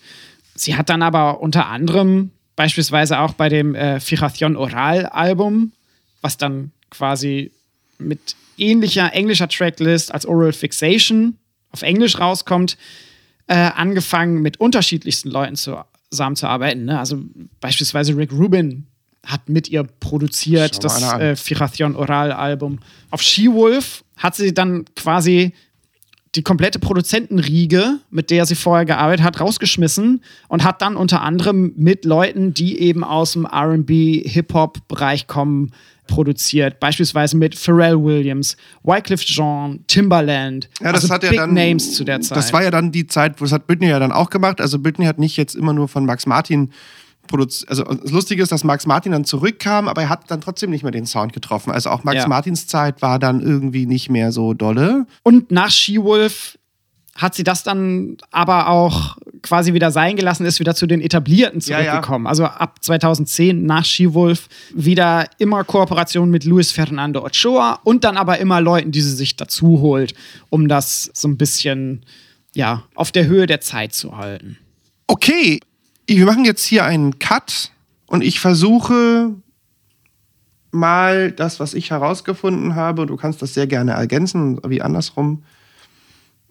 Sie 0.56 0.76
hat 0.76 0.90
dann 0.90 1.02
aber 1.02 1.42
unter 1.42 1.68
anderem 1.68 2.32
beispielsweise 2.56 3.20
auch 3.20 3.34
bei 3.34 3.50
dem 3.50 3.74
äh, 3.74 4.00
Fijación 4.00 4.56
Oral 4.56 5.06
Album, 5.06 5.72
was 6.22 6.38
dann 6.38 6.72
quasi 6.90 7.52
mit 7.98 8.36
ähnlicher 8.58 9.14
englischer 9.14 9.48
Tracklist 9.48 10.14
als 10.14 10.26
Oral 10.26 10.54
Fixation 10.54 11.38
auf 11.72 11.82
Englisch 11.82 12.20
rauskommt, 12.20 12.78
äh, 13.48 13.56
angefangen 13.56 14.42
mit 14.42 14.60
unterschiedlichsten 14.60 15.30
Leuten 15.30 15.56
zusammenzuarbeiten. 16.12 16.86
Ne? 16.86 17.00
Also 17.00 17.18
beispielsweise 17.60 18.16
Rick 18.16 18.32
Rubin 18.32 18.88
hat 19.26 19.50
mit 19.50 19.68
ihr 19.68 19.84
produziert, 19.84 20.84
das 20.84 21.02
äh, 21.14 21.36
Fijación 21.36 21.96
Oral 21.96 22.32
Album. 22.32 22.80
Auf 23.12 23.22
She-Wolf 23.22 24.04
hat 24.18 24.36
sie 24.36 24.54
dann 24.54 24.86
quasi 24.96 25.54
die 26.36 26.44
komplette 26.44 26.80
Produzentenriege, 26.80 28.00
mit 28.12 28.30
der 28.30 28.46
sie 28.46 28.56
vorher 28.56 28.86
gearbeitet 28.86 29.26
hat, 29.26 29.40
rausgeschmissen 29.40 30.24
und 30.48 30.64
hat 30.64 30.82
dann 30.82 30.96
unter 30.96 31.22
anderem 31.22 31.74
mit 31.76 32.06
Leuten, 32.06 32.54
die 32.54 32.80
eben 32.80 33.04
aus 33.04 33.34
dem 33.34 33.46
RB, 33.48 33.90
Hip-Hop-Bereich 34.26 35.28
kommen, 35.28 35.72
produziert. 36.10 36.80
Beispielsweise 36.80 37.38
mit 37.38 37.56
Pharrell 37.56 38.04
Williams, 38.04 38.58
Wycliffe 38.84 39.24
Jean, 39.26 39.80
Timbaland. 39.88 40.70
Ja, 40.82 40.92
das 40.92 41.04
also 41.04 41.14
hat 41.14 41.24
ja 41.24 41.30
Big 41.30 41.40
dann. 41.40 41.54
Names 41.54 41.94
zu 41.94 42.04
der 42.04 42.20
Zeit. 42.20 42.38
Das 42.38 42.52
war 42.52 42.62
ja 42.64 42.72
dann 42.72 42.92
die 42.92 43.08
Zeit, 43.08 43.40
wo 43.40 43.46
das 43.46 43.54
hat 43.54 43.68
Britney 43.68 43.88
ja 43.88 44.00
dann 44.00 44.12
auch 44.12 44.30
gemacht. 44.30 44.60
Also 44.60 44.80
Britney 44.80 45.06
hat 45.06 45.20
nicht 45.20 45.38
jetzt 45.38 45.56
immer 45.56 45.72
nur 45.72 45.88
von 45.88 46.06
Max 46.06 46.26
Martin 46.26 46.72
produziert. 47.28 47.70
Also 47.70 47.84
das 47.84 48.12
Lustige 48.12 48.44
ist, 48.44 48.52
dass 48.52 48.64
Max 48.64 48.86
Martin 48.86 49.14
dann 49.14 49.24
zurückkam, 49.24 49.88
aber 49.88 50.02
er 50.02 50.10
hat 50.10 50.30
dann 50.30 50.42
trotzdem 50.42 50.72
nicht 50.72 50.84
mehr 50.84 50.92
den 50.92 51.06
Sound 51.06 51.32
getroffen. 51.32 51.72
Also 51.72 51.90
auch 51.92 52.04
Max 52.04 52.18
Ja. 52.18 52.28
Martins 52.28 52.68
Zeit 52.68 53.02
war 53.02 53.20
dann 53.20 53.40
irgendwie 53.40 53.86
nicht 53.86 54.10
mehr 54.10 54.32
so 54.32 54.54
dolle. 54.54 55.06
Und 55.24 55.52
nach 55.52 55.70
She-Wolf 55.70 56.58
hat 57.16 57.36
sie 57.36 57.44
das 57.44 57.64
dann 57.64 58.18
aber 58.32 58.70
auch 58.70 59.18
quasi 59.42 59.74
wieder 59.74 59.92
sein 59.92 60.16
gelassen, 60.16 60.46
ist 60.46 60.60
wieder 60.60 60.76
zu 60.76 60.88
den 60.88 61.02
Etablierten 61.02 61.60
Ja, 61.62 61.80
ja. 61.80 61.92
zurückgekommen. 61.92 62.28
Also 62.28 62.46
ab 62.46 62.78
2010 62.82 63.66
nach 63.66 63.86
She-Wolf 63.86 64.48
wieder 64.74 65.26
immer 65.38 65.64
Kooperation 65.64 66.30
mit 66.30 66.44
Luis 66.46 66.72
Fernando 66.72 67.26
Ochoa 67.26 67.80
und 67.84 68.04
dann 68.04 68.18
aber 68.18 68.40
immer 68.40 68.62
Leuten, 68.62 68.92
die 68.92 69.02
sie 69.02 69.16
sich 69.16 69.36
dazu 69.36 69.82
holt, 69.82 70.14
um 70.50 70.68
das 70.68 71.10
so 71.14 71.28
ein 71.28 71.38
bisschen 71.38 72.06
ja, 72.54 72.84
auf 72.96 73.12
der 73.12 73.28
Höhe 73.28 73.46
der 73.46 73.62
Zeit 73.62 73.94
zu 73.94 74.18
halten. 74.18 74.58
Okay, 75.08 75.60
wir 76.08 76.26
machen 76.26 76.46
jetzt 76.46 76.66
hier 76.66 76.86
einen 76.86 77.20
Cut 77.20 77.72
und 78.08 78.24
ich 78.24 78.40
versuche 78.40 79.36
mal 80.72 81.32
das, 81.32 81.60
was 81.60 81.74
ich 81.74 81.92
herausgefunden 81.92 82.76
habe, 82.76 83.06
du 83.06 83.16
kannst 83.16 83.42
das 83.42 83.54
sehr 83.54 83.68
gerne 83.68 83.92
ergänzen, 83.94 84.60
wie 84.68 84.82
andersrum, 84.82 85.44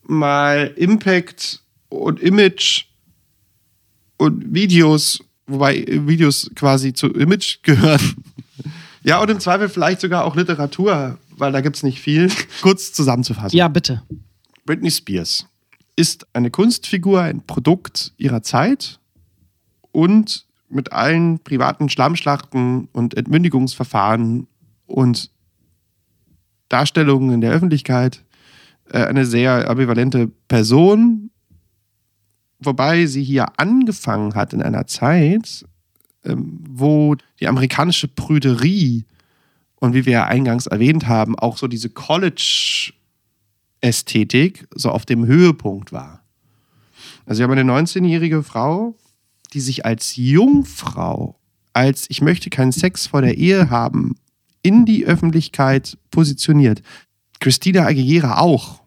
mal 0.03 0.72
Impact 0.76 1.62
und 1.89 2.20
Image 2.20 2.84
und 4.16 4.55
Videos, 4.55 5.20
wobei 5.47 5.84
Videos 5.86 6.51
quasi 6.55 6.93
zu 6.93 7.09
Image 7.09 7.62
gehören. 7.62 8.01
Ja, 9.05 9.22
und 9.22 9.30
im 9.30 9.41
Zweifel 9.41 9.68
vielleicht 9.68 10.01
sogar 10.01 10.24
auch 10.24 10.36
Literatur, 10.36 11.18
weil 11.30 11.53
da 11.53 11.61
gibt 11.61 11.76
es 11.76 11.82
nicht 11.82 12.01
viel, 12.01 12.30
kurz 12.61 12.93
zusammenzufassen. 12.93 13.57
Ja, 13.57 13.68
bitte. 13.68 14.03
Britney 14.66 14.91
Spears 14.91 15.47
ist 15.97 16.26
eine 16.34 16.51
Kunstfigur, 16.51 17.22
ein 17.22 17.47
Produkt 17.47 18.12
ihrer 18.18 18.43
Zeit 18.43 19.01
und 19.93 20.45
mit 20.68 20.93
allen 20.93 21.39
privaten 21.39 21.89
Schlammschlachten 21.89 22.89
und 22.93 23.16
Entmündigungsverfahren 23.16 24.47
und 24.86 25.30
Darstellungen 26.68 27.32
in 27.32 27.41
der 27.41 27.53
Öffentlichkeit 27.53 28.24
äh, 28.91 29.05
eine 29.05 29.24
sehr 29.24 29.70
ambivalente 29.70 30.28
Person, 30.49 31.30
wobei 32.59 33.06
sie 33.06 33.22
hier 33.22 33.59
angefangen 33.59 34.34
hat 34.34 34.52
in 34.52 34.62
einer 34.62 34.86
Zeit, 34.86 35.64
ähm, 36.24 36.61
wo 36.68 37.16
die 37.40 37.48
amerikanische 37.48 38.09
Prüderie 38.09 39.04
und 39.76 39.94
wie 39.94 40.06
wir 40.06 40.12
ja 40.12 40.26
eingangs 40.26 40.66
erwähnt 40.66 41.06
haben, 41.06 41.38
auch 41.38 41.56
so 41.56 41.68
diese 41.68 41.90
College 41.90 42.92
Ästhetik 43.80 44.66
so 44.74 44.90
auf 44.90 45.06
dem 45.06 45.26
Höhepunkt 45.26 45.92
war. 45.92 46.22
Also 47.26 47.40
wir 47.40 47.44
haben 47.44 47.59
eine 47.59 47.70
19-jährige 47.70 48.42
Frau, 48.42 48.96
die 49.52 49.61
sich 49.61 49.84
als 49.86 50.16
Jungfrau, 50.16 51.38
als 51.72 52.06
ich 52.09 52.20
möchte 52.20 52.50
keinen 52.50 52.72
Sex 52.72 53.06
vor 53.06 53.22
der 53.22 53.38
Ehe 53.38 53.70
haben, 53.70 54.16
in 54.62 54.84
die 54.84 55.06
Öffentlichkeit 55.06 55.96
positioniert. 56.11 56.82
Christina 57.40 57.86
Aguilera 57.86 58.38
auch. 58.38 58.80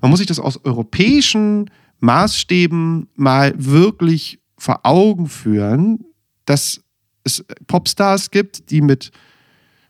Man 0.00 0.10
muss 0.10 0.18
sich 0.18 0.28
das 0.28 0.38
aus 0.38 0.64
europäischen 0.64 1.70
Maßstäben 2.02 3.08
mal 3.14 3.54
wirklich 3.56 4.40
vor 4.58 4.80
Augen 4.84 5.28
führen, 5.28 6.04
dass 6.44 6.80
es 7.24 7.44
Popstars 7.66 8.30
gibt, 8.30 8.70
die 8.70 8.80
mit 8.80 9.12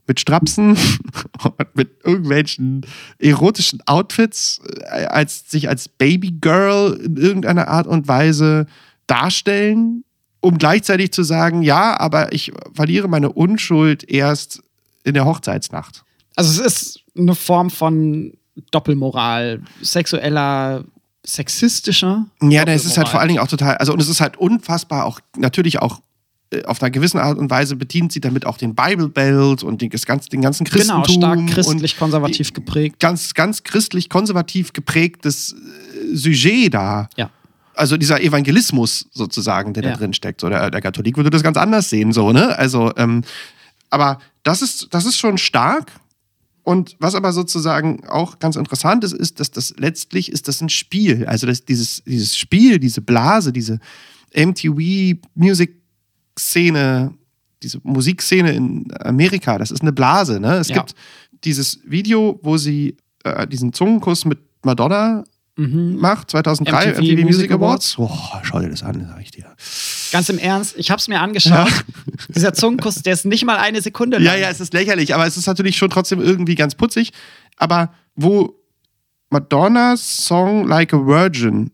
mit 0.06 0.20
Strapsen 0.20 0.76
und 1.44 1.76
mit 1.76 2.04
irgendwelchen 2.04 2.84
erotischen 3.18 3.80
Outfits 3.86 4.60
äh, 4.90 5.04
als, 5.04 5.48
sich 5.48 5.68
als 5.68 5.88
Babygirl 5.88 7.00
in 7.04 7.16
irgendeiner 7.16 7.68
Art 7.68 7.86
und 7.86 8.08
Weise 8.08 8.66
darstellen, 9.06 10.04
um 10.40 10.58
gleichzeitig 10.58 11.12
zu 11.12 11.22
sagen, 11.22 11.62
ja, 11.62 11.98
aber 11.98 12.32
ich 12.32 12.52
verliere 12.74 13.08
meine 13.08 13.32
Unschuld 13.32 14.02
erst 14.10 14.60
in 15.04 15.14
der 15.14 15.24
Hochzeitsnacht. 15.24 16.04
Also 16.34 16.62
es 16.62 16.66
ist 16.66 17.00
eine 17.16 17.34
Form 17.34 17.70
von 17.70 18.34
Doppelmoral, 18.70 19.62
sexueller 19.82 20.84
sexistischer. 21.24 22.26
Ja, 22.42 22.64
es 22.64 22.84
ist 22.84 22.98
halt 22.98 23.08
vor 23.08 23.20
allen 23.20 23.28
Dingen 23.28 23.40
auch 23.40 23.48
total, 23.48 23.76
also 23.76 23.92
und 23.92 24.00
es 24.00 24.08
ist 24.08 24.20
halt 24.20 24.36
unfassbar 24.36 25.04
auch 25.04 25.20
natürlich 25.36 25.80
auch 25.80 26.00
äh, 26.52 26.64
auf 26.64 26.82
einer 26.82 26.90
gewissen 26.90 27.18
Art 27.18 27.38
und 27.38 27.50
Weise 27.50 27.76
bedient 27.76 28.12
sie 28.12 28.20
damit 28.20 28.44
auch 28.46 28.58
den 28.58 28.74
Bible 28.74 29.08
Belt 29.08 29.62
und 29.62 29.80
den, 29.82 29.90
das 29.90 30.04
ganze, 30.06 30.28
den 30.28 30.42
ganzen 30.42 30.64
Christentum. 30.64 31.02
Genau, 31.04 31.34
stark 31.34 31.46
christlich-konservativ 31.48 32.52
geprägt. 32.52 33.00
Ganz, 33.00 33.34
ganz 33.34 33.62
christlich-konservativ 33.62 34.72
geprägtes 34.72 35.52
äh, 35.54 36.16
Sujet 36.16 36.74
da. 36.74 37.08
Ja. 37.16 37.30
Also 37.74 37.96
dieser 37.96 38.20
Evangelismus 38.20 39.06
sozusagen, 39.12 39.72
der 39.72 39.82
Ja. 39.84 39.90
da 39.92 39.96
drin 39.96 40.12
steckt. 40.12 40.40
So, 40.42 40.48
der, 40.50 40.70
der 40.70 40.80
Katholik 40.82 41.16
würde 41.16 41.30
das 41.30 41.42
ganz 41.42 41.56
anders 41.56 41.88
sehen, 41.88 42.12
so, 42.12 42.32
ne? 42.32 42.58
Also, 42.58 42.92
ähm, 42.96 43.22
aber 43.88 44.18
das 44.42 44.60
ist, 44.60 44.88
das 44.90 45.06
ist 45.06 45.18
schon 45.18 45.38
stark. 45.38 45.92
Und 46.64 46.94
was 47.00 47.14
aber 47.16 47.32
sozusagen 47.32 48.06
auch 48.08 48.38
ganz 48.38 48.54
interessant 48.56 49.02
ist, 49.04 49.12
ist, 49.12 49.40
dass 49.40 49.50
das 49.50 49.74
letztlich 49.78 50.30
ist 50.30 50.46
das 50.46 50.60
ein 50.60 50.68
Spiel. 50.68 51.26
Also 51.26 51.46
dass 51.46 51.64
dieses, 51.64 52.02
dieses 52.04 52.36
Spiel, 52.36 52.78
diese 52.78 53.00
Blase, 53.00 53.52
diese 53.52 53.80
MTV-Music-Szene, 54.34 57.14
diese 57.62 57.78
Musikszene 57.82 58.52
in 58.52 58.88
Amerika, 59.00 59.58
das 59.58 59.70
ist 59.70 59.82
eine 59.82 59.92
Blase. 59.92 60.40
Ne? 60.40 60.56
Es 60.56 60.68
Ja. 60.68 60.76
gibt 60.76 60.94
dieses 61.44 61.80
Video, 61.84 62.38
wo 62.42 62.56
sie 62.56 62.96
äh, 63.24 63.46
diesen 63.46 63.72
Zungenkuss 63.72 64.24
mit 64.24 64.38
Madonna 64.64 65.24
Mhm. 65.56 65.96
macht, 65.96 66.30
2003, 66.30 66.86
MTV 66.86 67.00
MTV, 67.02 67.12
Music 67.12 67.24
Music 67.26 67.50
Awards. 67.52 67.98
Oh, 67.98 68.10
schau 68.42 68.58
dir 68.60 68.70
das 68.70 68.82
an, 68.82 69.06
sag 69.06 69.20
ich 69.20 69.32
dir. 69.32 69.44
Ganz 70.12 70.28
im 70.28 70.38
Ernst, 70.38 70.74
ich 70.76 70.90
hab's 70.90 71.08
mir 71.08 71.20
angeschaut. 71.20 71.68
Dieser 72.28 72.52
Zungenkuss, 72.54 72.96
der 72.96 73.14
ist 73.14 73.24
nicht 73.24 73.44
mal 73.44 73.56
eine 73.56 73.80
Sekunde 73.82 74.18
lang. 74.18 74.34
Ja, 74.34 74.40
ja, 74.40 74.50
es 74.50 74.60
ist 74.60 74.72
lächerlich, 74.74 75.14
aber 75.14 75.26
es 75.26 75.36
ist 75.36 75.46
natürlich 75.46 75.76
schon 75.76 75.90
trotzdem 75.90 76.20
irgendwie 76.20 76.54
ganz 76.54 76.74
putzig. 76.74 77.12
Aber 77.56 77.92
wo 78.14 78.54
Madonnas 79.30 80.24
Song 80.26 80.66
Like 80.68 80.92
a 80.94 80.98
Virgin, 81.06 81.70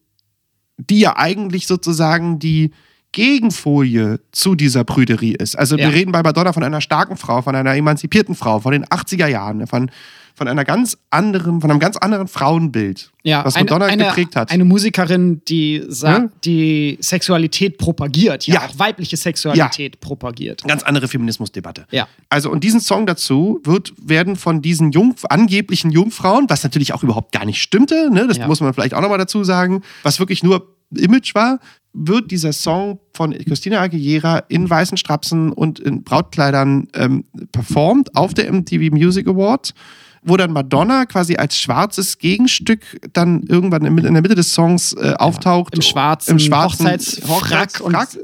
die 0.76 1.00
ja 1.00 1.16
eigentlich 1.16 1.66
sozusagen 1.66 2.38
die 2.38 2.70
Gegenfolie 3.12 4.20
zu 4.32 4.54
dieser 4.54 4.84
Prüderie 4.84 5.34
ist. 5.34 5.58
Also 5.58 5.76
Ja. 5.76 5.86
wir 5.88 5.94
reden 5.94 6.12
bei 6.12 6.22
Madonna 6.22 6.52
von 6.52 6.62
einer 6.62 6.80
starken 6.80 7.16
Frau, 7.16 7.42
von 7.42 7.56
einer 7.56 7.74
emanzipierten 7.74 8.34
Frau, 8.34 8.60
von 8.60 8.72
den 8.72 8.84
80er 8.84 9.26
Jahren, 9.26 9.66
von, 9.66 9.90
von 10.38 10.48
einer 10.48 10.64
ganz 10.64 10.96
anderen, 11.10 11.60
von 11.60 11.70
einem 11.70 11.80
ganz 11.80 11.96
anderen 11.98 12.28
Frauenbild, 12.28 13.10
Ja, 13.24 13.44
was 13.44 13.56
eine, 13.56 13.64
Madonna 13.64 13.86
eine, 13.86 14.04
geprägt 14.06 14.36
hat. 14.36 14.50
Eine 14.50 14.64
Musikerin, 14.64 15.42
die 15.48 15.84
sagt, 15.88 16.22
Ja. 16.22 16.30
die 16.44 16.96
Sexualität 17.00 17.76
propagiert, 17.76 18.46
ja, 18.46 18.54
Ja. 18.54 18.66
auch 18.66 18.78
weibliche 18.78 19.16
Sexualität 19.16 20.00
propagiert. 20.00 20.62
ganz 20.66 20.82
andere 20.84 21.08
Feminismusdebatte. 21.08 21.86
Ja. 21.90 22.08
Also, 22.30 22.50
und 22.50 22.64
diesen 22.64 22.80
Song 22.80 23.04
dazu 23.06 23.60
wird, 23.64 23.92
werden 24.02 24.36
von 24.36 24.62
diesen 24.62 24.92
Jung, 24.92 25.14
angeblichen 25.28 25.90
Jungfrauen, 25.90 26.46
was 26.48 26.62
natürlich 26.62 26.94
auch 26.94 27.02
überhaupt 27.02 27.32
gar 27.32 27.44
nicht 27.44 27.60
stimmte, 27.60 28.08
ne, 28.10 28.26
das 28.26 28.38
Ja. 28.38 28.46
muss 28.46 28.60
man 28.60 28.72
vielleicht 28.72 28.94
auch 28.94 29.02
nochmal 29.02 29.18
dazu 29.18 29.44
sagen, 29.44 29.82
was 30.02 30.18
wirklich 30.20 30.42
nur 30.42 30.74
Image 30.96 31.34
war, 31.34 31.58
wird 31.92 32.30
dieser 32.30 32.52
Song 32.52 32.98
von 33.12 33.32
Christina 33.32 33.80
Aguilera 33.80 34.38
in 34.48 34.70
weißen 34.70 34.96
Strapsen 34.96 35.52
und 35.52 35.80
in 35.80 36.04
Brautkleidern 36.04 36.88
ähm, 36.94 37.24
performt 37.52 38.14
auf 38.14 38.32
der 38.34 38.50
MTV 38.52 38.90
Music 38.94 39.26
Award, 39.26 39.74
wo 40.28 40.36
dann 40.36 40.52
Madonna 40.52 41.06
quasi 41.06 41.36
als 41.36 41.58
schwarzes 41.58 42.18
Gegenstück 42.18 42.80
dann 43.12 43.42
irgendwann 43.44 43.84
in 43.84 43.96
der 43.96 44.22
Mitte 44.22 44.34
des 44.34 44.52
Songs 44.52 44.92
äh, 44.92 45.14
auftaucht. 45.18 45.74
Im 45.74 45.82
schwarzen, 45.82 46.32
im 46.32 46.38
schwarzen 46.38 46.86
Hochzeitsfrack 46.86 47.28
Hochzeitsfrack 47.28 47.80
und- 47.80 48.18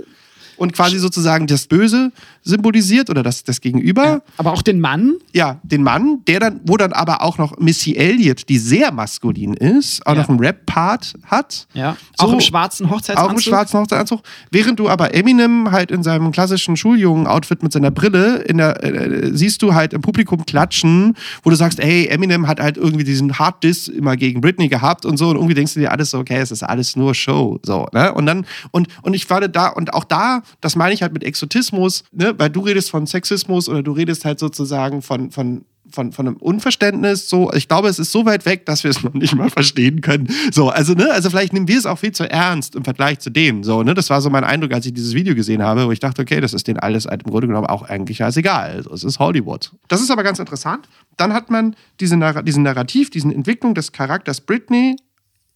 und 0.57 0.73
quasi 0.73 0.99
sozusagen 0.99 1.47
das 1.47 1.67
Böse 1.67 2.13
symbolisiert 2.45 3.11
oder 3.11 3.23
das, 3.23 3.43
das 3.43 3.61
Gegenüber. 3.61 4.23
Aber 4.37 4.53
auch 4.53 4.63
den 4.63 4.81
Mann, 4.81 5.15
Ja, 5.33 5.59
den 5.63 5.83
Mann, 5.83 6.21
der 6.29 6.39
dann, 6.41 6.61
wo 6.67 6.77
dann 6.77 6.93
aber 6.93 7.23
auch 7.23 7.39
noch 7.39 7.59
Missy 7.59 7.95
Elliott, 7.97 8.49
die 8.49 8.59
sehr 8.59 8.93
maskulin 8.93 9.55
ist, 9.55 10.07
auch 10.07 10.15
Ja. 10.15 10.21
noch 10.23 10.29
einen 10.29 10.39
Rap-Part 10.39 11.15
hat. 11.25 11.67
ja, 11.75 11.97
So- 12.19 12.27
auch 12.27 12.33
im 12.33 12.41
schwarzen 12.41 12.91
Hochzeitsanzug. 12.91 13.31
Auch 13.31 13.35
im 13.35 13.41
schwarzen 13.41 13.81
Hochzeitsanzug. 13.81 14.21
Während 14.51 14.79
du 14.79 14.89
aber 14.89 15.15
Eminem 15.15 15.71
halt 15.73 15.91
in 15.91 16.03
seinem 16.03 16.31
klassischen 16.33 16.77
Schuljungen-Outfit 16.77 17.63
mit 17.63 17.73
seiner 17.73 17.91
Brille, 17.91 18.37
in 18.43 18.59
der, 18.59 18.83
äh, 18.85 19.31
siehst 19.35 19.63
du 19.63 19.75
halt 19.75 19.93
im 19.93 20.03
Publikum 20.03 20.45
klatschen, 20.47 21.15
wo 21.43 21.51
du 21.51 21.57
sagst, 21.57 21.81
ey, 21.81 22.07
Eminem 22.09 22.47
hat 22.47 22.61
halt 22.61 22.77
irgendwie 22.77 23.05
diesen 23.05 23.39
Hard-Diss 23.39 23.89
immer 23.89 24.17
gegen 24.17 24.41
Britney 24.41 24.69
gehabt 24.69 25.05
und 25.07 25.17
so. 25.17 25.31
Und 25.31 25.37
irgendwie 25.37 25.55
denkst 25.55 25.75
du 25.75 25.81
dir 25.81 25.91
alles 25.91 26.11
so, 26.11 26.19
okay, 26.19 26.37
es 26.39 26.51
ist 26.51 26.63
alles 26.63 26.95
nur 26.97 27.15
Show. 27.15 27.59
So, 27.65 27.87
ne? 27.93 28.13
Und 28.13 28.27
dann, 28.27 28.47
und, 28.71 28.89
und 29.03 29.15
ich 29.15 29.27
fand 29.27 29.55
da, 29.57 29.69
und 29.69 29.95
auch 29.95 30.05
da, 30.05 30.43
das 30.61 30.77
meine 30.77 30.93
ich 30.95 31.03
halt 31.03 31.13
mit 31.13 31.25
Exotismus, 31.25 32.05
ne? 32.13 32.34
Weil 32.39 32.51
du 32.51 32.61
redest 32.61 32.91
von 32.91 33.07
Sexismus 33.07 33.69
oder 33.69 33.83
du 33.83 33.93
redest 33.93 34.25
halt 34.25 34.39
sozusagen 34.39 35.03
von, 35.03 35.31
von 35.31 35.65
von, 35.91 36.13
von 36.13 36.27
einem 36.27 36.37
Unverständnis, 36.37 37.29
so, 37.29 37.53
ich 37.53 37.69
glaube, 37.69 37.89
es 37.89 37.99
ist 37.99 38.11
so 38.11 38.25
weit 38.25 38.47
weg, 38.47 38.67
dass 38.67 38.85
wir 38.85 38.91
es 38.91 39.03
noch 39.03 39.15
nicht 39.15 39.35
mal 39.35 39.51
verstehen 39.51 40.01
können. 40.01 40.29
So, 40.51 40.71
also, 40.71 40.95
ne, 40.95 41.11
also 41.11 41.31
vielleicht 41.31 41.53
nehmen 41.53 41.69
wir 41.69 41.79
es 41.79 41.87
auch 41.87 41.99
viel 41.99 42.13
zu 42.13 42.29
ernst 42.29 42.75
im 42.75 42.85
Vergleich 42.85 43.21
zu 43.21 43.31
denen. 43.31 43.63
So, 43.63 43.83
ne, 43.83 43.95
das 43.95 44.11
war 44.11 44.21
so 44.21 44.31
mein 44.31 44.45
Eindruck, 44.45 44.73
als 44.73 44.87
ich 44.87 44.95
dieses 44.95 45.15
Video 45.15 45.35
gesehen 45.35 45.63
habe, 45.63 45.87
wo 45.87 45.93
ich 45.93 46.01
dachte, 46.01 46.23
okay, 46.23 46.41
das 46.41 46.55
ist 46.55 46.67
denen 46.67 46.79
alles 46.79 47.07
halt 47.07 47.23
im 47.25 47.31
Grunde 47.31 47.47
genommen 47.47 47.67
auch 47.67 47.83
eigentlich 47.83 48.19
scheißegal. 48.19 48.77
Also, 48.77 48.93
es 48.93 49.05
ist 49.05 49.19
Hollywood. 49.19 49.73
Das 49.89 50.01
ist 50.01 50.11
aber 50.11 50.23
ganz 50.23 50.39
interessant. 50.39 50.89
Dann 51.17 51.33
hat 51.33 51.51
man 51.51 51.77
diese 52.01 52.17
Narra 52.17 52.43
diesen 52.43 52.63
Narrativ, 52.63 53.11
diesen 53.11 53.31
Entwicklung 53.31 53.75
des 53.75 53.93
Charakters 53.93 54.41
Britney 54.41 54.97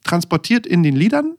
transportiert 0.05 0.67
in 0.67 0.83
den 0.83 0.95
Liedern. 0.95 1.35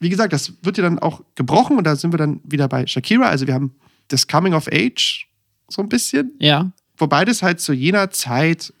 Wie 0.00 0.08
gesagt, 0.08 0.32
das 0.32 0.52
wird 0.62 0.76
ja 0.76 0.84
dann 0.84 0.98
auch 0.98 1.22
gebrochen 1.34 1.78
und 1.78 1.84
da 1.84 1.96
sind 1.96 2.12
wir 2.12 2.18
dann 2.18 2.40
wieder 2.44 2.68
bei 2.68 2.86
Shakira. 2.86 3.26
Also 3.28 3.46
wir 3.46 3.54
haben 3.54 3.74
das 4.08 4.26
Coming 4.26 4.54
of 4.54 4.68
Age 4.72 5.26
so 5.68 5.82
ein 5.82 5.88
bisschen 5.88 6.32
Ja. 6.38 6.70
wobei 6.98 7.24
das 7.24 7.42
halt 7.42 7.60
zu 7.60 7.72
jener 7.72 8.10
Zeit 8.10 8.72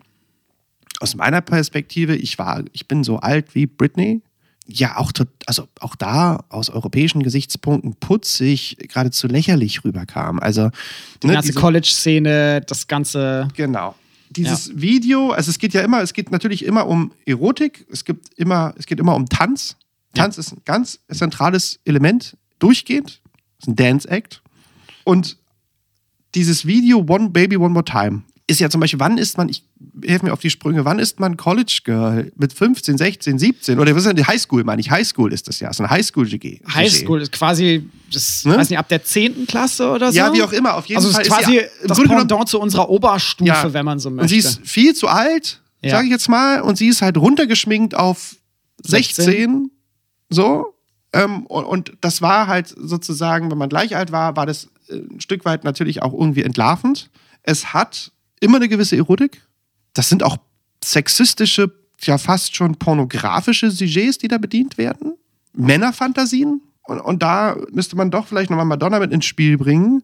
aus 1.00 1.14
meiner 1.16 1.40
Perspektive, 1.40 2.14
ich 2.16 2.38
war, 2.38 2.62
ich 2.72 2.86
bin 2.86 3.04
so 3.04 3.18
alt 3.18 3.54
wie 3.54 3.66
Britney, 3.66 4.22
ja 4.66 4.96
auch 4.96 5.12
tot, 5.12 5.28
also 5.46 5.68
auch 5.80 5.94
da 5.96 6.44
aus 6.48 6.70
europäischen 6.70 7.22
Gesichtspunkten 7.22 7.96
putzig, 7.96 8.78
geradezu 8.88 9.26
lächerlich 9.26 9.84
rüberkam. 9.84 10.38
Also 10.38 10.70
Die 11.22 11.26
ne, 11.26 11.34
ganze 11.34 11.52
College-Szene, 11.52 12.62
das 12.62 12.86
ganze. 12.86 13.48
Genau. 13.56 13.94
Dieses 14.30 14.80
Video, 14.80 15.30
also 15.30 15.50
es 15.50 15.58
geht 15.58 15.74
ja 15.74 15.82
immer, 15.82 16.00
es 16.00 16.12
geht 16.12 16.30
natürlich 16.32 16.64
immer 16.64 16.86
um 16.86 17.12
Erotik, 17.26 17.86
es 17.90 18.04
gibt 18.04 18.30
immer, 18.36 18.74
es 18.78 18.86
geht 18.86 18.98
immer 18.98 19.14
um 19.14 19.28
Tanz. 19.28 19.76
Tanz 20.14 20.38
ist 20.38 20.52
ein 20.52 20.62
ganz 20.64 21.00
zentrales 21.12 21.78
Element, 21.84 22.36
durchgehend. 22.58 23.20
Das 23.58 23.64
ist 23.64 23.68
ein 23.68 23.76
Dance 23.76 24.08
Act. 24.08 24.42
Und 25.04 25.36
dieses 26.34 26.66
Video 26.66 27.04
One 27.08 27.30
Baby 27.30 27.56
One 27.56 27.70
More 27.70 27.84
Time 27.84 28.22
ist 28.46 28.60
ja 28.60 28.68
zum 28.68 28.80
Beispiel, 28.80 29.00
wann 29.00 29.16
ist 29.16 29.38
man, 29.38 29.48
ich 29.48 29.64
helfe 30.04 30.26
mir 30.26 30.32
auf 30.32 30.40
die 30.40 30.50
Sprünge, 30.50 30.84
wann 30.84 30.98
ist 30.98 31.18
man 31.18 31.38
College 31.38 31.80
Girl 31.84 32.30
mit 32.36 32.52
15, 32.52 32.98
16, 32.98 33.38
17 33.38 33.78
oder 33.78 33.92
was 33.92 34.02
ist 34.02 34.08
denn 34.08 34.16
die 34.16 34.24
Highschool, 34.26 34.64
meine 34.64 34.80
ich? 34.82 34.90
Highschool 34.90 35.32
ist 35.32 35.48
das 35.48 35.60
ja, 35.60 35.72
so 35.72 35.82
ein 35.82 35.88
Highschool-GG. 35.88 36.60
Highschool 36.74 37.22
ist 37.22 37.32
quasi, 37.32 37.88
das, 38.12 38.44
Ne? 38.44 38.56
weiß 38.58 38.68
nicht, 38.68 38.78
ab 38.78 38.88
der 38.90 39.02
10. 39.02 39.46
Klasse 39.46 39.88
oder 39.90 40.12
so. 40.12 40.18
Ja, 40.18 40.30
wie 40.34 40.42
auch 40.42 40.52
immer, 40.52 40.74
auf 40.74 40.84
jeden 40.86 40.98
also 40.98 41.08
es 41.08 41.14
Fall 41.14 41.22
ist 41.22 41.28
ist 41.28 41.34
quasi 41.38 41.52
sie- 41.52 41.58
im 41.58 41.88
das 41.88 41.96
Grunde 41.96 42.10
genommen- 42.10 42.28
Pendant 42.28 42.48
zu 42.50 42.60
unserer 42.60 42.90
Oberstufe, 42.90 43.48
Ja. 43.48 43.72
wenn 43.72 43.84
man 43.86 43.98
so 43.98 44.10
möchte. 44.10 44.22
Und 44.24 44.28
sie 44.28 44.36
ist 44.46 44.60
viel 44.66 44.94
zu 44.94 45.08
alt, 45.08 45.62
Ja. 45.82 45.92
sage 45.92 46.04
ich 46.06 46.10
jetzt 46.12 46.28
mal, 46.28 46.60
und 46.60 46.76
sie 46.76 46.88
ist 46.88 47.00
halt 47.00 47.16
runtergeschminkt 47.16 47.94
auf 47.94 48.36
16, 48.82 49.24
16. 49.24 49.70
so. 50.28 50.74
Ähm, 51.14 51.46
und, 51.46 51.64
und 51.64 51.92
das 52.02 52.20
war 52.20 52.46
halt 52.48 52.74
sozusagen, 52.76 53.50
wenn 53.50 53.56
man 53.56 53.68
gleich 53.70 53.96
alt 53.96 54.12
war, 54.12 54.36
war 54.36 54.44
das 54.46 54.68
ein 54.94 55.20
Stück 55.20 55.44
weit 55.44 55.64
natürlich 55.64 56.02
auch 56.02 56.12
irgendwie 56.12 56.42
entlarvend. 56.42 57.10
Es 57.42 57.72
hat 57.72 58.12
immer 58.40 58.56
eine 58.56 58.68
gewisse 58.68 58.96
Erotik. 58.96 59.42
Das 59.92 60.08
sind 60.08 60.22
auch 60.22 60.36
sexistische, 60.82 61.72
ja 62.02 62.18
fast 62.18 62.54
schon 62.54 62.76
pornografische 62.76 63.70
Sujets, 63.70 64.18
die 64.18 64.28
da 64.28 64.38
bedient 64.38 64.78
werden. 64.78 65.14
Männerfantasien. 65.52 66.60
Und, 66.86 67.00
und 67.00 67.22
da 67.22 67.56
müsste 67.72 67.96
man 67.96 68.10
doch 68.10 68.26
vielleicht 68.26 68.50
nochmal 68.50 68.66
Madonna 68.66 68.98
mit 68.98 69.12
ins 69.12 69.24
Spiel 69.24 69.56
bringen. 69.56 70.02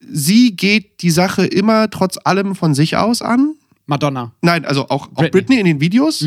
Sie 0.00 0.56
geht 0.56 1.02
die 1.02 1.10
Sache 1.10 1.44
immer 1.46 1.90
trotz 1.90 2.18
allem 2.24 2.54
von 2.54 2.74
sich 2.74 2.96
aus 2.96 3.22
an. 3.22 3.54
Madonna. 3.86 4.32
Nein, 4.40 4.64
also 4.64 4.88
auch, 4.88 5.08
auch 5.08 5.12
Britney. 5.14 5.30
Britney 5.30 5.60
in 5.60 5.66
den 5.66 5.80
Videos. 5.80 6.22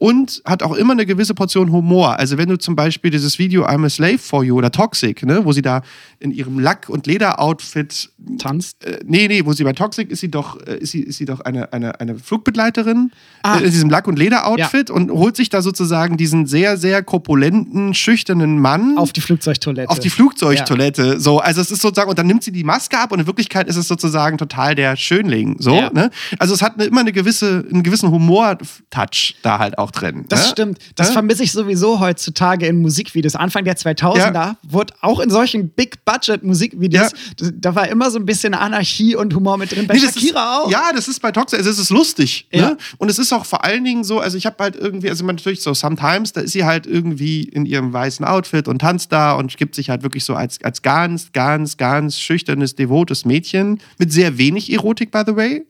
Und 0.00 0.42
hat 0.44 0.62
auch 0.62 0.74
immer 0.74 0.92
eine 0.92 1.06
gewisse 1.06 1.34
Portion 1.34 1.72
Humor. 1.72 2.20
Also 2.20 2.38
wenn 2.38 2.48
du 2.48 2.56
zum 2.56 2.76
Beispiel 2.76 3.10
dieses 3.10 3.38
Video 3.40 3.66
I'm 3.66 3.84
a 3.84 3.88
Slave 3.88 4.18
for 4.18 4.44
You 4.44 4.56
oder 4.56 4.70
Toxic, 4.70 5.24
ne, 5.26 5.44
wo 5.44 5.50
sie 5.50 5.60
da 5.62 5.82
in 6.20 6.30
ihrem 6.30 6.60
Lack- 6.60 6.88
und 6.88 7.08
Lederoutfit, 7.08 8.10
Tanzt. 8.38 8.84
äh, 8.84 9.00
nee, 9.04 9.26
nee, 9.26 9.44
wo 9.44 9.52
sie 9.54 9.64
bei 9.64 9.72
Toxic 9.72 10.10
ist 10.10 10.20
sie 10.20 10.30
doch, 10.30 10.60
äh, 10.66 10.78
ist 10.78 10.92
sie, 10.92 11.00
ist 11.00 11.18
sie 11.18 11.24
doch 11.24 11.40
eine, 11.40 11.72
eine, 11.72 11.98
eine 12.00 12.16
Flugbegleiterin 12.16 13.10
Ah. 13.42 13.58
äh, 13.58 13.64
in 13.64 13.70
diesem 13.72 13.90
Lack- 13.90 14.06
und 14.06 14.18
Lederoutfit 14.20 14.88
und 14.90 15.10
holt 15.10 15.34
sich 15.36 15.48
da 15.50 15.62
sozusagen 15.62 16.16
diesen 16.16 16.46
sehr, 16.46 16.76
sehr 16.76 17.02
korpulenten, 17.02 17.92
schüchternen 17.94 18.60
Mann 18.60 18.98
Auf 18.98 19.12
die 19.12 19.20
Flugzeugtoilette. 19.20 19.90
auf 19.90 19.98
die 19.98 20.10
Flugzeugtoilette. 20.10 21.18
So, 21.20 21.38
also 21.40 21.60
es 21.60 21.70
ist 21.72 21.82
sozusagen, 21.82 22.10
und 22.10 22.18
dann 22.20 22.26
nimmt 22.28 22.44
sie 22.44 22.52
die 22.52 22.62
Maske 22.64 22.98
ab 22.98 23.10
und 23.10 23.18
in 23.20 23.26
Wirklichkeit 23.26 23.66
ist 23.68 23.76
es 23.76 23.88
sozusagen 23.88 24.38
total 24.38 24.74
der 24.76 24.94
Schönling. 24.96 25.56
So, 25.58 25.74
Ja. 25.74 25.90
ne? 25.92 26.10
Also 26.38 26.54
es 26.54 26.62
hat 26.62 26.74
eine, 26.74 26.84
immer 26.84 27.00
eine 27.00 27.12
gewisse, 27.12 27.64
einen 27.68 27.82
gewissen 27.82 28.10
Humor-Touch 28.10 29.36
da 29.42 29.58
halt 29.58 29.78
auch 29.78 29.87
auch 29.88 29.90
drin. 29.90 30.24
Das 30.28 30.44
ne? 30.44 30.48
stimmt. 30.50 30.78
Das 30.94 31.08
Ne? 31.08 31.12
vermisse 31.14 31.42
ich 31.42 31.52
sowieso 31.52 32.00
heutzutage 32.00 32.66
in 32.66 32.80
Musikvideos. 32.80 33.34
Anfang 33.34 33.64
der 33.64 33.76
2000er 33.76 34.56
wurde 34.62 34.94
auch 35.00 35.20
in 35.20 35.30
solchen 35.30 35.70
Big-Budget-Musikvideos, 35.70 37.12
da, 37.36 37.46
da 37.52 37.74
war 37.74 37.88
immer 37.88 38.10
so 38.10 38.18
ein 38.18 38.26
bisschen 38.26 38.54
Anarchie 38.54 39.16
und 39.16 39.34
Humor 39.34 39.56
mit 39.58 39.72
drin. 39.72 39.86
Bei 39.86 39.94
Nee, 39.94 40.00
Shakira 40.00 40.28
ist, 40.28 40.66
auch. 40.66 40.70
Ja, 40.70 40.90
das 40.94 41.08
ist 41.08 41.20
bei 41.20 41.32
Toxic, 41.32 41.58
also 41.58 41.70
es 41.70 41.78
ist 41.78 41.90
lustig. 41.90 42.48
Ja. 42.52 42.70
Ne? 42.70 42.76
Und 42.98 43.10
es 43.10 43.18
ist 43.18 43.32
auch 43.32 43.44
vor 43.44 43.64
allen 43.64 43.84
Dingen 43.84 44.04
so, 44.04 44.20
also 44.20 44.36
ich 44.36 44.46
habe 44.46 44.56
halt 44.60 44.76
irgendwie, 44.76 45.08
also 45.08 45.24
man 45.24 45.36
natürlich 45.36 45.62
so 45.62 45.74
Sometimes, 45.74 46.32
da 46.32 46.42
ist 46.42 46.52
sie 46.52 46.64
halt 46.64 46.86
irgendwie 46.86 47.42
in 47.42 47.66
ihrem 47.66 47.92
weißen 47.92 48.24
Outfit 48.24 48.68
und 48.68 48.80
tanzt 48.80 49.12
da 49.12 49.32
und 49.32 49.56
gibt 49.56 49.74
sich 49.74 49.90
halt 49.90 50.02
wirklich 50.02 50.24
so 50.24 50.34
als, 50.34 50.62
als 50.62 50.82
ganz, 50.82 51.32
ganz, 51.32 51.76
ganz 51.76 52.18
schüchternes, 52.18 52.74
devotes 52.74 53.24
Mädchen 53.24 53.80
mit 53.98 54.12
sehr 54.12 54.38
wenig 54.38 54.72
Erotik, 54.72 55.10
by 55.10 55.22
the 55.26 55.36
way. 55.36 55.66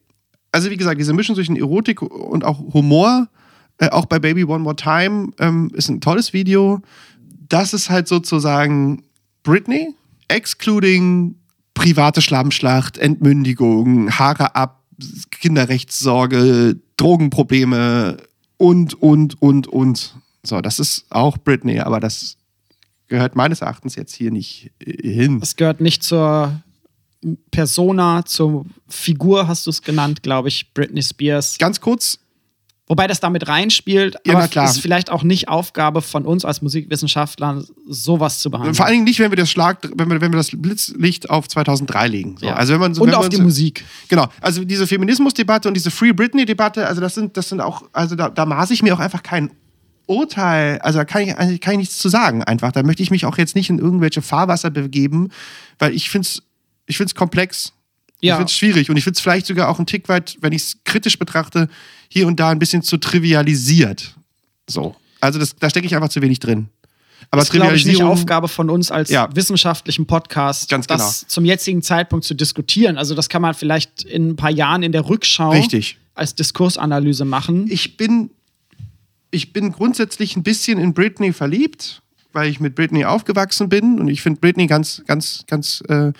Also 0.50 0.70
wie 0.70 0.76
gesagt, 0.76 0.98
diese 0.98 1.12
Mischung 1.12 1.34
zwischen 1.36 1.56
Erotik 1.56 2.00
und 2.02 2.44
auch 2.44 2.58
Humor, 2.72 3.28
äh, 3.78 3.88
auch 3.90 4.06
bei 4.06 4.18
Baby 4.18 4.44
One 4.44 4.60
More 4.60 4.76
Time, 4.76 5.30
ähm, 5.38 5.70
ist 5.74 5.88
ein 5.88 6.00
tolles 6.00 6.32
Video. 6.32 6.80
Das 7.48 7.72
ist 7.72 7.90
halt 7.90 8.08
sozusagen 8.08 9.04
Britney, 9.42 9.94
excluding 10.28 11.36
private 11.74 12.20
Schlammschlacht, 12.20 12.98
Entmündigung, 12.98 14.10
Haare 14.10 14.54
ab, 14.56 14.82
Kinderrechtssorge, 15.30 16.76
Drogenprobleme 16.96 18.16
und, 18.56 19.00
und, 19.00 19.40
und, 19.40 19.68
und. 19.68 20.16
So, 20.42 20.60
das 20.60 20.80
ist 20.80 21.06
auch 21.10 21.38
Britney, 21.38 21.78
aber 21.80 22.00
das 22.00 22.36
gehört 23.06 23.36
meines 23.36 23.60
Erachtens 23.60 23.94
jetzt 23.94 24.14
hier 24.14 24.30
nicht 24.30 24.70
äh, 24.80 25.08
hin. 25.08 25.40
Das 25.40 25.56
gehört 25.56 25.80
nicht 25.80 26.02
zur 26.02 26.60
Persona, 27.50 28.24
zur 28.24 28.66
Figur, 28.88 29.48
hast 29.48 29.66
du 29.66 29.70
es 29.70 29.82
genannt, 29.82 30.22
glaube 30.22 30.48
ich, 30.48 30.72
Britney 30.72 31.02
Spears. 31.02 31.58
Ganz 31.58 31.80
kurz, 31.80 32.18
Wobei 32.88 33.06
das 33.06 33.20
damit 33.20 33.46
reinspielt, 33.48 34.16
Ja, 34.26 34.34
aber 34.36 34.48
klar. 34.48 34.64
ist 34.64 34.80
vielleicht 34.80 35.10
auch 35.10 35.22
nicht 35.22 35.48
Aufgabe 35.48 36.00
von 36.00 36.24
uns 36.24 36.44
als 36.44 36.62
Musikwissenschaftlern, 36.62 37.66
sowas 37.86 38.38
zu 38.40 38.50
behandeln. 38.50 38.74
vor 38.74 38.86
allen 38.86 38.94
Dingen 38.94 39.04
nicht, 39.04 39.18
wenn 39.20 39.30
wir 39.30 39.36
das 39.36 39.50
Schlag, 39.50 39.90
wenn 39.94 40.08
wir, 40.10 40.20
wenn 40.22 40.32
wir 40.32 40.38
das 40.38 40.50
Blitzlicht 40.52 41.28
auf 41.28 41.48
2003 41.48 42.08
legen. 42.08 42.36
So. 42.38 42.46
Ja. 42.46 42.54
Also 42.54 42.72
wenn 42.72 42.80
man 42.80 42.94
so, 42.94 43.02
und 43.02 43.08
wenn 43.08 43.14
auf 43.14 43.24
man 43.24 43.30
die 43.30 43.36
so, 43.36 43.42
Musik. 43.42 43.84
Genau, 44.08 44.26
also 44.40 44.64
diese 44.64 44.86
Feminismusdebatte 44.86 45.68
und 45.68 45.74
diese 45.74 45.90
Free 45.90 46.12
Britney-Debatte, 46.12 46.86
also 46.86 47.00
das 47.00 47.14
sind, 47.14 47.36
das 47.36 47.50
sind 47.50 47.60
auch, 47.60 47.82
also 47.92 48.14
da, 48.16 48.30
da 48.30 48.46
maße 48.46 48.72
ich 48.72 48.82
mir 48.82 48.94
auch 48.94 49.00
einfach 49.00 49.22
kein 49.22 49.50
Urteil, 50.06 50.78
also 50.78 50.98
da 50.98 51.04
kann 51.04 51.22
ich, 51.22 51.60
kann 51.60 51.74
ich 51.74 51.78
nichts 51.78 51.98
zu 51.98 52.08
sagen 52.08 52.42
einfach. 52.42 52.72
Da 52.72 52.82
möchte 52.82 53.02
ich 53.02 53.10
mich 53.10 53.26
auch 53.26 53.36
jetzt 53.36 53.54
nicht 53.54 53.68
in 53.68 53.78
irgendwelche 53.78 54.22
Fahrwasser 54.22 54.70
begeben, 54.70 55.28
weil 55.78 55.94
ich 55.94 56.08
finde 56.08 56.26
es 56.26 56.42
ich 56.86 56.96
find's 56.96 57.14
komplex. 57.14 57.74
Ich 58.20 58.28
Ja. 58.28 58.36
finde 58.36 58.46
es 58.50 58.52
schwierig 58.56 58.90
und 58.90 58.96
ich 58.96 59.04
finde 59.04 59.16
es 59.16 59.20
vielleicht 59.20 59.46
sogar 59.46 59.68
auch 59.68 59.78
ein 59.78 59.86
Tick 59.86 60.08
weit, 60.08 60.36
wenn 60.40 60.52
ich 60.52 60.62
es 60.62 60.76
kritisch 60.84 61.18
betrachte, 61.18 61.68
hier 62.08 62.26
und 62.26 62.40
da 62.40 62.50
ein 62.50 62.58
bisschen 62.58 62.82
zu 62.82 62.96
trivialisiert. 62.96 64.16
So. 64.68 64.96
Also 65.20 65.38
das, 65.38 65.54
da 65.56 65.70
stecke 65.70 65.86
ich 65.86 65.94
einfach 65.94 66.08
zu 66.08 66.20
wenig 66.22 66.40
drin. 66.40 66.68
Aber 67.30 67.42
ist, 67.42 67.50
glaube 67.50 67.74
ich, 67.76 67.84
nicht 67.84 68.02
Aufgabe 68.02 68.48
von 68.48 68.70
uns 68.70 68.90
als 68.90 69.10
Ja. 69.10 69.28
wissenschaftlichen 69.34 70.06
Podcast, 70.06 70.70
Ganz 70.70 70.86
genau. 70.86 70.98
das 70.98 71.26
zum 71.28 71.44
jetzigen 71.44 71.82
Zeitpunkt 71.82 72.24
zu 72.24 72.34
diskutieren. 72.34 72.96
Also 72.96 73.14
das 73.14 73.28
kann 73.28 73.42
man 73.42 73.54
vielleicht 73.54 74.02
in 74.04 74.30
ein 74.30 74.36
paar 74.36 74.50
Jahren 74.50 74.82
in 74.82 74.92
der 74.92 75.08
Rückschau 75.08 75.50
Richtig. 75.50 75.98
als 76.14 76.34
Diskursanalyse 76.34 77.24
machen. 77.24 77.66
ich 77.70 77.96
bin, 77.96 78.30
ich 79.30 79.52
bin 79.52 79.72
grundsätzlich 79.72 80.36
ein 80.36 80.42
bisschen 80.42 80.78
in 80.78 80.94
Britney 80.94 81.32
verliebt, 81.32 82.00
weil 82.32 82.48
ich 82.48 82.60
mit 82.60 82.74
Britney 82.74 83.04
aufgewachsen 83.04 83.68
bin 83.68 84.00
und 84.00 84.08
ich 84.08 84.22
finde 84.22 84.40
Britney 84.40 84.66
ganz, 84.66 85.02
ganz, 85.06 85.44
ganz, 85.46 85.82
äh, 85.88 86.12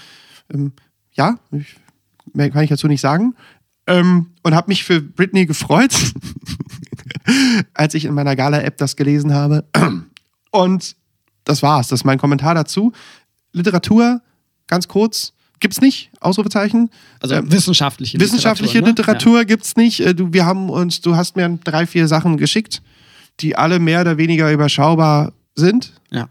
ähm, 0.53 0.72
ja, 1.14 1.38
ich, 1.53 1.76
mehr 2.39 2.51
kann 2.51 2.64
ich 2.64 2.70
dazu 2.70 2.89
nicht 2.89 3.03
sagen. 3.03 3.34
Ähm, 3.86 4.28
und 4.43 4.55
habe 4.55 4.68
mich 4.68 4.84
für 4.84 5.01
Britney 5.01 5.45
gefreut, 5.47 5.95
als 7.74 7.95
ich 7.95 8.05
in 8.05 8.14
meiner 8.14 8.36
Gala-App 8.36 8.76
das 8.78 8.97
gelesen 8.97 9.34
habe. 9.34 9.64
Und 10.51 10.97
das 11.45 11.62
war's. 11.62 11.89
Das 11.89 12.01
ist 12.01 12.05
mein 12.05 12.18
Kommentar 12.18 12.55
dazu. 12.55 12.93
Literatur, 13.53 14.20
ganz 14.66 14.89
kurz, 14.89 15.32
gibt's 15.61 15.80
nicht, 15.80 16.11
Ausrufezeichen. 16.20 16.91
Also 17.20 17.34
Ähm, 17.36 17.51
wissenschaftliche 17.51 18.18
Wissenschaftliche 18.20 18.78
Literatur. 18.80 19.14
Literatur, 19.14 19.45
gibt's 19.45 19.76
nicht. 19.76 20.01
Äh, 20.01 20.14
Du, 20.14 20.32
wir 20.32 20.47
haben 20.47 20.70
uns, 20.70 21.01
du 21.01 21.16
hast 21.16 21.36
mir 21.36 21.59
drei, 21.64 21.86
vier 21.86 22.09
Sachen 22.09 22.36
geschickt, 22.36 22.82
die 23.41 23.57
alle 23.57 23.78
mehr 23.78 24.03
oder 24.03 24.16
weniger 24.18 24.53
überschaubar 24.53 25.32
sind. 25.55 25.93
Ne? 26.11 26.18
Ja. 26.18 26.28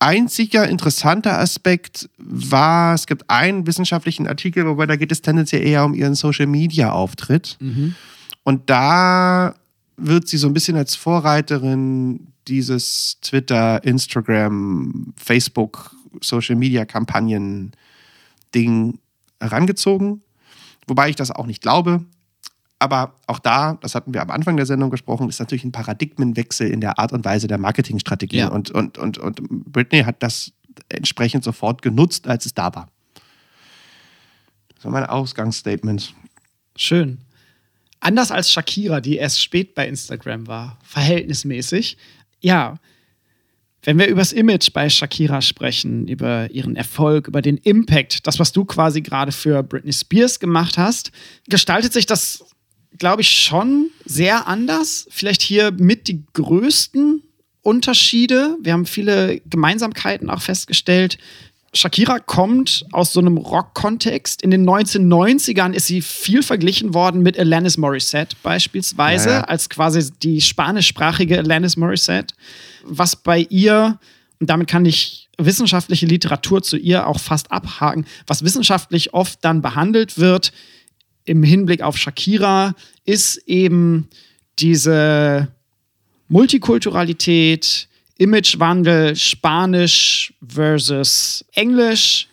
Einziger 0.00 0.66
interessanter 0.66 1.38
Aspekt 1.38 2.08
war, 2.16 2.94
es 2.94 3.06
gibt 3.06 3.28
einen 3.28 3.66
wissenschaftlichen 3.66 4.26
Artikel, 4.26 4.66
wobei 4.66 4.86
da 4.86 4.96
geht 4.96 5.12
es 5.12 5.20
tendenziell 5.20 5.64
eher 5.64 5.84
um 5.84 5.94
ihren 5.94 6.14
Social 6.14 6.46
Media 6.46 6.90
Auftritt. 6.90 7.58
Mhm. 7.60 7.94
Und 8.42 8.70
da 8.70 9.54
wird 9.98 10.26
sie 10.26 10.38
so 10.38 10.46
ein 10.46 10.54
bisschen 10.54 10.76
als 10.76 10.96
Vorreiterin 10.96 12.28
dieses 12.48 13.18
Twitter, 13.20 13.84
Instagram, 13.84 15.12
Facebook, 15.16 15.94
Social 16.22 16.56
Media 16.56 16.86
Kampagnen 16.86 17.72
Ding 18.54 18.98
herangezogen. 19.38 20.22
Wobei 20.86 21.10
ich 21.10 21.16
das 21.16 21.30
auch 21.30 21.46
nicht 21.46 21.62
glaube. 21.62 22.04
Aber 22.80 23.14
auch 23.26 23.38
da, 23.38 23.74
das 23.82 23.94
hatten 23.94 24.14
wir 24.14 24.22
am 24.22 24.30
Anfang 24.30 24.56
der 24.56 24.64
Sendung 24.64 24.90
gesprochen, 24.90 25.28
ist 25.28 25.38
natürlich 25.38 25.64
ein 25.64 25.70
Paradigmenwechsel 25.70 26.68
in 26.68 26.80
der 26.80 26.98
Art 26.98 27.12
und 27.12 27.24
Weise 27.26 27.46
der 27.46 27.58
Marketingstrategie. 27.58 28.38
Ja. 28.38 28.48
Und, 28.48 28.70
und, 28.70 28.96
und, 28.96 29.18
und 29.18 29.40
Britney 29.70 30.02
hat 30.02 30.22
das 30.22 30.52
entsprechend 30.88 31.44
sofort 31.44 31.82
genutzt, 31.82 32.26
als 32.26 32.46
es 32.46 32.54
da 32.54 32.74
war. 32.74 32.88
Das 34.74 34.86
war 34.86 34.92
mein 34.92 35.04
Ausgangsstatement. 35.04 36.14
Schön. 36.74 37.18
Anders 38.00 38.30
als 38.30 38.50
Shakira, 38.50 39.02
die 39.02 39.16
erst 39.16 39.42
spät 39.42 39.74
bei 39.74 39.86
Instagram 39.86 40.46
war, 40.46 40.78
verhältnismäßig. 40.82 41.98
Ja, 42.40 42.78
wenn 43.82 43.98
wir 43.98 44.08
übers 44.08 44.32
Image 44.32 44.72
bei 44.72 44.90
Shakira 44.90 45.40
sprechen, 45.40 46.06
über 46.06 46.50
ihren 46.50 46.76
Erfolg, 46.76 47.28
über 47.28 47.40
den 47.40 47.56
Impact, 47.56 48.26
das, 48.26 48.38
was 48.38 48.52
du 48.52 48.64
quasi 48.64 49.00
gerade 49.00 49.32
für 49.32 49.62
Britney 49.62 49.92
Spears 49.92 50.38
gemacht 50.38 50.76
hast, 50.76 51.12
gestaltet 51.48 51.92
sich 51.92 52.04
das, 52.04 52.44
glaube 52.98 53.22
ich, 53.22 53.30
schon 53.30 53.90
sehr 54.04 54.46
anders. 54.46 55.06
Vielleicht 55.10 55.42
hier 55.42 55.70
mit 55.72 56.08
die 56.08 56.22
größten 56.32 57.22
Unterschiede. 57.62 58.56
Wir 58.62 58.72
haben 58.72 58.86
viele 58.86 59.40
Gemeinsamkeiten 59.48 60.30
auch 60.30 60.42
festgestellt. 60.42 61.18
Shakira 61.72 62.18
kommt 62.18 62.84
aus 62.90 63.12
so 63.12 63.20
einem 63.20 63.36
Rock-Kontext. 63.36 64.42
In 64.42 64.50
den 64.50 64.68
1990ern 64.68 65.72
ist 65.72 65.86
sie 65.86 66.02
viel 66.02 66.42
verglichen 66.42 66.94
worden 66.94 67.22
mit 67.22 67.38
Alanis 67.38 67.76
Morissette 67.76 68.36
beispielsweise, 68.42 69.28
Ja, 69.28 69.34
ja. 69.36 69.44
als 69.44 69.68
quasi 69.68 70.10
die 70.22 70.40
spanischsprachige 70.40 71.38
Alanis 71.38 71.76
Morissette. 71.76 72.34
Was 72.84 73.14
bei 73.14 73.46
ihr, 73.50 73.98
und 74.40 74.50
damit 74.50 74.66
kann 74.68 74.84
ich 74.84 75.28
wissenschaftliche 75.38 76.06
Literatur 76.06 76.62
zu 76.62 76.76
ihr 76.76 77.06
auch 77.06 77.20
fast 77.20 77.52
abhaken, 77.52 78.04
was 78.26 78.42
wissenschaftlich 78.42 79.14
oft 79.14 79.38
dann 79.44 79.62
behandelt 79.62 80.18
wird 80.18 80.52
im 81.24 81.42
Hinblick 81.42 81.82
auf 81.82 81.96
Shakira, 81.96 82.74
ist 83.04 83.36
eben 83.46 84.08
diese 84.58 85.48
Multikulturalität, 86.28 87.88
Imagewandel, 88.18 89.16
Spanisch 89.16 90.34
versus 90.46 91.44
Englisch, 91.52 92.28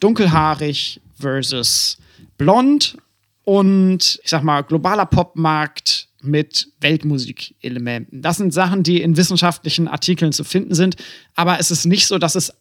dunkelhaarig 0.00 1.00
versus 1.18 1.98
blond 2.38 2.96
und 3.44 4.20
ich 4.22 4.30
sag 4.30 4.42
mal 4.42 4.62
globaler 4.62 5.06
Popmarkt 5.06 6.08
mit 6.22 6.68
Weltmusikelementen. 6.80 8.22
Das 8.22 8.36
sind 8.36 8.54
Sachen, 8.54 8.84
die 8.84 9.02
in 9.02 9.16
wissenschaftlichen 9.16 9.88
Artikeln 9.88 10.32
zu 10.32 10.44
finden 10.44 10.74
sind, 10.74 10.96
aber 11.34 11.58
es 11.58 11.70
ist 11.70 11.84
nicht 11.84 12.06
so, 12.06 12.18
dass 12.18 12.36
es 12.36 12.52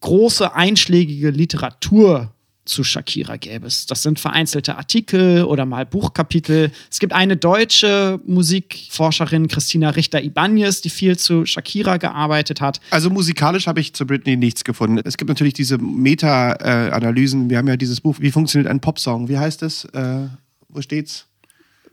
große 0.00 0.54
einschlägige 0.54 1.30
Literatur 1.30 2.33
zu 2.64 2.82
Shakira 2.82 3.36
gäbe 3.36 3.66
es. 3.66 3.86
Das 3.86 4.02
sind 4.02 4.18
vereinzelte 4.18 4.76
Artikel 4.76 5.44
oder 5.44 5.66
mal 5.66 5.84
Buchkapitel. 5.84 6.70
Es 6.90 6.98
gibt 6.98 7.12
eine 7.12 7.36
deutsche 7.36 8.20
Musikforscherin, 8.26 9.48
Christina 9.48 9.90
Richter-Ibanez, 9.90 10.80
die 10.80 10.90
viel 10.90 11.18
zu 11.18 11.44
Shakira 11.44 11.98
gearbeitet 11.98 12.60
hat. 12.60 12.80
Also 12.90 13.10
musikalisch 13.10 13.66
habe 13.66 13.80
ich 13.80 13.92
zu 13.92 14.06
Britney 14.06 14.36
nichts 14.36 14.64
gefunden. 14.64 15.00
Es 15.04 15.16
gibt 15.16 15.28
natürlich 15.28 15.54
diese 15.54 15.78
Meta-Analysen. 15.78 17.50
Wir 17.50 17.58
haben 17.58 17.68
ja 17.68 17.76
dieses 17.76 18.00
Buch, 18.00 18.16
wie 18.20 18.30
funktioniert 18.30 18.70
ein 18.70 18.80
Popsong? 18.80 19.28
Wie 19.28 19.38
heißt 19.38 19.62
es? 19.62 19.84
Äh, 19.86 20.28
wo 20.68 20.80
steht's? 20.80 21.26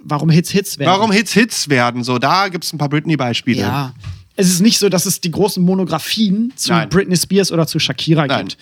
Warum 0.04 0.30
Hits 0.30 0.50
Hits 0.50 0.80
werden. 0.80 0.90
Warum 0.90 1.12
Hits 1.12 1.34
Hits 1.34 1.70
werden? 1.70 2.04
So, 2.04 2.18
da 2.18 2.48
gibt 2.48 2.64
es 2.64 2.74
ein 2.74 2.78
paar 2.78 2.90
Britney-Beispiele. 2.90 3.62
Ja. 3.62 3.94
Es 4.36 4.50
ist 4.50 4.62
nicht 4.62 4.80
so, 4.80 4.90
dass 4.90 5.06
es 5.06 5.22
die 5.22 5.30
großen 5.30 5.62
Monographien 5.64 6.54
zu 6.56 6.72
Nein. 6.72 6.90
Britney 6.90 7.18
Spears 7.18 7.52
oder 7.52 7.68
zu 7.68 7.78
Shakira 7.80 8.26
Nein. 8.26 8.48
gibt. 8.48 8.58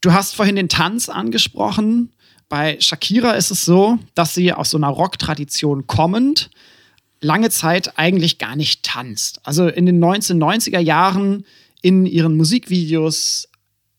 Du 0.00 0.12
hast 0.12 0.34
vorhin 0.34 0.56
den 0.56 0.68
Tanz 0.68 1.08
angesprochen. 1.08 2.12
Bei 2.48 2.78
Shakira 2.80 3.32
ist 3.32 3.50
es 3.50 3.64
so, 3.64 3.98
dass 4.14 4.34
sie 4.34 4.52
aus 4.52 4.70
so 4.70 4.76
einer 4.76 4.88
Rock-Tradition 4.88 5.86
kommend 5.86 6.50
lange 7.20 7.50
Zeit 7.50 7.98
eigentlich 7.98 8.38
gar 8.38 8.54
nicht 8.54 8.82
tanzt. 8.82 9.40
Also 9.44 9.66
in 9.66 9.86
den 9.86 10.02
1990er 10.04 10.78
Jahren 10.78 11.44
in 11.80 12.06
ihren 12.06 12.36
Musikvideos, 12.36 13.48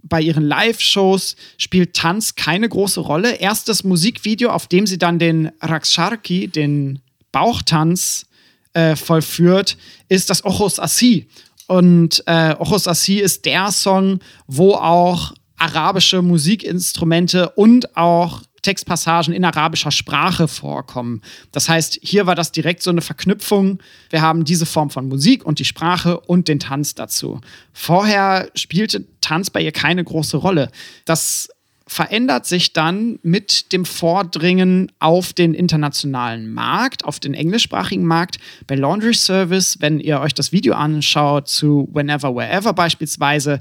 bei 0.03 0.21
ihren 0.21 0.43
Live-Shows 0.43 1.35
spielt 1.57 1.95
Tanz 1.95 2.35
keine 2.35 2.69
große 2.69 2.99
Rolle. 2.99 3.35
Erstes 3.35 3.83
Musikvideo, 3.83 4.51
auf 4.51 4.67
dem 4.67 4.85
sie 4.85 4.99
dann 4.99 5.17
den 5.17 5.51
Raksharki, 5.59 6.47
den 6.47 6.99
Bauchtanz, 7.31 8.27
äh, 8.73 8.95
vollführt, 8.95 9.77
ist 10.09 10.29
das 10.29 10.45
Ojos 10.45 10.79
Así. 10.79 11.25
Und 11.67 12.23
äh, 12.27 12.55
Ojos 12.59 12.87
Así 12.87 13.19
ist 13.19 13.45
der 13.45 13.71
Song, 13.71 14.19
wo 14.47 14.73
auch 14.73 15.33
arabische 15.65 16.21
Musikinstrumente 16.21 17.49
und 17.49 17.97
auch 17.97 18.43
Textpassagen 18.61 19.33
in 19.33 19.45
arabischer 19.45 19.91
Sprache 19.91 20.47
vorkommen. 20.47 21.21
Das 21.51 21.69
heißt, 21.69 21.99
hier 22.01 22.25
war 22.25 22.35
das 22.35 22.51
direkt 22.51 22.81
so 22.81 22.89
eine 22.89 23.01
Verknüpfung. 23.01 23.79
Wir 24.09 24.21
haben 24.21 24.43
diese 24.43 24.65
Form 24.65 24.89
von 24.89 25.07
Musik 25.07 25.45
und 25.45 25.59
die 25.59 25.65
Sprache 25.65 26.19
und 26.19 26.47
den 26.47 26.59
Tanz 26.59 26.95
dazu. 26.95 27.41
Vorher 27.73 28.49
spielte 28.55 29.05
Tanz 29.21 29.49
bei 29.49 29.61
ihr 29.61 29.71
keine 29.71 30.03
große 30.03 30.37
Rolle. 30.37 30.71
Das 31.05 31.49
verändert 31.87 32.47
sich 32.47 32.73
dann 32.73 33.19
mit 33.21 33.71
dem 33.71 33.85
Vordringen 33.85 34.91
auf 34.99 35.33
den 35.33 35.53
internationalen 35.53 36.51
Markt, 36.51 37.05
auf 37.05 37.19
den 37.19 37.35
englischsprachigen 37.35 38.05
Markt. 38.05 38.37
Bei 38.65 38.75
Laundry 38.75 39.13
Service, 39.13 39.77
wenn 39.79 39.99
ihr 39.99 40.19
euch 40.19 40.33
das 40.33 40.51
Video 40.51 40.73
anschaut 40.73 41.47
zu 41.47 41.87
Whenever, 41.93 42.35
Wherever 42.35 42.73
beispielsweise, 42.73 43.59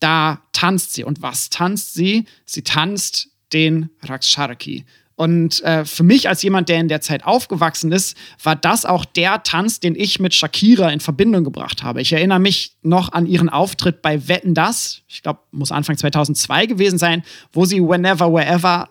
da 0.00 0.42
tanzt 0.52 0.94
sie. 0.94 1.04
Und 1.04 1.22
was 1.22 1.50
tanzt 1.50 1.94
sie? 1.94 2.26
Sie 2.44 2.62
tanzt 2.62 3.28
den 3.52 3.90
Raksharki. 4.02 4.84
Und 5.16 5.62
äh, 5.62 5.86
für 5.86 6.02
mich 6.02 6.28
als 6.28 6.42
jemand, 6.42 6.68
der 6.68 6.78
in 6.78 6.88
der 6.88 7.00
Zeit 7.00 7.24
aufgewachsen 7.24 7.90
ist, 7.90 8.16
war 8.42 8.54
das 8.54 8.84
auch 8.84 9.06
der 9.06 9.42
Tanz, 9.42 9.80
den 9.80 9.94
ich 9.94 10.20
mit 10.20 10.34
Shakira 10.34 10.90
in 10.90 11.00
Verbindung 11.00 11.42
gebracht 11.42 11.82
habe. 11.82 12.02
Ich 12.02 12.12
erinnere 12.12 12.38
mich 12.38 12.76
noch 12.82 13.12
an 13.12 13.26
ihren 13.26 13.48
Auftritt 13.48 14.02
bei 14.02 14.28
Wetten 14.28 14.52
das, 14.52 15.00
ich 15.08 15.22
glaube, 15.22 15.40
muss 15.52 15.72
Anfang 15.72 15.96
2002 15.96 16.66
gewesen 16.66 16.98
sein, 16.98 17.24
wo 17.50 17.64
sie 17.64 17.80
Whenever, 17.80 18.30
Wherever 18.30 18.90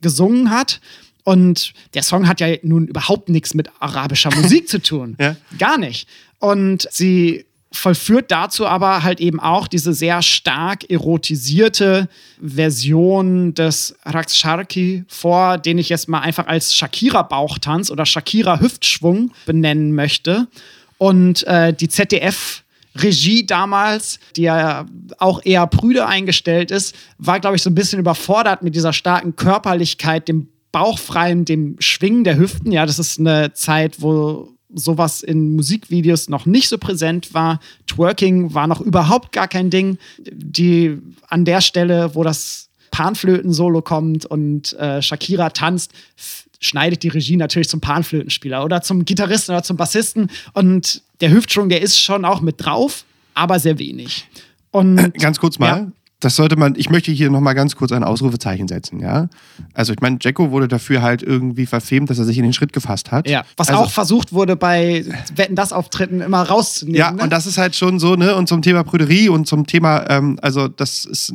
gesungen 0.00 0.50
hat. 0.50 0.80
Und 1.24 1.72
der 1.94 2.04
Song 2.04 2.28
hat 2.28 2.38
ja 2.38 2.46
nun 2.62 2.86
überhaupt 2.86 3.28
nichts 3.28 3.52
mit 3.54 3.68
arabischer 3.80 4.32
Musik 4.36 4.68
zu 4.68 4.80
tun. 4.80 5.16
Ja. 5.20 5.34
Gar 5.58 5.78
nicht. 5.78 6.08
Und 6.38 6.86
sie 6.92 7.44
vollführt 7.76 8.30
dazu 8.30 8.66
aber 8.66 9.02
halt 9.02 9.20
eben 9.20 9.40
auch 9.40 9.68
diese 9.68 9.92
sehr 9.92 10.22
stark 10.22 10.90
erotisierte 10.90 12.08
Version 12.40 13.54
des 13.54 13.96
Raksharki 14.04 15.04
vor, 15.08 15.58
den 15.58 15.78
ich 15.78 15.88
jetzt 15.88 16.08
mal 16.08 16.20
einfach 16.20 16.46
als 16.46 16.74
Shakira-Bauchtanz 16.74 17.90
oder 17.90 18.06
Shakira-Hüftschwung 18.06 19.32
benennen 19.46 19.94
möchte. 19.94 20.48
Und 20.98 21.46
äh, 21.46 21.72
die 21.72 21.88
ZDF- 21.88 22.62
Regie 22.98 23.44
damals, 23.44 24.18
die 24.36 24.42
ja 24.42 24.86
auch 25.18 25.44
eher 25.44 25.66
prüde 25.66 26.06
eingestellt 26.06 26.70
ist, 26.70 26.94
war, 27.18 27.40
glaube 27.40 27.56
ich, 27.56 27.62
so 27.62 27.70
ein 27.70 27.74
bisschen 27.74 27.98
überfordert 27.98 28.62
mit 28.62 28.74
dieser 28.74 28.94
starken 28.94 29.36
Körperlichkeit, 29.36 30.28
dem 30.28 30.48
bauchfreien, 30.72 31.44
dem 31.44 31.76
Schwingen 31.78 32.24
der 32.24 32.38
Hüften. 32.38 32.72
Ja, 32.72 32.86
das 32.86 32.98
ist 32.98 33.18
eine 33.18 33.52
Zeit, 33.52 34.00
wo 34.00 34.55
sowas 34.74 35.22
in 35.22 35.54
Musikvideos 35.54 36.28
noch 36.28 36.46
nicht 36.46 36.68
so 36.68 36.78
präsent 36.78 37.34
war. 37.34 37.60
Twerking 37.86 38.54
war 38.54 38.66
noch 38.66 38.80
überhaupt 38.80 39.32
gar 39.32 39.48
kein 39.48 39.70
Ding. 39.70 39.98
Die 40.18 40.98
an 41.28 41.44
der 41.44 41.60
Stelle, 41.60 42.14
wo 42.14 42.22
das 42.22 42.68
Panflöten-Solo 42.90 43.82
kommt 43.82 44.26
und 44.26 44.72
äh, 44.74 45.02
Shakira 45.02 45.50
tanzt, 45.50 45.92
schneidet 46.60 47.02
die 47.02 47.08
Regie 47.08 47.36
natürlich 47.36 47.68
zum 47.68 47.80
Panflötenspieler 47.80 48.64
oder 48.64 48.82
zum 48.82 49.04
Gitarristen 49.04 49.52
oder 49.52 49.62
zum 49.62 49.76
Bassisten. 49.76 50.30
Und 50.52 51.02
der 51.20 51.30
Hüftschwung, 51.30 51.68
der 51.68 51.82
ist 51.82 51.98
schon 51.98 52.24
auch 52.24 52.40
mit 52.40 52.64
drauf, 52.64 53.04
aber 53.34 53.58
sehr 53.58 53.78
wenig. 53.78 54.26
Und, 54.70 55.14
Ganz 55.18 55.38
kurz 55.38 55.58
mal, 55.58 55.66
ja 55.66 55.92
das 56.20 56.36
sollte 56.36 56.56
man, 56.56 56.74
ich 56.76 56.88
möchte 56.88 57.12
hier 57.12 57.30
nochmal 57.30 57.54
ganz 57.54 57.76
kurz 57.76 57.92
ein 57.92 58.02
Ausrufezeichen 58.02 58.68
setzen, 58.68 59.00
ja. 59.00 59.28
Also 59.74 59.92
ich 59.92 60.00
meine, 60.00 60.18
Jacko 60.20 60.50
wurde 60.50 60.66
dafür 60.66 61.02
halt 61.02 61.22
irgendwie 61.22 61.66
verfemt, 61.66 62.08
dass 62.08 62.18
er 62.18 62.24
sich 62.24 62.38
in 62.38 62.44
den 62.44 62.54
Schritt 62.54 62.72
gefasst 62.72 63.12
hat. 63.12 63.28
Ja, 63.28 63.44
was 63.56 63.68
also, 63.68 63.82
auch 63.82 63.90
versucht 63.90 64.32
wurde 64.32 64.56
bei 64.56 65.04
Wetten 65.34 65.56
das 65.56 65.72
Auftritten 65.72 66.22
immer 66.22 66.42
rauszunehmen. 66.42 66.98
Ja, 66.98 67.10
ne? 67.10 67.22
und 67.22 67.30
das 67.30 67.46
ist 67.46 67.58
halt 67.58 67.76
schon 67.76 67.98
so, 67.98 68.16
ne, 68.16 68.34
und 68.34 68.48
zum 68.48 68.62
Thema 68.62 68.82
Prüderie 68.82 69.28
und 69.28 69.46
zum 69.46 69.66
Thema, 69.66 70.08
ähm, 70.08 70.38
also 70.40 70.68
das 70.68 71.04
ist 71.04 71.34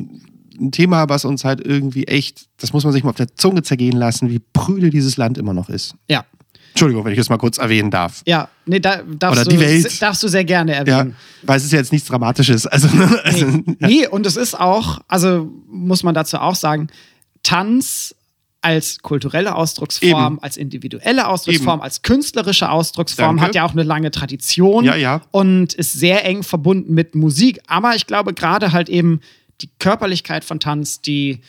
ein 0.58 0.72
Thema, 0.72 1.08
was 1.08 1.24
uns 1.24 1.44
halt 1.44 1.64
irgendwie 1.64 2.04
echt, 2.04 2.46
das 2.58 2.72
muss 2.72 2.84
man 2.84 2.92
sich 2.92 3.04
mal 3.04 3.10
auf 3.10 3.16
der 3.16 3.34
Zunge 3.34 3.62
zergehen 3.62 3.96
lassen, 3.96 4.30
wie 4.30 4.40
prüde 4.40 4.90
dieses 4.90 5.16
Land 5.16 5.38
immer 5.38 5.54
noch 5.54 5.68
ist. 5.68 5.94
Ja, 6.08 6.24
Entschuldigung, 6.72 7.04
wenn 7.04 7.12
ich 7.12 7.18
das 7.18 7.28
mal 7.28 7.38
kurz 7.38 7.58
erwähnen 7.58 7.90
darf. 7.90 8.22
Ja, 8.26 8.48
nee, 8.66 8.80
da, 8.80 9.02
darfst, 9.02 9.40
Oder 9.40 9.50
die 9.50 9.56
du, 9.56 9.62
Welt. 9.62 10.02
darfst 10.02 10.22
du 10.22 10.28
sehr 10.28 10.44
gerne 10.44 10.74
erwähnen. 10.74 11.10
Ja, 11.10 11.46
weil 11.46 11.58
es 11.58 11.64
ist 11.64 11.72
ja 11.72 11.78
jetzt 11.78 11.92
nichts 11.92 12.08
Dramatisches. 12.08 12.66
Also, 12.66 12.88
also 13.22 13.46
nee. 13.46 13.76
Ja. 13.78 13.86
nee, 13.88 14.06
und 14.06 14.26
es 14.26 14.36
ist 14.36 14.58
auch, 14.58 15.00
also 15.08 15.50
muss 15.68 16.02
man 16.02 16.14
dazu 16.14 16.38
auch 16.38 16.54
sagen, 16.54 16.88
Tanz 17.42 18.14
als 18.62 19.00
kulturelle 19.00 19.56
Ausdrucksform, 19.56 20.34
Eben. 20.34 20.42
als 20.42 20.56
individuelle 20.56 21.26
Ausdrucksform, 21.26 21.80
Eben. 21.80 21.82
als 21.82 22.02
künstlerische 22.02 22.70
Ausdrucksform 22.70 23.36
Danke. 23.36 23.42
hat 23.42 23.54
ja 23.54 23.64
auch 23.64 23.72
eine 23.72 23.82
lange 23.82 24.12
Tradition 24.12 24.84
ja, 24.84 24.94
ja. 24.94 25.20
und 25.32 25.74
ist 25.74 25.92
sehr 25.94 26.24
eng 26.24 26.44
verbunden 26.44 26.94
mit 26.94 27.14
Musik. 27.14 27.60
Aber 27.66 27.96
ich 27.96 28.06
glaube 28.06 28.34
gerade 28.34 28.72
halt 28.72 28.88
eben 28.88 29.20
die 29.60 29.68
Körperlichkeit 29.78 30.44
von 30.44 30.60
Tanz, 30.60 31.00
die 31.00 31.40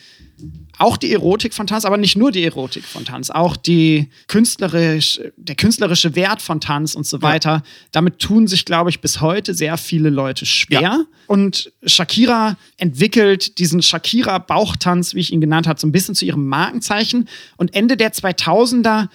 auch 0.78 0.96
die 0.96 1.12
Erotik 1.12 1.54
von 1.54 1.66
Tanz, 1.66 1.84
aber 1.84 1.96
nicht 1.96 2.16
nur 2.16 2.32
die 2.32 2.44
Erotik 2.44 2.84
von 2.84 3.04
Tanz, 3.04 3.30
auch 3.30 3.56
die 3.56 4.08
künstlerisch, 4.26 5.20
der 5.36 5.54
künstlerische 5.54 6.14
Wert 6.16 6.42
von 6.42 6.60
Tanz 6.60 6.94
und 6.94 7.06
so 7.06 7.22
weiter. 7.22 7.50
Ja. 7.50 7.62
Damit 7.92 8.18
tun 8.18 8.46
sich, 8.46 8.64
glaube 8.64 8.90
ich, 8.90 9.00
bis 9.00 9.20
heute 9.20 9.54
sehr 9.54 9.76
viele 9.76 10.10
Leute 10.10 10.46
schwer. 10.46 10.80
Ja. 10.80 11.04
Und 11.26 11.72
Shakira 11.84 12.56
entwickelt 12.76 13.58
diesen 13.58 13.82
Shakira-Bauchtanz, 13.82 15.14
wie 15.14 15.20
ich 15.20 15.32
ihn 15.32 15.40
genannt 15.40 15.66
habe, 15.66 15.80
so 15.80 15.86
ein 15.86 15.92
bisschen 15.92 16.14
zu 16.14 16.24
ihrem 16.24 16.46
Markenzeichen. 16.46 17.28
Und 17.56 17.74
Ende 17.74 17.96
der 17.96 18.12
2000er 18.12 19.08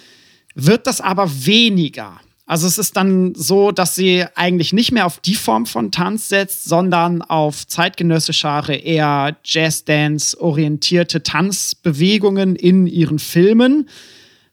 wird 0.55 0.87
das 0.87 1.01
aber 1.01 1.29
weniger. 1.45 2.19
Also 2.49 2.65
es 2.65 2.79
ist 2.79 2.97
dann 2.97 3.35
so, 3.35 3.71
dass 3.71 3.93
sie 3.93 4.25
eigentlich 4.33 4.73
nicht 4.73 4.91
mehr 4.91 5.05
auf 5.05 5.19
die 5.19 5.35
Form 5.35 5.67
von 5.67 5.91
Tanz 5.91 6.29
setzt, 6.29 6.63
sondern 6.65 7.21
auf 7.21 7.67
zeitgenössischere, 7.67 8.73
eher 8.73 9.37
Jazz-Dance-orientierte 9.43 11.21
Tanzbewegungen 11.21 12.55
in 12.55 12.87
ihren 12.87 13.19
Filmen. 13.19 13.87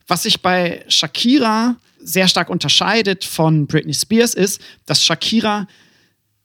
Was 0.05 0.23
sich 0.23 0.43
bei 0.43 0.85
Shakira 0.87 1.77
sehr 1.99 2.27
stark 2.27 2.51
unterscheidet 2.51 3.25
von 3.25 3.65
Britney 3.65 3.95
Spears 3.95 4.35
ist, 4.35 4.61
dass 4.85 5.03
Shakira 5.03 5.67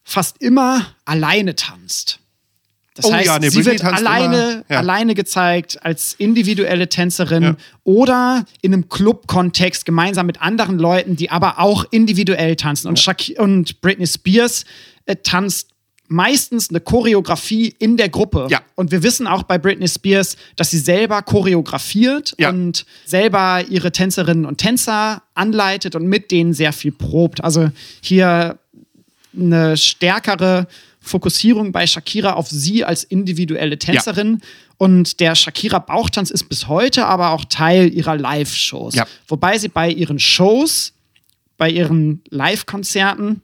fast 0.04 0.40
immer 0.40 0.86
alleine 1.04 1.54
tanzt. 1.54 2.21
Das 2.94 3.06
oh, 3.06 3.12
heißt, 3.12 3.26
ja, 3.26 3.38
nee, 3.38 3.48
sie 3.48 3.64
wird 3.64 3.82
alleine, 3.82 4.64
ja. 4.68 4.78
alleine 4.78 5.14
gezeigt 5.14 5.82
als 5.82 6.14
individuelle 6.18 6.88
Tänzerin 6.88 7.42
ja. 7.42 7.56
oder 7.84 8.44
in 8.60 8.74
einem 8.74 8.88
Club-Kontext 8.88 9.86
gemeinsam 9.86 10.26
mit 10.26 10.42
anderen 10.42 10.78
Leuten, 10.78 11.16
die 11.16 11.30
aber 11.30 11.58
auch 11.58 11.86
individuell 11.90 12.56
tanzen. 12.56 12.88
Und, 12.88 12.98
Shak 12.98 13.32
und 13.38 13.80
Britney 13.80 14.06
Spears 14.06 14.64
äh, 15.06 15.16
tanzt 15.16 15.68
meistens 16.12 16.68
eine 16.68 16.80
Choreografie 16.80 17.74
in 17.78 17.96
der 17.96 18.10
Gruppe. 18.10 18.46
Ja. 18.50 18.60
Und 18.74 18.90
wir 18.90 19.02
wissen 19.02 19.26
auch 19.26 19.44
bei 19.44 19.56
Britney 19.56 19.88
Spears, 19.88 20.36
dass 20.56 20.70
sie 20.70 20.78
selber 20.78 21.22
choreografiert 21.22 22.34
ja. 22.38 22.50
und 22.50 22.84
selber 23.06 23.64
ihre 23.68 23.90
Tänzerinnen 23.90 24.44
und 24.44 24.58
Tänzer 24.58 25.22
anleitet 25.34 25.96
und 25.96 26.06
mit 26.06 26.30
denen 26.30 26.52
sehr 26.52 26.74
viel 26.74 26.92
probt. 26.92 27.42
Also 27.42 27.70
hier 28.02 28.58
eine 29.34 29.78
stärkere 29.78 30.66
Fokussierung 31.02 31.72
bei 31.72 31.86
Shakira 31.86 32.34
auf 32.34 32.48
sie 32.48 32.84
als 32.84 33.04
individuelle 33.04 33.78
Tänzerin. 33.78 34.38
Ja. 34.40 34.46
Und 34.78 35.20
der 35.20 35.34
Shakira 35.34 35.78
Bauchtanz 35.78 36.30
ist 36.30 36.48
bis 36.48 36.68
heute 36.68 37.06
aber 37.06 37.30
auch 37.30 37.44
Teil 37.44 37.92
ihrer 37.92 38.16
Live-Shows. 38.16 38.94
Ja. 38.94 39.06
Wobei 39.28 39.58
sie 39.58 39.68
bei 39.68 39.90
ihren 39.90 40.18
Shows, 40.18 40.92
bei 41.58 41.70
ihren 41.70 42.22
Live-Konzerten 42.30 43.42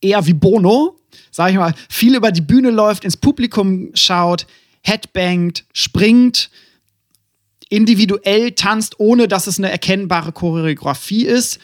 eher 0.00 0.26
wie 0.26 0.34
Bono, 0.34 0.98
sag 1.30 1.50
ich 1.50 1.56
mal, 1.56 1.74
viel 1.88 2.14
über 2.14 2.32
die 2.32 2.40
Bühne 2.40 2.70
läuft, 2.70 3.04
ins 3.04 3.16
Publikum 3.16 3.90
schaut, 3.94 4.46
headbangt, 4.82 5.64
springt, 5.72 6.50
individuell 7.68 8.52
tanzt, 8.52 9.00
ohne 9.00 9.28
dass 9.28 9.46
es 9.46 9.58
eine 9.58 9.70
erkennbare 9.70 10.32
Choreografie 10.32 11.24
ist 11.24 11.58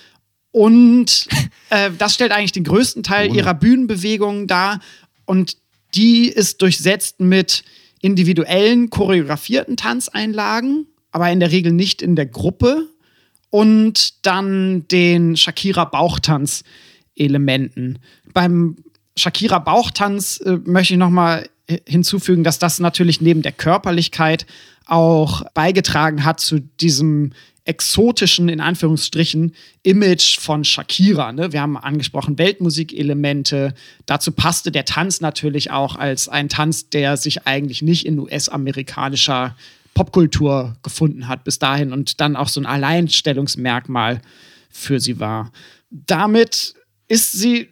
und 0.51 1.29
äh, 1.71 1.91
das 1.97 2.13
stellt 2.15 2.33
eigentlich 2.33 2.53
den 2.53 2.65
größten 2.65 3.03
Teil 3.03 3.35
ihrer 3.35 3.55
Bühnenbewegungen 3.55 4.47
dar. 4.47 4.81
Und 5.25 5.57
die 5.95 6.29
ist 6.29 6.61
durchsetzt 6.63 7.21
mit 7.21 7.65
individuellen, 8.01 8.91
choreografierten 8.91 9.77
Tanzeinlagen, 9.77 10.87
aber 11.11 11.31
in 11.31 11.41
der 11.41 11.51
Regel 11.53 11.73
nicht 11.73 12.03
in 12.03 12.15
der 12.17 12.27
Gruppe. 12.27 12.89
Und 13.51 14.27
dann 14.27 14.87
den 14.89 15.35
Shakira-Bauchtanz-Elementen. 15.37 17.99
Beim 18.35 18.77
Shakira-Bauchtanz 19.17 20.43
äh, 20.45 20.59
möchte 20.65 20.93
ich 20.95 20.99
noch 20.99 21.11
mal 21.11 21.49
hinzufügen, 21.87 22.45
dass 22.45 22.59
das 22.59 22.81
natürlich 22.81 23.21
neben 23.21 23.43
der 23.43 23.53
Körperlichkeit 23.53 24.47
auch 24.87 25.43
beigetragen 25.53 26.25
hat 26.25 26.41
zu 26.41 26.61
diesem 26.61 27.33
exotischen, 27.69 28.49
in 28.49 28.61
Anführungsstrichen, 28.61 29.55
Image 29.83 30.39
von 30.39 30.65
Shakira. 30.65 31.33
Ne? 31.33 31.53
Wir 31.53 31.61
haben 31.61 31.77
angesprochen 31.77 32.39
Weltmusikelemente. 32.39 33.75
Dazu 34.07 34.33
passte 34.33 34.73
der 34.73 34.87
Tanz 34.87 35.21
natürlich 35.21 35.71
auch 35.71 35.97
als 35.97 36.29
ein 36.31 36.49
Tanz, 36.49 36.89
der 36.89 37.19
sich 37.19 37.47
eigentlich 37.47 37.83
nicht 37.83 38.07
in 38.07 38.19
US-amerikanischer 38.19 39.55
Popkultur 39.93 40.77
gefunden 40.83 41.29
hat 41.29 41.45
bis 41.45 41.59
dahin 41.59 41.93
und 41.93 42.21
dann 42.21 42.37
auch 42.37 42.49
so 42.49 42.61
ein 42.61 42.67
Alleinstellungsmerkmal 42.67 44.23
für 44.71 44.99
sie 44.99 45.21
war. 45.21 45.53
Damit 45.91 46.75
ist 47.07 47.33
sie, 47.33 47.69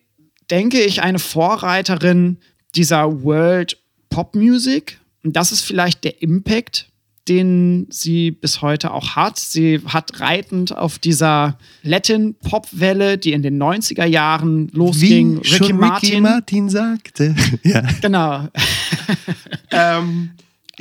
denke 0.50 0.82
ich, 0.82 1.02
eine 1.02 1.18
Vorreiterin 1.18 2.38
dieser 2.74 3.22
World 3.22 3.78
Pop 4.10 4.34
Music. 4.34 5.00
Und 5.24 5.36
das 5.36 5.52
ist 5.52 5.62
vielleicht 5.62 6.04
der 6.04 6.20
Impact, 6.20 6.90
den 7.28 7.86
sie 7.90 8.30
bis 8.30 8.62
heute 8.62 8.92
auch 8.92 9.16
hat. 9.16 9.38
Sie 9.38 9.80
hat 9.86 10.20
reitend 10.20 10.76
auf 10.76 10.98
dieser 10.98 11.58
Latin-Pop-Welle, 11.82 13.18
die 13.18 13.32
in 13.32 13.42
den 13.42 13.60
90er 13.60 14.04
Jahren 14.04 14.68
losging. 14.72 15.42
Wie 15.42 15.48
Ricky, 15.48 15.72
Martin. 15.72 16.10
Ricky 16.10 16.20
Martin 16.20 16.68
sagte. 16.68 17.34
ja. 17.62 17.82
Genau. 18.00 18.48
ähm, 19.70 20.30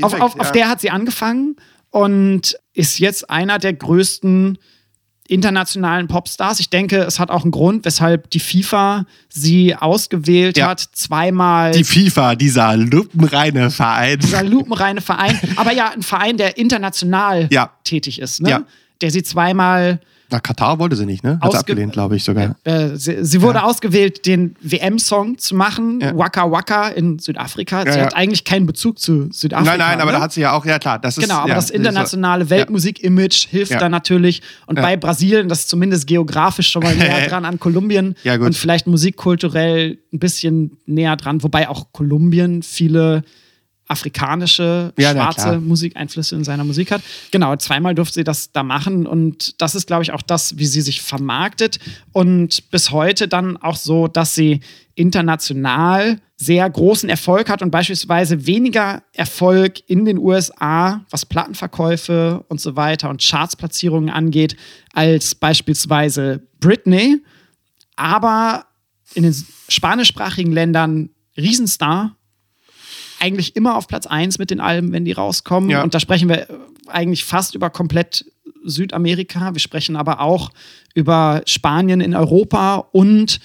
auf, 0.02 0.12
fact, 0.12 0.24
auf, 0.24 0.36
ja. 0.36 0.42
auf 0.42 0.52
der 0.52 0.70
hat 0.70 0.82
sie 0.82 0.90
angefangen 0.90 1.56
und 1.90 2.58
ist 2.74 3.00
jetzt 3.00 3.30
einer 3.30 3.58
der 3.58 3.74
größten 3.74 4.58
internationalen 5.28 6.08
Popstars. 6.08 6.60
Ich 6.60 6.70
denke, 6.70 7.00
es 7.00 7.20
hat 7.20 7.32
auch 7.32 7.44
einen 7.44 7.52
Grund, 7.52 7.86
weshalb 7.86 8.30
die 8.30 8.40
FIFA 8.40 9.06
sie 9.30 9.76
ausgewählt 9.76 10.58
ja. 10.58 10.68
hat, 10.68 10.80
zweimal. 10.80 11.72
Die 11.72 11.84
FIFA, 11.84 12.36
dieser 12.36 12.78
lupenreine 12.78 13.72
Verein. 13.72 14.20
Dieser 14.20 14.44
lupenreine 14.44 15.02
Verein, 15.02 15.40
aber 15.56 15.74
ja, 15.74 15.90
ein 15.90 16.04
Verein, 16.04 16.38
der 16.38 16.58
international 16.58 17.48
ja. 17.52 17.72
tätig 17.84 18.20
ist, 18.20 18.42
ne? 18.42 18.50
Ja. 18.50 18.64
der 19.02 19.12
sie 19.12 19.24
zweimal 19.24 20.00
nach 20.36 20.44
Katar 20.44 20.80
wollte 20.80 20.96
sie 20.96 21.06
nicht, 21.06 21.24
ne? 21.24 21.40
Hat 21.42 21.54
sie 21.54 21.58
abgelehnt, 21.58 21.94
glaube 21.94 22.16
ich 22.18 22.24
sogar. 22.24 22.56
Äh, 22.66 22.96
sie, 22.96 23.24
sie, 23.24 23.42
wurde 23.42 23.60
ja. 23.60 23.66
ausgewählt, 23.66 24.26
den 24.26 24.56
WM-Song 24.62 25.38
zu 25.38 25.56
machen, 25.56 26.02
ja. 26.02 26.18
Waka 26.18 26.52
Waka 26.52 26.90
in 26.90 27.20
Südafrika. 27.20 27.84
Sie 27.84 27.98
ja, 27.98 28.06
hat 28.06 28.16
eigentlich 28.16 28.44
keinen 28.44 28.66
Bezug 28.66 29.00
zu 29.00 29.30
Südafrika. 29.32 29.72
Nein, 29.72 29.80
nein, 29.80 29.98
ne? 29.98 30.04
aber 30.04 30.12
da 30.12 30.20
hat 30.20 30.34
sie 30.34 30.42
ja 30.42 30.52
auch, 30.52 30.66
ja 30.66 30.78
klar, 30.78 31.00
das 31.00 31.18
ist. 31.18 31.24
Genau, 31.24 31.40
aber 31.40 31.54
das 31.54 31.70
internationale 31.70 32.50
Weltmusik-Image 32.50 33.48
hilft 33.48 33.74
da 33.74 33.88
natürlich. 33.88 34.42
Und 34.68 34.76
bei 34.76 34.98
Brasilien, 34.98 35.48
das 35.48 35.62
ist 35.62 35.70
zumindest 35.70 36.06
geografisch 36.08 36.70
schon 36.70 36.84
mal 36.84 36.96
näher 36.98 37.28
dran 37.28 37.46
an 37.46 37.60
Kolumbien 37.60 38.16
und 38.40 38.56
vielleicht 38.56 38.88
musikkulturell 38.88 39.98
ein 40.14 40.20
bisschen 40.20 40.78
näher 40.86 41.16
dran, 41.16 41.44
wobei 41.44 41.70
auch 41.70 41.94
Kolumbien 41.94 42.62
viele 42.62 43.24
afrikanische, 43.88 44.94
ja, 44.98 45.12
schwarze 45.12 45.60
Musikeinflüsse 45.60 46.36
in 46.36 46.44
seiner 46.44 46.64
Musik 46.64 46.92
hat. 46.92 47.02
Genau, 47.32 47.56
zweimal 47.56 47.94
durfte 47.94 48.16
sie 48.16 48.24
das 48.24 48.52
da 48.52 48.64
machen 48.64 49.06
und 49.06 49.62
das 49.62 49.76
ist, 49.76 49.88
glaube 49.88 50.04
ich, 50.04 50.12
auch 50.12 50.22
das, 50.22 50.58
wie 50.58 50.66
sie 50.66 50.82
sich 50.82 51.02
vermarktet 51.02 51.80
und 52.12 52.72
bis 52.72 52.92
heute 52.92 53.28
dann 53.28 53.58
auch 53.58 53.76
so, 53.76 54.08
dass 54.08 54.34
sie 54.34 54.62
international 54.96 56.20
sehr 56.38 56.70
großen 56.70 57.10
Erfolg 57.10 57.50
hat 57.50 57.62
und 57.62 57.72
beispielsweise 57.72 58.46
weniger 58.46 59.04
Erfolg 59.14 59.80
in 59.88 60.04
den 60.04 60.18
USA, 60.18 61.06
was 61.10 61.26
Plattenverkäufe 61.26 62.44
und 62.50 62.60
so 62.60 62.76
weiter 62.76 63.10
und 63.10 63.22
Chartsplatzierungen 63.22 64.10
angeht, 64.10 64.58
als 64.94 65.36
beispielsweise 65.36 66.42
Britney, 66.60 67.22
aber 67.96 68.66
in 69.14 69.24
den 69.24 69.36
spanischsprachigen 69.70 70.52
Ländern 70.52 71.10
Riesenstar 71.38 72.16
eigentlich 73.20 73.56
immer 73.56 73.76
auf 73.76 73.88
Platz 73.88 74.08
1 74.08 74.40
mit 74.40 74.52
den 74.52 74.60
Alben, 74.60 74.92
wenn 74.92 75.06
die 75.06 75.12
rauskommen. 75.12 75.70
Ja. 75.70 75.84
Und 75.84 75.94
da 75.94 76.00
sprechen 76.00 76.30
wir 76.30 76.48
eigentlich 76.88 77.26
fast 77.26 77.56
über 77.56 77.70
komplett 77.70 78.26
Südamerika. 78.64 79.54
Wir 79.54 79.60
sprechen 79.60 79.96
aber 79.96 80.22
auch 80.22 80.52
über 80.94 81.42
Spanien 81.46 82.02
in 82.02 82.16
Europa 82.16 82.88
und 82.92 83.40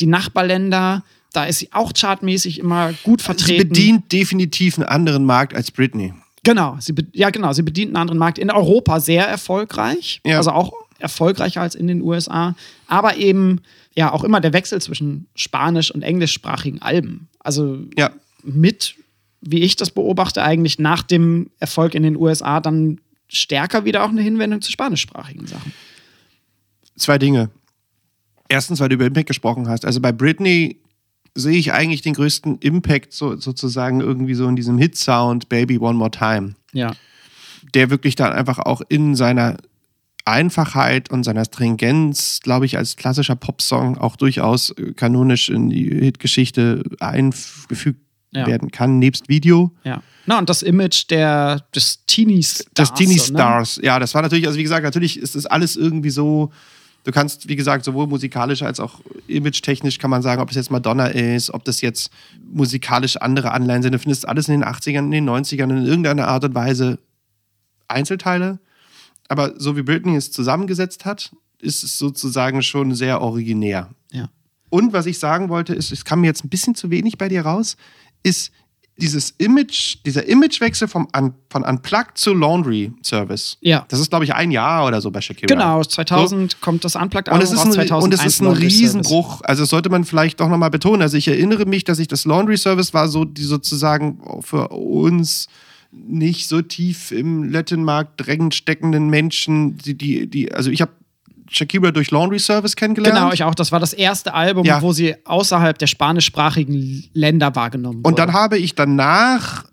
die 0.00 0.06
Nachbarländer. 0.06 1.04
Da 1.32 1.44
ist 1.44 1.58
sie 1.58 1.68
auch 1.72 1.92
chartmäßig 1.92 2.58
immer 2.58 2.92
gut 3.02 3.22
vertreten. 3.22 3.58
Sie 3.60 3.64
bedient 3.68 4.12
definitiv 4.12 4.78
einen 4.78 4.88
anderen 4.88 5.24
Markt 5.24 5.54
als 5.54 5.70
Britney. 5.70 6.14
Genau, 6.42 6.76
sie 6.78 6.94
ja 7.12 7.30
genau, 7.30 7.52
sie 7.52 7.62
bedient 7.62 7.88
einen 7.88 7.96
anderen 7.96 8.18
Markt. 8.18 8.38
In 8.38 8.50
Europa 8.50 9.00
sehr 9.00 9.26
erfolgreich, 9.26 10.20
ja. 10.24 10.36
also 10.36 10.52
auch 10.52 10.72
erfolgreicher 10.98 11.60
als 11.60 11.74
in 11.74 11.88
den 11.88 12.02
USA, 12.02 12.54
aber 12.86 13.16
eben 13.16 13.60
ja 13.94 14.12
auch 14.12 14.22
immer 14.24 14.40
der 14.40 14.52
Wechsel 14.52 14.80
zwischen 14.80 15.26
spanisch- 15.34 15.90
und 15.90 16.02
englischsprachigen 16.02 16.80
Alben. 16.82 17.28
Also 17.40 17.80
ja. 17.98 18.10
Mit 18.46 18.96
wie 19.40 19.60
ich 19.60 19.76
das 19.76 19.90
beobachte, 19.90 20.42
eigentlich 20.42 20.78
nach 20.78 21.02
dem 21.02 21.50
Erfolg 21.58 21.94
in 21.94 22.02
den 22.02 22.16
USA 22.16 22.60
dann 22.60 23.00
stärker 23.28 23.84
wieder 23.84 24.04
auch 24.04 24.08
eine 24.08 24.22
Hinwendung 24.22 24.60
zu 24.62 24.70
spanischsprachigen 24.70 25.46
Sachen. 25.46 25.72
Zwei 26.96 27.18
Dinge. 27.18 27.50
Erstens, 28.48 28.80
weil 28.80 28.88
du 28.88 28.94
über 28.94 29.06
Impact 29.06 29.26
gesprochen 29.26 29.68
hast. 29.68 29.84
Also 29.84 30.00
bei 30.00 30.12
Britney 30.12 30.80
sehe 31.34 31.58
ich 31.58 31.72
eigentlich 31.72 32.02
den 32.02 32.14
größten 32.14 32.58
Impact 32.58 33.12
so, 33.12 33.36
sozusagen 33.36 34.00
irgendwie 34.00 34.34
so 34.34 34.48
in 34.48 34.56
diesem 34.56 34.78
Hit-Sound 34.78 35.48
Baby 35.48 35.78
One 35.78 35.98
More 35.98 36.10
Time. 36.10 36.54
Ja. 36.72 36.94
Der 37.74 37.90
wirklich 37.90 38.14
dann 38.14 38.32
einfach 38.32 38.58
auch 38.58 38.80
in 38.88 39.16
seiner 39.16 39.56
Einfachheit 40.24 41.10
und 41.10 41.24
seiner 41.24 41.44
Stringenz, 41.44 42.40
glaube 42.42 42.66
ich, 42.66 42.78
als 42.78 42.96
klassischer 42.96 43.36
Popsong 43.36 43.98
auch 43.98 44.16
durchaus 44.16 44.74
kanonisch 44.96 45.50
in 45.50 45.68
die 45.68 45.88
Hitgeschichte 45.88 46.82
eingefügt 47.00 48.05
ja. 48.36 48.46
werden 48.46 48.70
kann, 48.70 48.98
nebst 48.98 49.28
Video. 49.28 49.72
Ja. 49.84 50.02
Na, 50.26 50.38
und 50.38 50.48
das 50.48 50.62
Image 50.62 51.08
der, 51.10 51.64
des 51.74 52.04
Teenie 52.06 52.42
Stars. 52.42 52.66
Des 52.74 52.94
Teenie 52.94 53.18
Stars, 53.18 53.78
ne? 53.78 53.84
ja, 53.84 53.98
das 53.98 54.14
war 54.14 54.22
natürlich, 54.22 54.46
also 54.46 54.58
wie 54.58 54.62
gesagt, 54.64 54.84
natürlich 54.84 55.18
ist 55.18 55.36
das 55.36 55.46
alles 55.46 55.76
irgendwie 55.76 56.10
so. 56.10 56.52
Du 57.04 57.12
kannst, 57.12 57.48
wie 57.48 57.54
gesagt, 57.54 57.84
sowohl 57.84 58.08
musikalisch 58.08 58.62
als 58.62 58.80
auch 58.80 59.00
image-technisch 59.28 60.00
kann 60.00 60.10
man 60.10 60.22
sagen, 60.22 60.42
ob 60.42 60.50
es 60.50 60.56
jetzt 60.56 60.72
Madonna 60.72 61.06
ist, 61.06 61.54
ob 61.54 61.64
das 61.64 61.80
jetzt 61.80 62.10
musikalisch 62.52 63.16
andere 63.18 63.52
Anleihen 63.52 63.82
sind. 63.82 63.92
Du 63.92 64.00
findest 64.00 64.26
alles 64.28 64.48
in 64.48 64.60
den 64.60 64.68
80ern, 64.68 65.04
in 65.04 65.10
den 65.12 65.30
90ern 65.30 65.70
in 65.70 65.86
irgendeiner 65.86 66.26
Art 66.26 66.42
und 66.42 66.56
Weise 66.56 66.98
Einzelteile. 67.86 68.58
Aber 69.28 69.54
so 69.56 69.76
wie 69.76 69.82
Britney 69.82 70.16
es 70.16 70.32
zusammengesetzt 70.32 71.04
hat, 71.04 71.30
ist 71.60 71.84
es 71.84 71.96
sozusagen 71.96 72.62
schon 72.62 72.92
sehr 72.96 73.20
originär. 73.20 73.90
Ja. 74.10 74.28
Und 74.68 74.92
was 74.92 75.06
ich 75.06 75.18
sagen 75.18 75.48
wollte, 75.48 75.74
ist, 75.74 75.92
es 75.92 76.04
kam 76.04 76.20
mir 76.20 76.26
jetzt 76.26 76.44
ein 76.44 76.48
bisschen 76.48 76.74
zu 76.74 76.90
wenig 76.90 77.18
bei 77.18 77.28
dir 77.28 77.42
raus 77.42 77.76
ist 78.26 78.52
dieses 78.98 79.34
Image, 79.38 79.98
dieser 80.06 80.26
Imagewechsel 80.26 80.88
vom 80.88 81.06
Un 81.14 81.34
von 81.50 81.64
Unplugged 81.64 82.16
zu 82.16 82.32
Laundry 82.32 82.92
Service. 83.02 83.58
Ja. 83.60 83.84
Das 83.88 84.00
ist, 84.00 84.08
glaube 84.08 84.24
ich, 84.24 84.34
ein 84.34 84.50
Jahr 84.50 84.86
oder 84.86 85.00
so 85.00 85.10
bei 85.10 85.20
Shakira. 85.20 85.46
Genau, 85.46 85.82
2000 85.82 86.52
so. 86.52 86.58
kommt 86.60 86.84
das 86.84 86.96
Unplugged 86.96 87.28
und 87.28 87.42
es 87.42 87.52
ist 87.52 87.60
ein, 87.60 87.92
Und 87.92 88.14
es 88.14 88.24
ist 88.24 88.40
ein 88.40 88.48
Riesenbruch. 88.48 89.42
Also 89.44 89.62
das 89.62 89.70
sollte 89.70 89.90
man 89.90 90.04
vielleicht 90.04 90.40
doch 90.40 90.48
nochmal 90.48 90.70
betonen. 90.70 91.02
Also 91.02 91.16
ich 91.16 91.28
erinnere 91.28 91.66
mich, 91.66 91.84
dass 91.84 91.98
ich 91.98 92.08
das 92.08 92.24
Laundry 92.24 92.56
Service 92.56 92.94
war 92.94 93.08
so, 93.08 93.24
die 93.24 93.44
sozusagen 93.44 94.18
für 94.40 94.68
uns 94.68 95.46
nicht 95.92 96.48
so 96.48 96.62
tief 96.62 97.12
im 97.12 97.44
Latin-Markt 97.44 98.26
drängend 98.26 98.54
steckenden 98.54 99.08
Menschen, 99.08 99.76
die, 99.78 99.96
die, 99.96 100.26
die 100.26 100.52
also 100.52 100.70
ich 100.70 100.80
habe 100.80 100.92
Shakira 101.48 101.90
durch 101.90 102.10
Laundry 102.10 102.38
Service 102.38 102.76
kennengelernt. 102.76 103.16
Genau, 103.16 103.32
ich 103.32 103.44
auch. 103.44 103.54
Das 103.54 103.72
war 103.72 103.80
das 103.80 103.92
erste 103.92 104.34
Album, 104.34 104.64
ja. 104.64 104.82
wo 104.82 104.92
sie 104.92 105.14
außerhalb 105.24 105.78
der 105.78 105.86
spanischsprachigen 105.86 107.04
Länder 107.12 107.54
wahrgenommen 107.54 107.98
wurde. 107.98 108.08
Und 108.08 108.18
dann 108.18 108.32
habe 108.32 108.58
ich 108.58 108.74
danach 108.74 109.64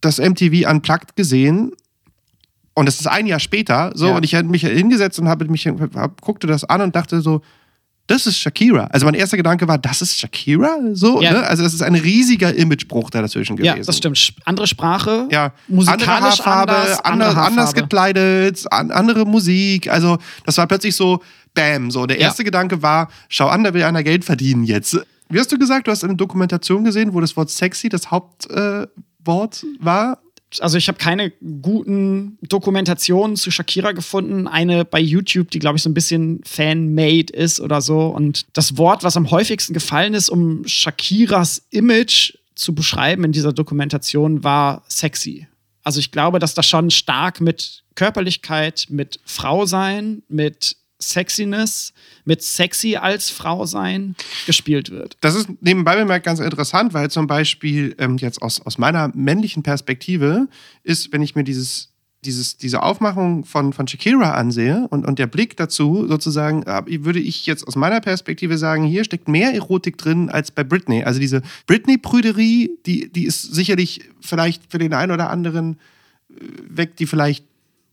das 0.00 0.18
MTV 0.18 0.68
Unplugged 0.70 1.16
gesehen. 1.16 1.72
Und 2.74 2.86
das 2.86 3.00
ist 3.00 3.06
ein 3.06 3.26
Jahr 3.26 3.40
später. 3.40 3.92
So, 3.94 4.08
ja. 4.08 4.16
und 4.16 4.24
ich 4.24 4.34
habe 4.34 4.48
mich 4.48 4.62
hingesetzt 4.62 5.18
und 5.18 5.28
habe 5.28 5.46
mich 5.46 5.66
hab, 5.66 6.20
guckte 6.20 6.46
das 6.46 6.64
an 6.64 6.80
und 6.80 6.96
dachte 6.96 7.20
so, 7.20 7.42
das 8.10 8.26
ist 8.26 8.38
Shakira. 8.38 8.88
Also 8.90 9.06
mein 9.06 9.14
erster 9.14 9.36
Gedanke 9.36 9.68
war, 9.68 9.78
das 9.78 10.02
ist 10.02 10.18
Shakira? 10.18 10.78
So, 10.94 11.22
ja. 11.22 11.32
ne? 11.32 11.46
Also 11.46 11.62
das 11.62 11.72
ist 11.72 11.82
ein 11.82 11.94
riesiger 11.94 12.52
Imagebruch 12.52 13.08
da 13.08 13.22
dazwischen 13.22 13.54
gewesen. 13.54 13.76
Ja, 13.78 13.84
das 13.84 13.96
stimmt. 13.96 14.34
Andere 14.44 14.66
Sprache, 14.66 15.28
ja. 15.30 15.52
musikalisch 15.68 16.08
andere 16.08 16.24
Haarfarbe, 16.24 16.72
anders, 16.72 17.04
andere, 17.04 17.28
andere 17.28 17.42
anders 17.42 17.74
gekleidet, 17.74 18.64
an, 18.72 18.90
andere 18.90 19.24
Musik. 19.26 19.88
Also 19.88 20.18
das 20.44 20.58
war 20.58 20.66
plötzlich 20.66 20.96
so, 20.96 21.22
bam, 21.54 21.92
so. 21.92 22.04
Der 22.06 22.18
erste 22.18 22.42
ja. 22.42 22.46
Gedanke 22.46 22.82
war, 22.82 23.10
schau 23.28 23.46
an, 23.46 23.62
da 23.62 23.72
will 23.74 23.84
einer 23.84 24.02
Geld 24.02 24.24
verdienen 24.24 24.64
jetzt. 24.64 24.98
Wie 25.28 25.38
hast 25.38 25.52
du 25.52 25.58
gesagt, 25.58 25.86
du 25.86 25.92
hast 25.92 26.02
eine 26.02 26.16
Dokumentation 26.16 26.82
gesehen, 26.82 27.14
wo 27.14 27.20
das 27.20 27.36
Wort 27.36 27.50
sexy 27.50 27.88
das 27.88 28.10
Hauptwort 28.10 29.62
äh, 29.62 29.84
war? 29.84 30.18
Also 30.58 30.76
ich 30.76 30.88
habe 30.88 30.98
keine 30.98 31.30
guten 31.62 32.38
Dokumentationen 32.42 33.36
zu 33.36 33.50
Shakira 33.50 33.92
gefunden. 33.92 34.48
Eine 34.48 34.84
bei 34.84 35.00
YouTube, 35.00 35.50
die, 35.50 35.60
glaube 35.60 35.76
ich, 35.76 35.82
so 35.82 35.90
ein 35.90 35.94
bisschen 35.94 36.40
fan-made 36.44 37.32
ist 37.32 37.60
oder 37.60 37.80
so. 37.80 38.06
Und 38.06 38.46
das 38.54 38.76
Wort, 38.76 39.04
was 39.04 39.16
am 39.16 39.30
häufigsten 39.30 39.74
gefallen 39.74 40.14
ist, 40.14 40.28
um 40.28 40.66
Shakiras 40.66 41.62
Image 41.70 42.34
zu 42.54 42.74
beschreiben 42.74 43.24
in 43.24 43.32
dieser 43.32 43.52
Dokumentation, 43.52 44.42
war 44.42 44.82
sexy. 44.88 45.46
Also 45.84 46.00
ich 46.00 46.10
glaube, 46.10 46.40
dass 46.40 46.54
das 46.54 46.66
schon 46.66 46.90
stark 46.90 47.40
mit 47.40 47.84
Körperlichkeit, 47.94 48.86
mit 48.90 49.20
Frau 49.24 49.66
sein, 49.66 50.22
mit 50.28 50.76
Sexiness 51.02 51.92
mit 52.24 52.42
sexy 52.42 52.96
als 52.96 53.30
Frau 53.30 53.66
sein 53.66 54.16
gespielt 54.46 54.90
wird. 54.90 55.16
Das 55.20 55.34
ist 55.34 55.48
nebenbei 55.60 55.96
bemerkt 55.96 56.26
ganz 56.26 56.40
interessant, 56.40 56.94
weil 56.94 57.10
zum 57.10 57.26
Beispiel 57.26 57.94
ähm, 57.98 58.16
jetzt 58.18 58.42
aus, 58.42 58.60
aus 58.60 58.78
meiner 58.78 59.10
männlichen 59.14 59.62
Perspektive 59.62 60.48
ist, 60.82 61.12
wenn 61.12 61.22
ich 61.22 61.34
mir 61.34 61.44
dieses 61.44 61.90
dieses, 62.24 62.58
diese 62.58 62.82
Aufmachung 62.82 63.44
von, 63.44 63.72
von 63.72 63.88
Shakira 63.88 64.32
ansehe 64.32 64.86
und, 64.90 65.06
und 65.06 65.18
der 65.18 65.26
Blick 65.26 65.56
dazu, 65.56 66.06
sozusagen, 66.06 66.64
würde 66.66 67.18
ich 67.18 67.46
jetzt 67.46 67.66
aus 67.66 67.76
meiner 67.76 68.00
Perspektive 68.00 68.58
sagen, 68.58 68.84
hier 68.84 69.04
steckt 69.04 69.28
mehr 69.28 69.54
Erotik 69.54 69.96
drin 69.96 70.28
als 70.28 70.50
bei 70.50 70.62
Britney. 70.62 71.04
Also 71.04 71.18
diese 71.18 71.42
Britney-Prüderie, 71.66 72.70
die, 72.84 73.10
die 73.10 73.24
ist 73.24 73.54
sicherlich 73.54 74.02
vielleicht 74.20 74.70
für 74.70 74.78
den 74.78 74.92
einen 74.92 75.12
oder 75.12 75.30
anderen 75.30 75.78
äh, 76.28 76.44
weg, 76.68 76.96
die 76.96 77.06
vielleicht 77.06 77.44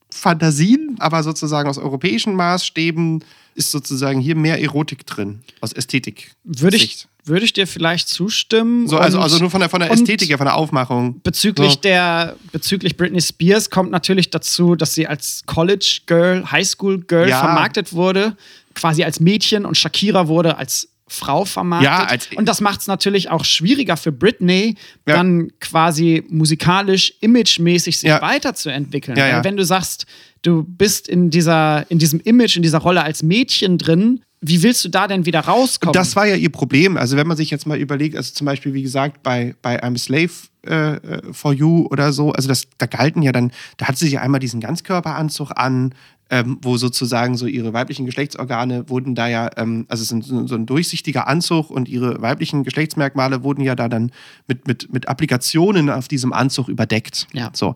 Fantasien, 0.09 0.95
aber 0.99 1.23
sozusagen 1.23 1.69
aus 1.69 1.77
europäischen 1.77 2.35
Maßstäben 2.35 3.23
ist 3.55 3.71
sozusagen 3.71 4.19
hier 4.19 4.35
mehr 4.35 4.61
Erotik 4.61 5.05
drin, 5.05 5.41
aus 5.61 5.73
Ästhetik. 5.73 6.35
Würde 6.43 6.77
ich, 6.77 7.07
würde 7.25 7.43
ich 7.43 7.53
dir 7.53 7.67
vielleicht 7.67 8.07
zustimmen. 8.07 8.87
So, 8.87 8.97
also, 8.97 9.19
also 9.19 9.39
nur 9.39 9.49
von 9.49 9.59
der, 9.59 9.69
von 9.69 9.79
der 9.79 9.91
Ästhetik 9.91 10.29
her, 10.29 10.37
von 10.37 10.45
der 10.45 10.55
Aufmachung. 10.55 11.19
Bezüglich 11.23 11.73
So. 11.73 11.79
der, 11.79 12.35
bezüglich 12.51 12.95
Britney 12.97 13.21
Spears 13.21 13.69
kommt 13.69 13.91
natürlich 13.91 14.29
dazu, 14.29 14.75
dass 14.75 14.93
sie 14.93 15.07
als 15.07 15.41
College 15.45 16.01
Girl, 16.05 16.49
Highschool 16.51 16.99
Girl 17.01 17.29
Ja. 17.29 17.39
vermarktet 17.39 17.93
wurde, 17.93 18.37
quasi 18.75 19.03
als 19.03 19.19
Mädchen 19.19 19.65
und 19.65 19.75
Shakira 19.75 20.27
wurde 20.27 20.57
als 20.57 20.87
Frau 21.07 21.45
vermarktet. 21.45 22.29
Ja, 22.31 22.37
und 22.37 22.47
das 22.47 22.61
macht 22.61 22.81
es 22.81 22.87
natürlich 22.87 23.29
auch 23.29 23.45
schwieriger 23.45 23.95
für 23.97 24.11
Britney, 24.11 24.75
Ja. 25.07 25.15
dann 25.15 25.51
quasi 25.59 26.23
musikalisch, 26.29 27.13
imagemäßig 27.21 27.99
sich 27.99 28.09
Ja. 28.09 28.21
weiterzuentwickeln. 28.21 29.17
Weil 29.17 29.43
wenn 29.43 29.57
du 29.57 29.63
sagst, 29.65 30.05
du 30.41 30.63
bist 30.63 31.07
in 31.07 31.29
dieser, 31.29 31.89
in 31.89 31.97
diesem 31.99 32.19
Image, 32.19 32.55
in 32.57 32.61
dieser 32.63 32.79
Rolle 32.79 33.03
als 33.03 33.23
Mädchen 33.23 33.77
drin, 33.77 34.21
wie 34.39 34.61
willst 34.61 34.85
du 34.85 34.89
da 34.89 35.07
denn 35.07 35.25
wieder 35.25 35.39
rauskommen? 35.39 35.93
Das 35.93 36.15
war 36.15 36.27
ja 36.27 36.35
ihr 36.35 36.51
Problem. 36.51 36.95
Also 36.95 37.17
wenn 37.17 37.25
man 37.25 37.37
sich 37.37 37.49
jetzt 37.49 37.65
mal 37.65 37.77
überlegt, 37.79 38.15
also 38.15 38.31
zum 38.33 38.45
Beispiel, 38.45 38.73
wie 38.73 38.83
gesagt, 38.83 39.23
bei, 39.23 39.55
bei 39.63 39.81
I'm 39.83 39.95
a 39.95 39.97
Slave 39.97 40.29
äh, 40.67 40.95
äh, 40.97 41.33
for 41.33 41.53
You 41.53 41.87
oder 41.89 42.13
so, 42.13 42.31
also 42.33 42.47
das, 42.47 42.67
da 42.77 42.85
galten 42.85 43.23
ja 43.23 43.31
dann, 43.31 43.51
da 43.77 43.87
hat 43.87 43.97
sie 43.97 44.09
ja 44.09 44.21
einmal 44.21 44.39
diesen 44.39 44.59
Ganzkörperanzug 44.59 45.51
an, 45.55 45.95
ähm, 46.29 46.57
wo 46.61 46.77
sozusagen 46.77 47.37
so 47.37 47.45
ihre 47.45 47.73
weiblichen 47.73 48.05
Geschlechtsorgane 48.05 48.89
wurden 48.89 49.15
da 49.15 49.27
ja, 49.27 49.49
ähm, 49.57 49.85
also 49.87 50.03
es 50.03 50.11
ist 50.11 50.27
so, 50.27 50.47
so 50.47 50.55
ein 50.55 50.65
durchsichtiger 50.65 51.27
Anzug 51.27 51.69
und 51.69 51.87
ihre 51.87 52.21
weiblichen 52.21 52.63
Geschlechtsmerkmale 52.63 53.43
wurden 53.43 53.61
ja 53.61 53.75
da 53.75 53.87
dann 53.87 54.11
mit, 54.47 54.67
mit, 54.67 54.91
mit 54.91 55.07
Applikationen 55.07 55.89
auf 55.89 56.07
diesem 56.07 56.33
Anzug 56.33 56.67
überdeckt. 56.67 57.27
Ja. 57.33 57.51
So. 57.53 57.75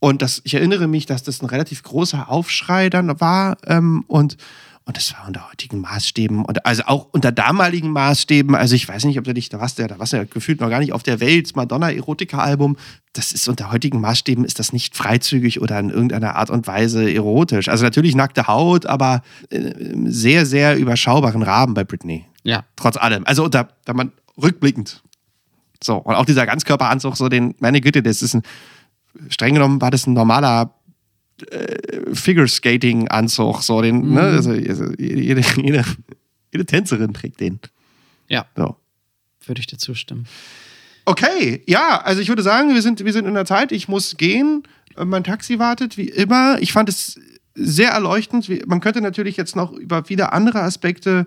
Und 0.00 0.20
das, 0.20 0.40
ich 0.44 0.54
erinnere 0.54 0.88
mich, 0.88 1.06
dass 1.06 1.22
das 1.22 1.42
ein 1.42 1.46
relativ 1.46 1.82
großer 1.84 2.28
Aufschrei 2.28 2.90
dann 2.90 3.20
war 3.20 3.56
ähm, 3.66 4.04
und 4.08 4.36
und 4.84 4.96
das 4.96 5.12
war 5.14 5.28
unter 5.28 5.48
heutigen 5.48 5.80
Maßstäben 5.80 6.44
und 6.44 6.66
also 6.66 6.82
auch 6.86 7.08
unter 7.12 7.30
damaligen 7.30 7.90
Maßstäben. 7.90 8.56
Also 8.56 8.74
ich 8.74 8.88
weiß 8.88 9.04
nicht, 9.04 9.18
ob 9.18 9.24
du 9.24 9.32
dich, 9.32 9.48
da 9.48 9.60
warst 9.60 9.78
du 9.78 9.82
ja, 9.82 9.88
da 9.88 9.98
warst 9.98 10.12
du 10.12 10.16
ja 10.16 10.24
gefühlt 10.24 10.60
noch 10.60 10.70
gar 10.70 10.80
nicht 10.80 10.92
auf 10.92 11.04
der 11.04 11.20
Welt. 11.20 11.54
Madonna-Erotika-Album. 11.54 12.76
Das 13.12 13.32
ist 13.32 13.48
unter 13.48 13.70
heutigen 13.70 14.00
Maßstäben 14.00 14.44
ist 14.44 14.58
das 14.58 14.72
nicht 14.72 14.96
freizügig 14.96 15.60
oder 15.60 15.78
in 15.78 15.90
irgendeiner 15.90 16.34
Art 16.34 16.50
und 16.50 16.66
Weise 16.66 17.12
erotisch. 17.12 17.68
Also 17.68 17.84
natürlich 17.84 18.16
nackte 18.16 18.48
Haut, 18.48 18.86
aber 18.86 19.22
äh, 19.50 19.58
im 19.58 20.10
sehr, 20.10 20.46
sehr 20.46 20.76
überschaubaren 20.76 21.42
Rahmen 21.42 21.74
bei 21.74 21.84
Britney. 21.84 22.26
ja. 22.42 22.64
Trotz 22.74 22.96
allem. 22.96 23.24
Also 23.24 23.44
unter, 23.44 23.68
da 23.84 23.94
man 23.94 24.10
rückblickend. 24.40 25.02
So, 25.82 25.96
und 25.96 26.14
auch 26.14 26.24
dieser 26.24 26.46
Ganzkörperanzug, 26.46 27.16
so 27.16 27.28
den, 27.28 27.54
meine 27.60 27.80
Güte, 27.80 28.02
das 28.02 28.22
ist 28.22 28.34
ein, 28.34 28.42
streng 29.28 29.54
genommen 29.54 29.80
war 29.80 29.90
das 29.90 30.06
ein 30.06 30.14
normaler 30.14 30.74
äh, 31.50 32.14
Figure-Skating-Anzug, 32.14 33.62
so 33.62 33.80
den, 33.82 34.14
ne, 34.14 34.20
also, 34.20 34.50
also 34.50 34.84
jede, 34.98 35.42
jede, 35.62 35.84
jede 36.52 36.66
Tänzerin 36.66 37.12
trägt 37.14 37.40
den. 37.40 37.58
Ja, 38.28 38.46
So. 38.56 38.76
würde 39.46 39.60
ich 39.60 39.66
dir 39.66 39.78
zustimmen. 39.78 40.26
Okay, 41.04 41.62
ja, 41.66 42.00
also 42.02 42.20
ich 42.20 42.28
würde 42.28 42.42
sagen, 42.42 42.74
wir 42.74 42.82
sind, 42.82 43.04
wir 43.04 43.12
sind 43.12 43.26
in 43.26 43.34
der 43.34 43.44
Zeit, 43.44 43.72
ich 43.72 43.88
muss 43.88 44.16
gehen. 44.16 44.62
Äh, 44.96 45.04
Mein 45.04 45.24
Taxi 45.24 45.58
wartet, 45.58 45.96
wie 45.98 46.08
immer. 46.08 46.58
Ich 46.60 46.72
fand 46.72 46.88
es 46.88 47.18
sehr 47.54 47.90
erleuchtend. 47.90 48.48
Man 48.68 48.80
könnte 48.80 49.00
natürlich 49.00 49.36
jetzt 49.36 49.56
noch 49.56 49.72
über 49.72 50.04
viele 50.04 50.32
andere 50.32 50.62
Aspekte 50.62 51.26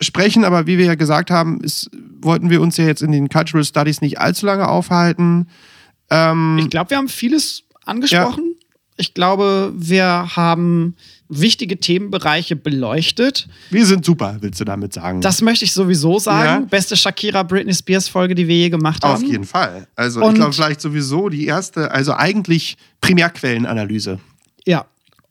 sprechen, 0.00 0.44
aber 0.44 0.66
wie 0.66 0.78
wir 0.78 0.86
ja 0.86 0.94
gesagt 0.94 1.30
haben, 1.30 1.60
ist, 1.62 1.90
wollten 2.20 2.50
wir 2.50 2.60
uns 2.60 2.76
ja 2.76 2.84
jetzt 2.86 3.02
in 3.02 3.12
den 3.12 3.28
Cultural 3.28 3.64
Studies 3.64 4.00
nicht 4.00 4.18
allzu 4.18 4.46
lange 4.46 4.66
aufhalten. 4.68 5.48
Ähm, 6.10 6.58
Ich 6.58 6.70
glaube, 6.70 6.90
wir 6.90 6.96
haben 6.96 7.08
vieles 7.08 7.64
angesprochen. 7.90 8.54
Ich 8.96 9.14
glaube, 9.14 9.72
wir 9.76 10.36
haben 10.36 10.94
wichtige 11.28 11.78
Themenbereiche 11.78 12.56
beleuchtet. 12.56 13.48
wir 13.70 13.86
sind 13.86 14.04
super, 14.04 14.36
willst 14.40 14.60
du 14.60 14.64
damit 14.64 14.92
sagen? 14.92 15.20
Das 15.20 15.40
möchte 15.42 15.64
ich 15.64 15.72
sowieso 15.72 16.18
sagen. 16.18 16.62
Ja. 16.64 16.68
Beste 16.68 16.96
Shakira 16.96 17.42
Britney 17.44 17.72
Spears 17.72 18.08
Folge, 18.08 18.34
die 18.34 18.48
wir 18.48 18.56
je 18.56 18.68
gemacht 18.68 19.04
haben. 19.04 19.14
Auf 19.14 19.22
jeden 19.22 19.44
Fall. 19.44 19.86
Also 19.96 20.20
Und- 20.20 20.30
ich 20.30 20.34
glaube 20.34 20.52
vielleicht 20.52 20.80
sowieso 20.80 21.28
die 21.28 21.46
erste, 21.46 21.90
also 21.92 22.14
eigentlich 22.14 22.76
Primärquellenanalyse. 23.00 24.18
Ja. 24.66 24.86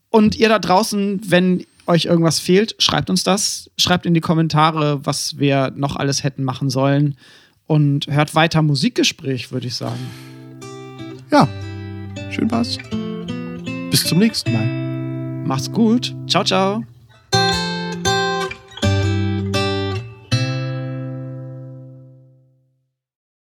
Und 0.09 0.35
ihr 0.37 0.49
da 0.49 0.57
draußen, 0.57 1.21
wenn 1.27 1.65
euch 1.85 2.05
irgendwas 2.05 2.39
fehlt, 2.39 2.75
schreibt 2.79 3.09
uns 3.09 3.23
das. 3.23 3.69
Schreibt 3.77 4.05
in 4.05 4.13
die 4.13 4.21
Kommentare, 4.21 5.05
was 5.05 5.37
wir 5.37 5.71
noch 5.75 5.95
alles 5.95 6.23
hätten 6.23 6.43
machen 6.43 6.69
sollen. 6.69 7.17
Und 7.67 8.07
hört 8.07 8.33
weiter 8.35 8.61
Musikgespräch, 8.63 9.51
würde 9.51 9.67
ich 9.67 9.75
sagen. 9.75 9.99
Ja, 11.31 11.47
Schön 12.29 12.49
war's. 12.51 12.77
Bis 13.91 14.05
zum 14.05 14.19
nächsten 14.19 14.53
Mal. 14.53 15.47
Macht's 15.47 15.71
gut. 15.71 16.15
Ciao, 16.27 16.43
ciao. 16.43 16.83